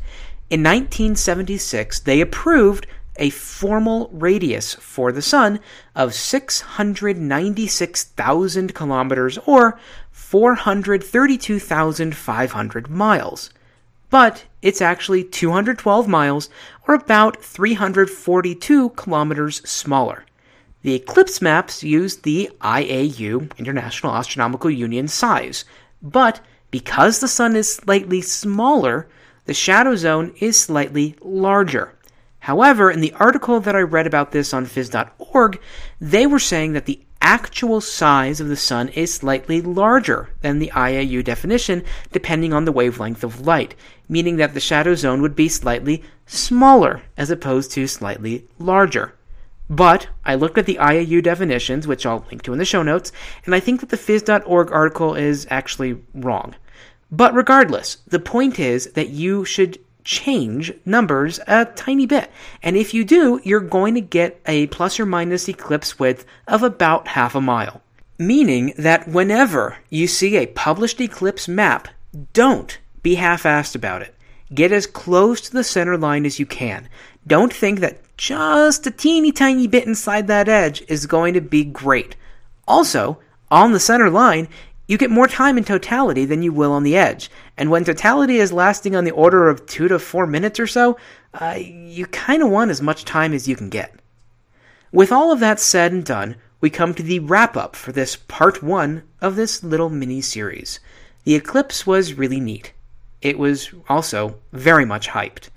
In 0.48 0.62
1976, 0.62 2.00
they 2.00 2.22
approved 2.22 2.86
a 3.20 3.30
formal 3.30 4.10
radius 4.12 4.74
for 4.74 5.12
the 5.12 5.22
Sun 5.22 5.60
of 5.94 6.12
696,000 6.14 8.74
kilometers 8.74 9.38
or 9.46 9.78
432,500 10.10 12.90
miles. 12.90 13.50
But 14.08 14.44
it's 14.62 14.82
actually 14.82 15.22
212 15.22 16.08
miles 16.08 16.48
or 16.88 16.94
about 16.94 17.42
342 17.42 18.88
kilometers 18.90 19.68
smaller. 19.68 20.24
The 20.82 20.94
eclipse 20.94 21.42
maps 21.42 21.84
use 21.84 22.16
the 22.16 22.50
IAU, 22.62 23.54
International 23.58 24.14
Astronomical 24.14 24.70
Union 24.70 25.08
size, 25.08 25.66
but 26.02 26.40
because 26.70 27.20
the 27.20 27.28
Sun 27.28 27.54
is 27.54 27.74
slightly 27.74 28.22
smaller, 28.22 29.06
the 29.44 29.52
shadow 29.52 29.94
zone 29.96 30.32
is 30.40 30.58
slightly 30.58 31.16
larger. 31.20 31.92
However, 32.40 32.90
in 32.90 33.00
the 33.00 33.14
article 33.18 33.60
that 33.60 33.76
I 33.76 33.80
read 33.80 34.06
about 34.06 34.32
this 34.32 34.52
on 34.52 34.66
phys.org, 34.66 35.60
they 36.00 36.26
were 36.26 36.38
saying 36.38 36.72
that 36.72 36.86
the 36.86 37.00
actual 37.22 37.80
size 37.80 38.40
of 38.40 38.48
the 38.48 38.56
sun 38.56 38.88
is 38.88 39.12
slightly 39.12 39.60
larger 39.60 40.30
than 40.40 40.58
the 40.58 40.72
IAU 40.74 41.22
definition 41.22 41.84
depending 42.12 42.52
on 42.52 42.64
the 42.64 42.72
wavelength 42.72 43.22
of 43.22 43.46
light, 43.46 43.74
meaning 44.08 44.36
that 44.36 44.54
the 44.54 44.60
shadow 44.60 44.94
zone 44.94 45.20
would 45.20 45.36
be 45.36 45.48
slightly 45.48 46.02
smaller 46.26 47.02
as 47.16 47.30
opposed 47.30 47.70
to 47.72 47.86
slightly 47.86 48.46
larger. 48.58 49.14
But 49.68 50.08
I 50.24 50.34
looked 50.34 50.58
at 50.58 50.66
the 50.66 50.78
IAU 50.80 51.22
definitions, 51.22 51.86
which 51.86 52.04
I'll 52.04 52.24
link 52.30 52.42
to 52.42 52.52
in 52.52 52.58
the 52.58 52.64
show 52.64 52.82
notes, 52.82 53.12
and 53.44 53.54
I 53.54 53.60
think 53.60 53.80
that 53.80 53.90
the 53.90 53.96
phys.org 53.96 54.72
article 54.72 55.14
is 55.14 55.46
actually 55.50 56.02
wrong. 56.14 56.56
But 57.12 57.34
regardless, 57.34 57.98
the 58.06 58.18
point 58.18 58.58
is 58.58 58.86
that 58.92 59.10
you 59.10 59.44
should 59.44 59.78
change 60.04 60.72
numbers 60.84 61.40
a 61.46 61.64
tiny 61.64 62.06
bit. 62.06 62.30
And 62.62 62.76
if 62.76 62.94
you 62.94 63.04
do, 63.04 63.40
you're 63.44 63.60
going 63.60 63.94
to 63.94 64.00
get 64.00 64.40
a 64.46 64.66
plus 64.68 65.00
or 65.00 65.06
minus 65.06 65.48
eclipse 65.48 65.98
width 65.98 66.24
of 66.46 66.62
about 66.62 67.08
half 67.08 67.34
a 67.34 67.40
mile. 67.40 67.82
Meaning 68.18 68.74
that 68.76 69.08
whenever 69.08 69.78
you 69.88 70.06
see 70.06 70.36
a 70.36 70.46
published 70.46 71.00
eclipse 71.00 71.48
map, 71.48 71.88
don't 72.32 72.78
be 73.02 73.14
half 73.14 73.44
assed 73.44 73.74
about 73.74 74.02
it. 74.02 74.14
Get 74.52 74.72
as 74.72 74.86
close 74.86 75.40
to 75.42 75.52
the 75.52 75.64
center 75.64 75.96
line 75.96 76.26
as 76.26 76.38
you 76.38 76.46
can. 76.46 76.88
Don't 77.26 77.52
think 77.52 77.80
that 77.80 78.00
just 78.16 78.86
a 78.86 78.90
teeny 78.90 79.32
tiny 79.32 79.66
bit 79.66 79.86
inside 79.86 80.26
that 80.26 80.48
edge 80.48 80.82
is 80.88 81.06
going 81.06 81.34
to 81.34 81.40
be 81.40 81.64
great. 81.64 82.16
Also, 82.66 83.18
on 83.50 83.72
the 83.72 83.80
center 83.80 84.10
line, 84.10 84.48
you 84.90 84.98
get 84.98 85.08
more 85.08 85.28
time 85.28 85.56
in 85.56 85.62
totality 85.62 86.24
than 86.24 86.42
you 86.42 86.52
will 86.52 86.72
on 86.72 86.82
the 86.82 86.96
edge. 86.96 87.30
And 87.56 87.70
when 87.70 87.84
totality 87.84 88.38
is 88.38 88.52
lasting 88.52 88.96
on 88.96 89.04
the 89.04 89.12
order 89.12 89.48
of 89.48 89.64
two 89.64 89.86
to 89.86 90.00
four 90.00 90.26
minutes 90.26 90.58
or 90.58 90.66
so, 90.66 90.98
uh, 91.32 91.58
you 91.60 92.06
kind 92.06 92.42
of 92.42 92.50
want 92.50 92.72
as 92.72 92.82
much 92.82 93.04
time 93.04 93.32
as 93.32 93.46
you 93.46 93.54
can 93.54 93.68
get. 93.68 93.94
With 94.90 95.12
all 95.12 95.30
of 95.30 95.38
that 95.38 95.60
said 95.60 95.92
and 95.92 96.04
done, 96.04 96.34
we 96.60 96.70
come 96.70 96.92
to 96.94 97.04
the 97.04 97.20
wrap 97.20 97.56
up 97.56 97.76
for 97.76 97.92
this 97.92 98.16
part 98.16 98.64
one 98.64 99.04
of 99.20 99.36
this 99.36 99.62
little 99.62 99.90
mini 99.90 100.20
series. 100.20 100.80
The 101.22 101.36
eclipse 101.36 101.86
was 101.86 102.14
really 102.14 102.40
neat. 102.40 102.72
It 103.22 103.38
was 103.38 103.70
also 103.88 104.40
very 104.50 104.84
much 104.84 105.10
hyped. 105.10 105.50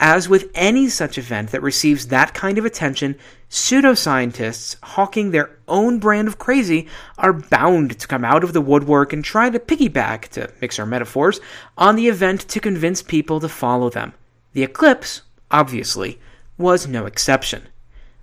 As 0.00 0.28
with 0.28 0.50
any 0.54 0.88
such 0.88 1.18
event 1.18 1.50
that 1.50 1.62
receives 1.62 2.06
that 2.06 2.32
kind 2.32 2.56
of 2.56 2.64
attention, 2.64 3.16
pseudoscientists 3.50 4.76
hawking 4.82 5.30
their 5.30 5.58
own 5.66 5.98
brand 5.98 6.28
of 6.28 6.38
crazy 6.38 6.86
are 7.18 7.32
bound 7.32 7.98
to 7.98 8.06
come 8.06 8.24
out 8.24 8.44
of 8.44 8.52
the 8.52 8.60
woodwork 8.60 9.12
and 9.12 9.24
try 9.24 9.50
to 9.50 9.58
piggyback, 9.58 10.28
to 10.28 10.52
mix 10.60 10.78
our 10.78 10.86
metaphors, 10.86 11.40
on 11.76 11.96
the 11.96 12.06
event 12.06 12.42
to 12.42 12.60
convince 12.60 13.02
people 13.02 13.40
to 13.40 13.48
follow 13.48 13.90
them. 13.90 14.14
The 14.52 14.62
eclipse, 14.62 15.22
obviously, 15.50 16.20
was 16.56 16.86
no 16.86 17.04
exception. 17.06 17.66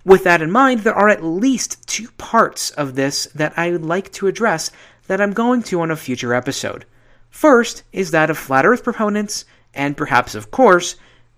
With 0.02 0.24
that 0.24 0.40
in 0.40 0.50
mind, 0.50 0.80
there 0.80 0.94
are 0.94 1.08
at 1.10 1.24
least 1.24 1.86
two 1.86 2.08
parts 2.16 2.70
of 2.70 2.94
this 2.94 3.26
that 3.34 3.52
I 3.58 3.72
would 3.72 3.84
like 3.84 4.12
to 4.12 4.28
address 4.28 4.70
that 5.08 5.20
I'm 5.20 5.32
going 5.32 5.62
to 5.64 5.82
on 5.82 5.90
a 5.90 5.96
future 5.96 6.32
episode. 6.32 6.86
First 7.28 7.82
is 7.92 8.12
that 8.12 8.30
of 8.30 8.38
flat 8.38 8.64
earth 8.64 8.82
proponents, 8.82 9.44
and 9.74 9.96
perhaps, 9.96 10.34
of 10.34 10.50
course, 10.50 10.96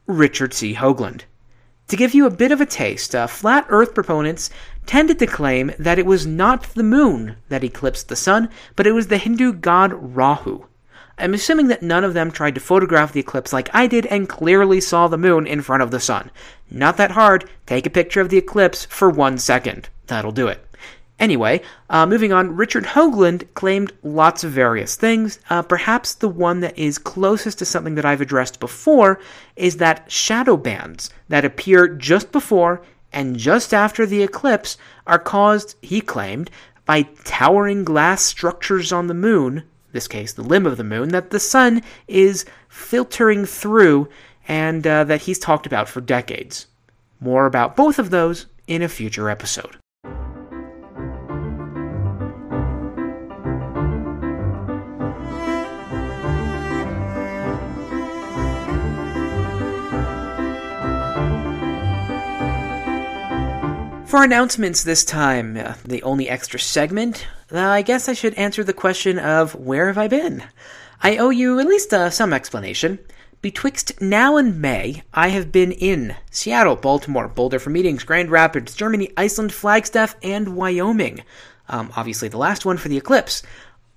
Richard 0.09 0.55
C. 0.55 0.75
Hoagland. 0.75 1.25
To 1.89 1.97
give 1.97 2.15
you 2.15 2.27
a 2.27 2.31
bit 2.31 2.51
of 2.51 2.63
a 2.63 2.67
taste, 2.67 3.15
uh, 3.15 3.27
flat 3.27 3.67
Earth 3.69 3.95
proponents 3.95 4.49
tended 4.87 5.19
to 5.19 5.27
claim 5.27 5.71
that 5.79 5.99
it 5.99 6.07
was 6.07 6.27
not 6.27 6.63
the 6.75 6.83
moon 6.83 7.37
that 7.51 7.63
eclipsed 7.63 8.09
the 8.09 8.17
sun, 8.17 8.49
but 8.75 8.87
it 8.87 8.93
was 8.93 9.09
the 9.09 9.19
Hindu 9.19 9.53
god 9.53 9.93
Rahu. 9.93 10.65
I'm 11.19 11.35
assuming 11.35 11.67
that 11.69 11.83
none 11.83 12.05
of 12.05 12.15
them 12.15 12.31
tried 12.31 12.55
to 12.55 12.61
photograph 12.61 13.13
the 13.13 13.21
eclipse 13.21 13.53
like 13.53 13.69
I 13.75 13.87
did 13.87 14.07
and 14.07 14.29
clearly 14.29 14.81
saw 14.81 15.09
the 15.09 15.19
moon 15.19 15.47
in 15.47 15.61
front 15.61 15.83
of 15.83 15.91
the 15.91 16.01
sun. 16.01 16.31
Not 16.71 16.97
that 16.97 17.11
hard. 17.11 17.49
Take 17.67 17.85
a 17.85 17.91
picture 17.91 18.23
of 18.23 18.31
the 18.31 18.39
eclipse 18.39 18.87
for 18.87 19.11
one 19.11 19.37
second. 19.37 19.91
That'll 20.07 20.33
do 20.33 20.49
it. 20.49 20.65
Anyway, 21.19 21.61
uh, 21.91 22.07
moving 22.07 22.33
on, 22.33 22.55
Richard 22.55 22.85
Hoagland 22.85 23.53
claimed 23.55 23.93
lots 24.05 24.45
of 24.45 24.53
various 24.53 24.95
things. 24.95 25.41
Uh, 25.51 25.63
perhaps 25.63 26.15
the 26.15 26.29
one 26.29 26.61
that 26.61 26.79
is 26.79 26.97
closest 26.97 27.59
to 27.59 27.65
something 27.65 27.97
that 27.97 28.05
I've 28.05 28.21
addressed 28.21 28.61
before 28.61 29.19
is 29.57 29.79
that 29.79 30.11
shadow 30.11 30.57
bands 30.57 31.11
that 31.29 31.45
appear 31.45 31.89
just 31.89 32.31
before 32.31 32.83
and 33.13 33.37
just 33.37 33.75
after 33.75 34.07
the 34.07 34.23
eclipse 34.23 34.77
are 35.07 35.19
caused, 35.19 35.75
he 35.83 36.01
claimed, 36.01 36.51
by 36.85 37.03
towering 37.25 37.85
glass 37.85 38.23
structures 38.23 38.93
on 38.93 39.09
the 39.09 39.15
moon, 39.15 39.65
this 39.93 40.07
case 40.07 40.35
the 40.35 40.43
limb 40.43 40.67
of 40.67 40.77
the 40.77 40.85
moon, 40.85 41.09
that 41.09 41.31
the 41.31 41.41
sun 41.41 41.83
is 42.07 42.45
filtering 42.69 43.45
through 43.45 44.09
and 44.47 44.87
uh, 44.87 45.05
that 45.05 45.23
he's 45.23 45.39
talked 45.39 45.67
about 45.67 45.89
for 45.89 46.01
decades. 46.01 46.67
More 47.21 47.47
about 47.47 47.77
both 47.77 47.99
of 47.99 48.11
those 48.11 48.47
in 48.67 48.83
a 48.83 48.89
future 48.89 49.29
episode. 49.29 49.77
For 64.09 64.25
announcements 64.25 64.83
this 64.83 65.05
time, 65.05 65.59
uh, 65.59 65.75
the 65.85 66.03
only 66.03 66.31
extra 66.31 66.59
segment, 66.59 67.27
uh, 67.53 67.59
I 67.59 67.83
guess 67.83 68.09
I 68.09 68.15
should 68.15 68.33
answer 68.37 68.65
the 68.65 68.73
question 68.73 69.19
of 69.19 69.55
where 69.55 69.89
have 69.89 69.99
I 69.99 70.09
been? 70.09 70.45
I 71.03 71.19
owe 71.19 71.29
you 71.29 71.61
at 71.61 71.67
least 71.67 71.93
uh, 71.93 72.09
some 72.09 72.33
explanation. 72.33 73.01
Betwixt 73.43 74.01
now 74.01 74.39
and 74.39 74.63
May, 74.63 75.03
I 75.13 75.29
have 75.29 75.53
been 75.53 75.73
in 75.73 76.17
Seattle, 76.31 76.77
Baltimore, 76.77 77.29
Boulder 77.29 77.59
for 77.59 77.69
meetings, 77.69 78.03
Grand 78.03 78.31
Rapids, 78.31 78.75
Germany, 78.75 79.11
Iceland, 79.15 79.53
Flagstaff, 79.53 80.17
and 80.23 80.57
Wyoming. 80.57 81.23
Um, 81.69 81.93
obviously, 81.95 82.29
the 82.29 82.39
last 82.39 82.65
one 82.65 82.79
for 82.79 82.89
the 82.89 82.97
eclipse. 82.97 83.43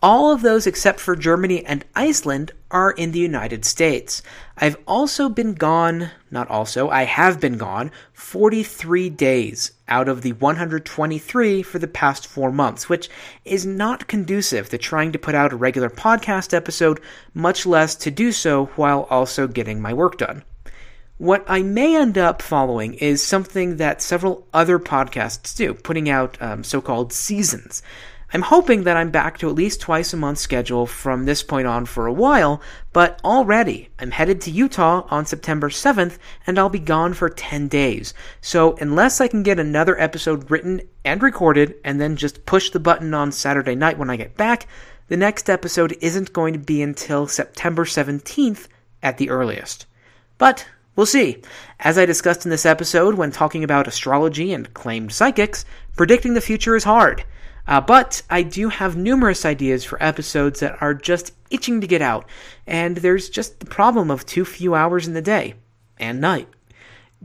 All 0.03 0.33
of 0.33 0.41
those 0.41 0.67
except 0.67 0.99
for 0.99 1.15
Germany 1.15 1.65
and 1.65 1.85
Iceland 1.95 2.51
are 2.69 2.91
in 2.91 3.13
the 3.13 3.19
United 3.19 3.63
States. 3.63 4.21
I've 4.63 4.77
also 4.85 5.27
been 5.27 5.55
gone, 5.55 6.11
not 6.29 6.47
also, 6.47 6.87
I 6.89 7.05
have 7.05 7.39
been 7.39 7.57
gone 7.57 7.89
43 8.13 9.09
days 9.09 9.71
out 9.87 10.07
of 10.07 10.21
the 10.21 10.33
123 10.33 11.63
for 11.63 11.79
the 11.79 11.87
past 11.87 12.27
four 12.27 12.51
months, 12.51 12.87
which 12.87 13.09
is 13.43 13.65
not 13.65 14.07
conducive 14.07 14.69
to 14.69 14.77
trying 14.77 15.13
to 15.13 15.19
put 15.19 15.33
out 15.33 15.51
a 15.51 15.55
regular 15.55 15.89
podcast 15.89 16.53
episode, 16.53 17.01
much 17.33 17.65
less 17.65 17.95
to 17.95 18.11
do 18.11 18.31
so 18.31 18.65
while 18.75 19.07
also 19.09 19.47
getting 19.47 19.81
my 19.81 19.95
work 19.95 20.19
done. 20.19 20.43
What 21.17 21.43
I 21.47 21.63
may 21.63 21.95
end 21.95 22.19
up 22.19 22.43
following 22.43 22.93
is 22.93 23.23
something 23.23 23.77
that 23.77 24.03
several 24.03 24.47
other 24.53 24.77
podcasts 24.77 25.55
do, 25.55 25.73
putting 25.73 26.07
out 26.07 26.39
um, 26.39 26.63
so 26.63 26.81
called 26.81 27.13
seasons. 27.13 27.81
I'm 28.33 28.43
hoping 28.43 28.83
that 28.83 28.95
I'm 28.95 29.11
back 29.11 29.37
to 29.39 29.49
at 29.49 29.55
least 29.55 29.81
twice 29.81 30.13
a 30.13 30.17
month 30.17 30.37
schedule 30.37 30.87
from 30.87 31.25
this 31.25 31.43
point 31.43 31.67
on 31.67 31.85
for 31.85 32.07
a 32.07 32.13
while, 32.13 32.61
but 32.93 33.19
already 33.25 33.89
I'm 33.99 34.11
headed 34.11 34.39
to 34.41 34.51
Utah 34.51 35.05
on 35.09 35.25
September 35.25 35.69
7th 35.69 36.17
and 36.47 36.57
I'll 36.57 36.69
be 36.69 36.79
gone 36.79 37.13
for 37.13 37.29
10 37.29 37.67
days. 37.67 38.13
So 38.39 38.77
unless 38.77 39.19
I 39.19 39.27
can 39.27 39.43
get 39.43 39.59
another 39.59 39.99
episode 39.99 40.49
written 40.49 40.81
and 41.03 41.21
recorded 41.21 41.75
and 41.83 41.99
then 41.99 42.15
just 42.15 42.45
push 42.45 42.69
the 42.69 42.79
button 42.79 43.13
on 43.13 43.33
Saturday 43.33 43.75
night 43.75 43.97
when 43.97 44.09
I 44.09 44.15
get 44.15 44.37
back, 44.37 44.67
the 45.09 45.17
next 45.17 45.49
episode 45.49 45.97
isn't 45.99 46.31
going 46.31 46.53
to 46.53 46.59
be 46.59 46.81
until 46.81 47.27
September 47.27 47.83
17th 47.83 48.67
at 49.03 49.17
the 49.17 49.29
earliest. 49.29 49.85
But 50.37 50.65
We'll 50.93 51.05
see. 51.05 51.41
As 51.79 51.97
I 51.97 52.05
discussed 52.05 52.45
in 52.45 52.51
this 52.51 52.65
episode 52.65 53.15
when 53.15 53.31
talking 53.31 53.63
about 53.63 53.87
astrology 53.87 54.51
and 54.51 54.73
claimed 54.73 55.13
psychics, 55.13 55.63
predicting 55.95 56.33
the 56.33 56.41
future 56.41 56.75
is 56.75 56.83
hard. 56.83 57.23
Uh, 57.67 57.81
but 57.81 58.21
I 58.29 58.43
do 58.43 58.69
have 58.69 58.97
numerous 58.97 59.45
ideas 59.45 59.83
for 59.83 60.01
episodes 60.01 60.59
that 60.59 60.81
are 60.81 60.93
just 60.93 61.33
itching 61.49 61.81
to 61.81 61.87
get 61.87 62.01
out, 62.01 62.25
and 62.65 62.97
there's 62.97 63.29
just 63.29 63.59
the 63.59 63.65
problem 63.65 64.09
of 64.09 64.25
too 64.25 64.45
few 64.45 64.75
hours 64.75 65.07
in 65.07 65.13
the 65.13 65.21
day 65.21 65.55
and 65.99 66.19
night. 66.19 66.47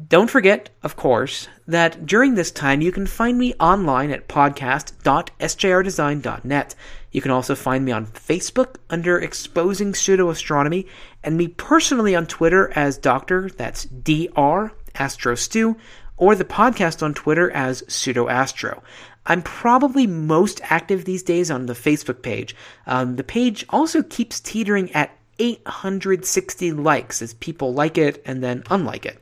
Don't 0.09 0.28
forget, 0.28 0.68
of 0.82 0.95
course, 0.95 1.49
that 1.66 2.05
during 2.05 2.34
this 2.34 2.51
time 2.51 2.82
you 2.82 2.93
can 2.93 3.07
find 3.07 3.39
me 3.39 3.55
online 3.55 4.11
at 4.11 4.28
podcast.sjrdesign.net. 4.28 6.74
You 7.11 7.22
can 7.22 7.30
also 7.30 7.55
find 7.55 7.82
me 7.82 7.93
on 7.93 8.07
Facebook 8.07 8.76
under 8.91 9.18
Exposing 9.18 9.95
Pseudo 9.95 10.28
Astronomy, 10.28 10.87
and 11.24 11.39
me 11.39 11.49
personally 11.49 12.14
on 12.14 12.26
Twitter 12.26 12.70
as 12.76 12.99
Doctor, 12.99 13.49
that's 13.49 13.87
DR, 13.87 14.70
Astro 14.97 15.34
Stu, 15.34 15.78
or 16.18 16.34
the 16.34 16.45
podcast 16.45 17.03
on 17.03 17.14
Twitter 17.14 17.51
as 17.53 17.82
Pseudo 17.89 18.28
Astro. 18.28 18.82
I'm 19.27 19.43
probably 19.43 20.07
most 20.07 20.61
active 20.64 21.05
these 21.05 21.22
days 21.22 21.51
on 21.51 21.66
the 21.66 21.72
Facebook 21.72 22.22
page. 22.22 22.55
Um, 22.87 23.16
the 23.16 23.24
page 23.24 23.66
also 23.68 24.03
keeps 24.03 24.41
teetering 24.41 24.93
at 24.93 25.16
860 25.39 26.72
likes 26.72 27.20
as 27.20 27.35
people 27.35 27.74
like 27.74 27.99
it 27.99 28.22
and 28.24 28.43
then 28.43 28.62
unlike 28.70 29.05
it. 29.05 29.20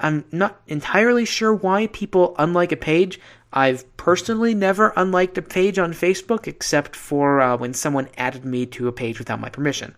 I'm 0.00 0.24
not 0.32 0.60
entirely 0.66 1.24
sure 1.24 1.54
why 1.54 1.86
people 1.86 2.34
unlike 2.38 2.72
a 2.72 2.76
page. 2.76 3.20
I've 3.52 3.96
personally 3.96 4.52
never 4.52 4.92
unliked 4.96 5.38
a 5.38 5.42
page 5.42 5.78
on 5.78 5.92
Facebook 5.92 6.48
except 6.48 6.96
for 6.96 7.40
uh, 7.40 7.56
when 7.56 7.72
someone 7.72 8.08
added 8.18 8.44
me 8.44 8.66
to 8.66 8.88
a 8.88 8.92
page 8.92 9.20
without 9.20 9.40
my 9.40 9.48
permission. 9.48 9.94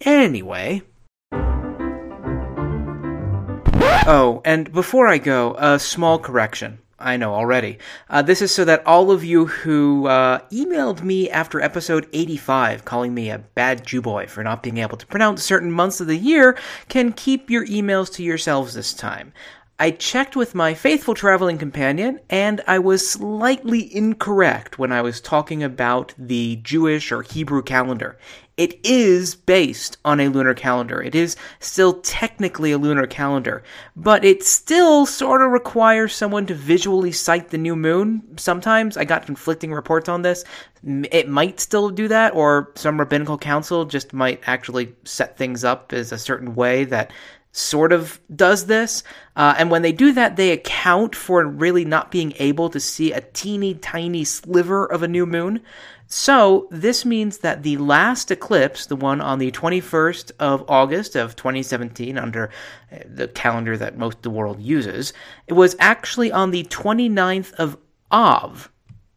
Anyway. 0.00 0.82
Oh, 4.04 4.42
and 4.44 4.72
before 4.72 5.06
I 5.06 5.18
go, 5.18 5.54
a 5.56 5.78
small 5.78 6.18
correction. 6.18 6.81
I 7.02 7.16
know 7.16 7.34
already. 7.34 7.78
Uh, 8.08 8.22
this 8.22 8.40
is 8.40 8.54
so 8.54 8.64
that 8.64 8.86
all 8.86 9.10
of 9.10 9.24
you 9.24 9.46
who 9.46 10.06
uh, 10.06 10.38
emailed 10.50 11.02
me 11.02 11.28
after 11.28 11.60
episode 11.60 12.08
85 12.12 12.84
calling 12.84 13.12
me 13.12 13.30
a 13.30 13.38
bad 13.38 13.86
Jew 13.86 14.00
boy 14.00 14.26
for 14.26 14.42
not 14.42 14.62
being 14.62 14.78
able 14.78 14.96
to 14.96 15.06
pronounce 15.06 15.42
certain 15.42 15.72
months 15.72 16.00
of 16.00 16.06
the 16.06 16.16
year 16.16 16.56
can 16.88 17.12
keep 17.12 17.50
your 17.50 17.66
emails 17.66 18.12
to 18.14 18.22
yourselves 18.22 18.74
this 18.74 18.94
time. 18.94 19.32
I 19.82 19.90
checked 19.90 20.36
with 20.36 20.54
my 20.54 20.74
faithful 20.74 21.14
traveling 21.14 21.58
companion, 21.58 22.20
and 22.30 22.60
I 22.68 22.78
was 22.78 23.10
slightly 23.10 23.92
incorrect 23.92 24.78
when 24.78 24.92
I 24.92 25.02
was 25.02 25.20
talking 25.20 25.64
about 25.64 26.14
the 26.16 26.56
Jewish 26.62 27.10
or 27.10 27.22
Hebrew 27.22 27.62
calendar. 27.62 28.16
It 28.56 28.78
is 28.84 29.34
based 29.34 29.96
on 30.04 30.20
a 30.20 30.28
lunar 30.28 30.52
calendar. 30.52 31.02
It 31.02 31.14
is 31.14 31.36
still 31.60 31.94
technically 32.00 32.72
a 32.72 32.78
lunar 32.78 33.06
calendar, 33.06 33.62
but 33.96 34.24
it 34.24 34.42
still 34.42 35.06
sort 35.06 35.40
of 35.40 35.50
requires 35.50 36.14
someone 36.14 36.44
to 36.46 36.54
visually 36.54 37.12
sight 37.12 37.48
the 37.48 37.56
new 37.56 37.74
moon. 37.74 38.22
Sometimes 38.36 38.98
I 38.98 39.04
got 39.04 39.24
conflicting 39.24 39.72
reports 39.72 40.08
on 40.08 40.20
this. 40.20 40.44
It 40.84 41.28
might 41.28 41.60
still 41.60 41.88
do 41.88 42.08
that, 42.08 42.34
or 42.34 42.72
some 42.74 42.98
rabbinical 42.98 43.38
council 43.38 43.86
just 43.86 44.12
might 44.12 44.42
actually 44.46 44.94
set 45.04 45.38
things 45.38 45.64
up 45.64 45.94
as 45.94 46.12
a 46.12 46.18
certain 46.18 46.54
way 46.54 46.84
that 46.84 47.10
sort 47.52 47.92
of 47.92 48.18
does 48.34 48.66
this. 48.66 49.04
Uh, 49.36 49.54
and 49.58 49.70
when 49.70 49.82
they 49.82 49.92
do 49.92 50.12
that, 50.12 50.36
they 50.36 50.50
account 50.50 51.14
for 51.14 51.46
really 51.46 51.84
not 51.84 52.10
being 52.10 52.32
able 52.38 52.68
to 52.70 52.80
see 52.80 53.12
a 53.12 53.20
teeny 53.20 53.74
tiny 53.74 54.24
sliver 54.24 54.84
of 54.86 55.02
a 55.02 55.08
new 55.08 55.26
moon. 55.26 55.60
So 56.14 56.68
this 56.70 57.06
means 57.06 57.38
that 57.38 57.62
the 57.62 57.78
last 57.78 58.30
eclipse, 58.30 58.84
the 58.84 58.96
one 58.96 59.22
on 59.22 59.38
the 59.38 59.50
21st 59.50 60.32
of 60.38 60.62
August 60.68 61.16
of 61.16 61.36
2017 61.36 62.18
under 62.18 62.50
uh, 62.92 62.98
the 63.06 63.28
calendar 63.28 63.78
that 63.78 63.96
most 63.96 64.18
of 64.18 64.22
the 64.22 64.28
world 64.28 64.60
uses, 64.60 65.14
it 65.46 65.54
was 65.54 65.74
actually 65.78 66.30
on 66.30 66.50
the 66.50 66.64
29th 66.64 67.54
of 67.54 67.78
Av. 68.12 68.70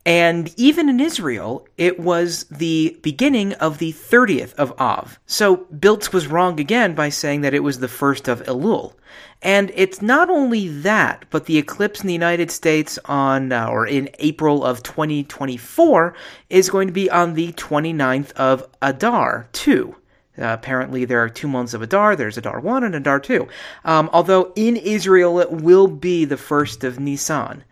And 0.05 0.53
even 0.55 0.87
in 0.87 0.99
Israel, 0.99 1.67
it 1.77 1.99
was 1.99 2.43
the 2.45 2.95
beginning 3.01 3.53
of 3.53 3.79
the 3.79 3.91
30th 3.91 4.53
of 4.53 4.79
Av. 4.79 5.19
So 5.25 5.65
Biltz 5.79 6.13
was 6.13 6.27
wrong 6.27 6.59
again 6.59 6.93
by 6.93 7.09
saying 7.09 7.41
that 7.41 7.55
it 7.55 7.63
was 7.63 7.79
the 7.79 7.87
first 7.87 8.27
of 8.27 8.43
Elul. 8.43 8.93
And 9.41 9.71
it's 9.75 10.03
not 10.03 10.29
only 10.29 10.67
that, 10.67 11.25
but 11.31 11.45
the 11.45 11.57
eclipse 11.57 12.01
in 12.01 12.07
the 12.07 12.13
United 12.13 12.51
States 12.51 12.99
on, 13.05 13.51
uh, 13.51 13.67
or 13.67 13.87
in 13.87 14.09
April 14.19 14.63
of 14.63 14.83
2024 14.83 16.15
is 16.49 16.69
going 16.69 16.87
to 16.87 16.93
be 16.93 17.09
on 17.09 17.33
the 17.33 17.51
29th 17.53 18.31
of 18.33 18.67
Adar, 18.83 19.47
too. 19.53 19.95
Uh, 20.37 20.47
apparently, 20.47 21.05
there 21.05 21.23
are 21.23 21.29
two 21.29 21.47
months 21.47 21.73
of 21.73 21.81
Adar. 21.81 22.15
There's 22.15 22.37
Adar 22.37 22.59
1 22.59 22.83
and 22.83 22.95
Adar 22.95 23.19
2. 23.19 23.47
Um, 23.85 24.09
although 24.11 24.51
in 24.55 24.75
Israel, 24.75 25.39
it 25.39 25.51
will 25.51 25.87
be 25.87 26.25
the 26.25 26.37
first 26.37 26.83
of 26.83 26.99
Nisan. 26.99 27.63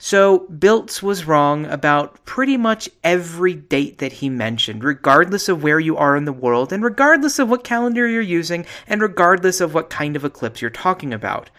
So 0.00 0.46
Biltz 0.46 1.02
was 1.02 1.24
wrong 1.24 1.66
about 1.66 2.24
pretty 2.24 2.56
much 2.56 2.88
every 3.02 3.54
date 3.54 3.98
that 3.98 4.12
he 4.12 4.28
mentioned, 4.30 4.84
regardless 4.84 5.48
of 5.48 5.64
where 5.64 5.80
you 5.80 5.96
are 5.96 6.16
in 6.16 6.24
the 6.24 6.32
world, 6.32 6.72
and 6.72 6.84
regardless 6.84 7.40
of 7.40 7.50
what 7.50 7.64
calendar 7.64 8.06
you're 8.06 8.22
using, 8.22 8.64
and 8.86 9.02
regardless 9.02 9.60
of 9.60 9.74
what 9.74 9.90
kind 9.90 10.14
of 10.14 10.24
eclipse 10.24 10.62
you're 10.62 10.70
talking 10.70 11.12
about. 11.12 11.50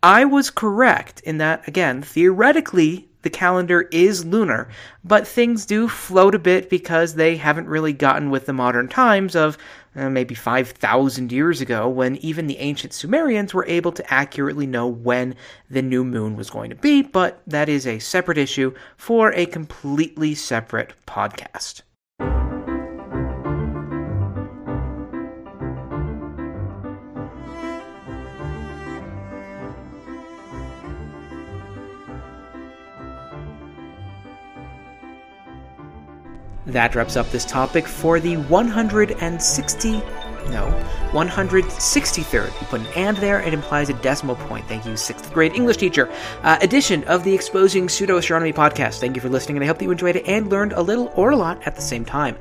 I 0.00 0.24
was 0.24 0.48
correct 0.48 1.20
in 1.22 1.38
that, 1.38 1.66
again, 1.66 2.02
theoretically, 2.02 3.07
the 3.22 3.30
calendar 3.30 3.82
is 3.90 4.24
lunar, 4.24 4.68
but 5.04 5.26
things 5.26 5.66
do 5.66 5.88
float 5.88 6.34
a 6.34 6.38
bit 6.38 6.70
because 6.70 7.14
they 7.14 7.36
haven't 7.36 7.68
really 7.68 7.92
gotten 7.92 8.30
with 8.30 8.46
the 8.46 8.52
modern 8.52 8.88
times 8.88 9.34
of 9.34 9.58
uh, 9.96 10.08
maybe 10.08 10.34
5,000 10.34 11.32
years 11.32 11.60
ago, 11.60 11.88
when 11.88 12.16
even 12.16 12.46
the 12.46 12.58
ancient 12.58 12.92
Sumerians 12.92 13.52
were 13.52 13.66
able 13.66 13.90
to 13.92 14.12
accurately 14.12 14.66
know 14.66 14.86
when 14.86 15.34
the 15.68 15.82
new 15.82 16.04
moon 16.04 16.36
was 16.36 16.50
going 16.50 16.70
to 16.70 16.76
be, 16.76 17.02
but 17.02 17.42
that 17.46 17.68
is 17.68 17.86
a 17.86 17.98
separate 17.98 18.38
issue 18.38 18.72
for 18.96 19.32
a 19.32 19.46
completely 19.46 20.34
separate 20.34 20.92
podcast. 21.06 21.82
That 36.66 36.94
wraps 36.94 37.16
up 37.16 37.30
this 37.30 37.44
topic 37.44 37.86
for 37.86 38.20
the 38.20 38.36
160, 38.36 40.02
no, 40.50 40.66
163rd. 41.12 42.60
You 42.60 42.66
put 42.66 42.80
an 42.80 42.86
and 42.96 43.16
there, 43.18 43.40
it 43.40 43.54
implies 43.54 43.88
a 43.88 43.94
decimal 43.94 44.36
point. 44.36 44.66
Thank 44.66 44.86
you, 44.86 44.96
sixth 44.96 45.32
grade 45.32 45.54
English 45.54 45.78
teacher. 45.78 46.10
Uh, 46.42 46.58
edition 46.60 47.04
of 47.04 47.24
the 47.24 47.34
Exposing 47.34 47.88
Pseudo 47.88 48.16
Astronomy 48.16 48.52
podcast. 48.52 49.00
Thank 49.00 49.16
you 49.16 49.22
for 49.22 49.28
listening, 49.28 49.56
and 49.56 49.64
I 49.64 49.66
hope 49.66 49.78
that 49.78 49.84
you 49.84 49.90
enjoyed 49.90 50.16
it 50.16 50.26
and 50.26 50.50
learned 50.50 50.72
a 50.72 50.82
little 50.82 51.12
or 51.14 51.30
a 51.30 51.36
lot 51.36 51.66
at 51.66 51.76
the 51.76 51.82
same 51.82 52.04
time. 52.04 52.36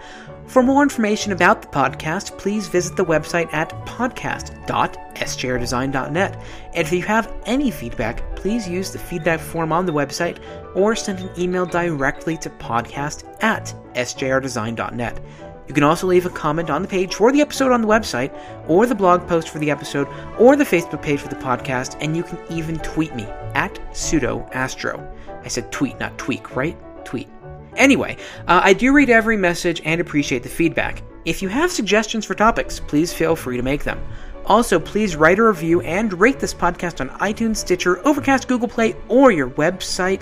For 0.47 0.63
more 0.63 0.81
information 0.81 1.31
about 1.33 1.61
the 1.61 1.67
podcast, 1.67 2.37
please 2.37 2.69
visit 2.69 2.95
the 2.95 3.03
website 3.03 3.53
at 3.53 3.69
podcast.sjrdesign.net. 3.85 6.41
And 6.73 6.87
if 6.87 6.93
you 6.93 7.01
have 7.01 7.33
any 7.45 7.69
feedback, 7.69 8.23
please 8.35 8.65
use 8.67 8.91
the 8.91 8.99
feedback 8.99 9.41
form 9.41 9.73
on 9.73 9.85
the 9.85 9.91
website 9.91 10.39
or 10.73 10.95
send 10.95 11.19
an 11.19 11.29
email 11.37 11.65
directly 11.65 12.37
to 12.37 12.49
podcast 12.49 13.25
at 13.43 13.75
sjrdesign.net. 13.93 15.19
You 15.67 15.73
can 15.73 15.83
also 15.83 16.07
leave 16.07 16.25
a 16.25 16.29
comment 16.29 16.69
on 16.69 16.81
the 16.81 16.87
page 16.87 17.15
for 17.15 17.31
the 17.31 17.41
episode 17.41 17.71
on 17.71 17.81
the 17.81 17.87
website, 17.87 18.33
or 18.67 18.85
the 18.85 18.95
blog 18.95 19.27
post 19.27 19.49
for 19.49 19.59
the 19.59 19.69
episode, 19.69 20.07
or 20.39 20.55
the 20.55 20.63
Facebook 20.63 21.01
page 21.01 21.19
for 21.19 21.27
the 21.27 21.35
podcast, 21.35 21.97
and 21.99 22.15
you 22.15 22.23
can 22.23 22.39
even 22.49 22.79
tweet 22.79 23.13
me 23.15 23.25
at 23.53 23.75
pseudoastro. 23.91 25.15
I 25.43 25.47
said 25.47 25.71
tweet, 25.71 25.99
not 25.99 26.17
tweak, 26.17 26.55
right? 26.55 26.77
Tweet. 27.05 27.27
Anyway, 27.75 28.17
uh, 28.47 28.61
I 28.63 28.73
do 28.73 28.93
read 28.93 29.09
every 29.09 29.37
message 29.37 29.81
and 29.85 30.01
appreciate 30.01 30.43
the 30.43 30.49
feedback. 30.49 31.03
If 31.25 31.41
you 31.41 31.49
have 31.49 31.71
suggestions 31.71 32.25
for 32.25 32.33
topics, 32.33 32.79
please 32.79 33.13
feel 33.13 33.35
free 33.35 33.57
to 33.57 33.63
make 33.63 33.83
them. 33.83 34.01
Also, 34.45 34.79
please 34.79 35.17
write 35.17 35.39
a 35.39 35.43
review 35.43 35.81
and 35.81 36.17
rate 36.19 36.39
this 36.39 36.53
podcast 36.53 37.01
on 37.01 37.09
iTunes, 37.19 37.57
Stitcher, 37.57 38.05
Overcast, 38.07 38.47
Google 38.47 38.69
Play, 38.69 38.95
or 39.09 39.31
your 39.31 39.49
website 39.51 40.21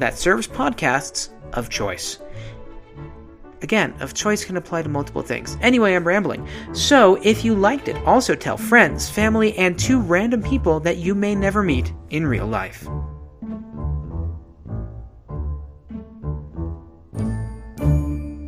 that 0.00 0.18
serves 0.18 0.48
podcasts 0.48 1.30
of 1.52 1.68
choice. 1.68 2.18
Again, 3.62 3.94
of 4.00 4.14
choice 4.14 4.44
can 4.44 4.56
apply 4.56 4.82
to 4.82 4.88
multiple 4.88 5.22
things. 5.22 5.56
Anyway, 5.60 5.94
I'm 5.94 6.06
rambling. 6.06 6.46
So, 6.72 7.16
if 7.22 7.44
you 7.44 7.54
liked 7.54 7.88
it, 7.88 7.96
also 8.06 8.34
tell 8.34 8.56
friends, 8.56 9.10
family, 9.10 9.56
and 9.58 9.78
two 9.78 10.00
random 10.00 10.42
people 10.42 10.80
that 10.80 10.96
you 10.96 11.14
may 11.14 11.34
never 11.34 11.62
meet 11.62 11.92
in 12.10 12.26
real 12.26 12.46
life. 12.46 12.86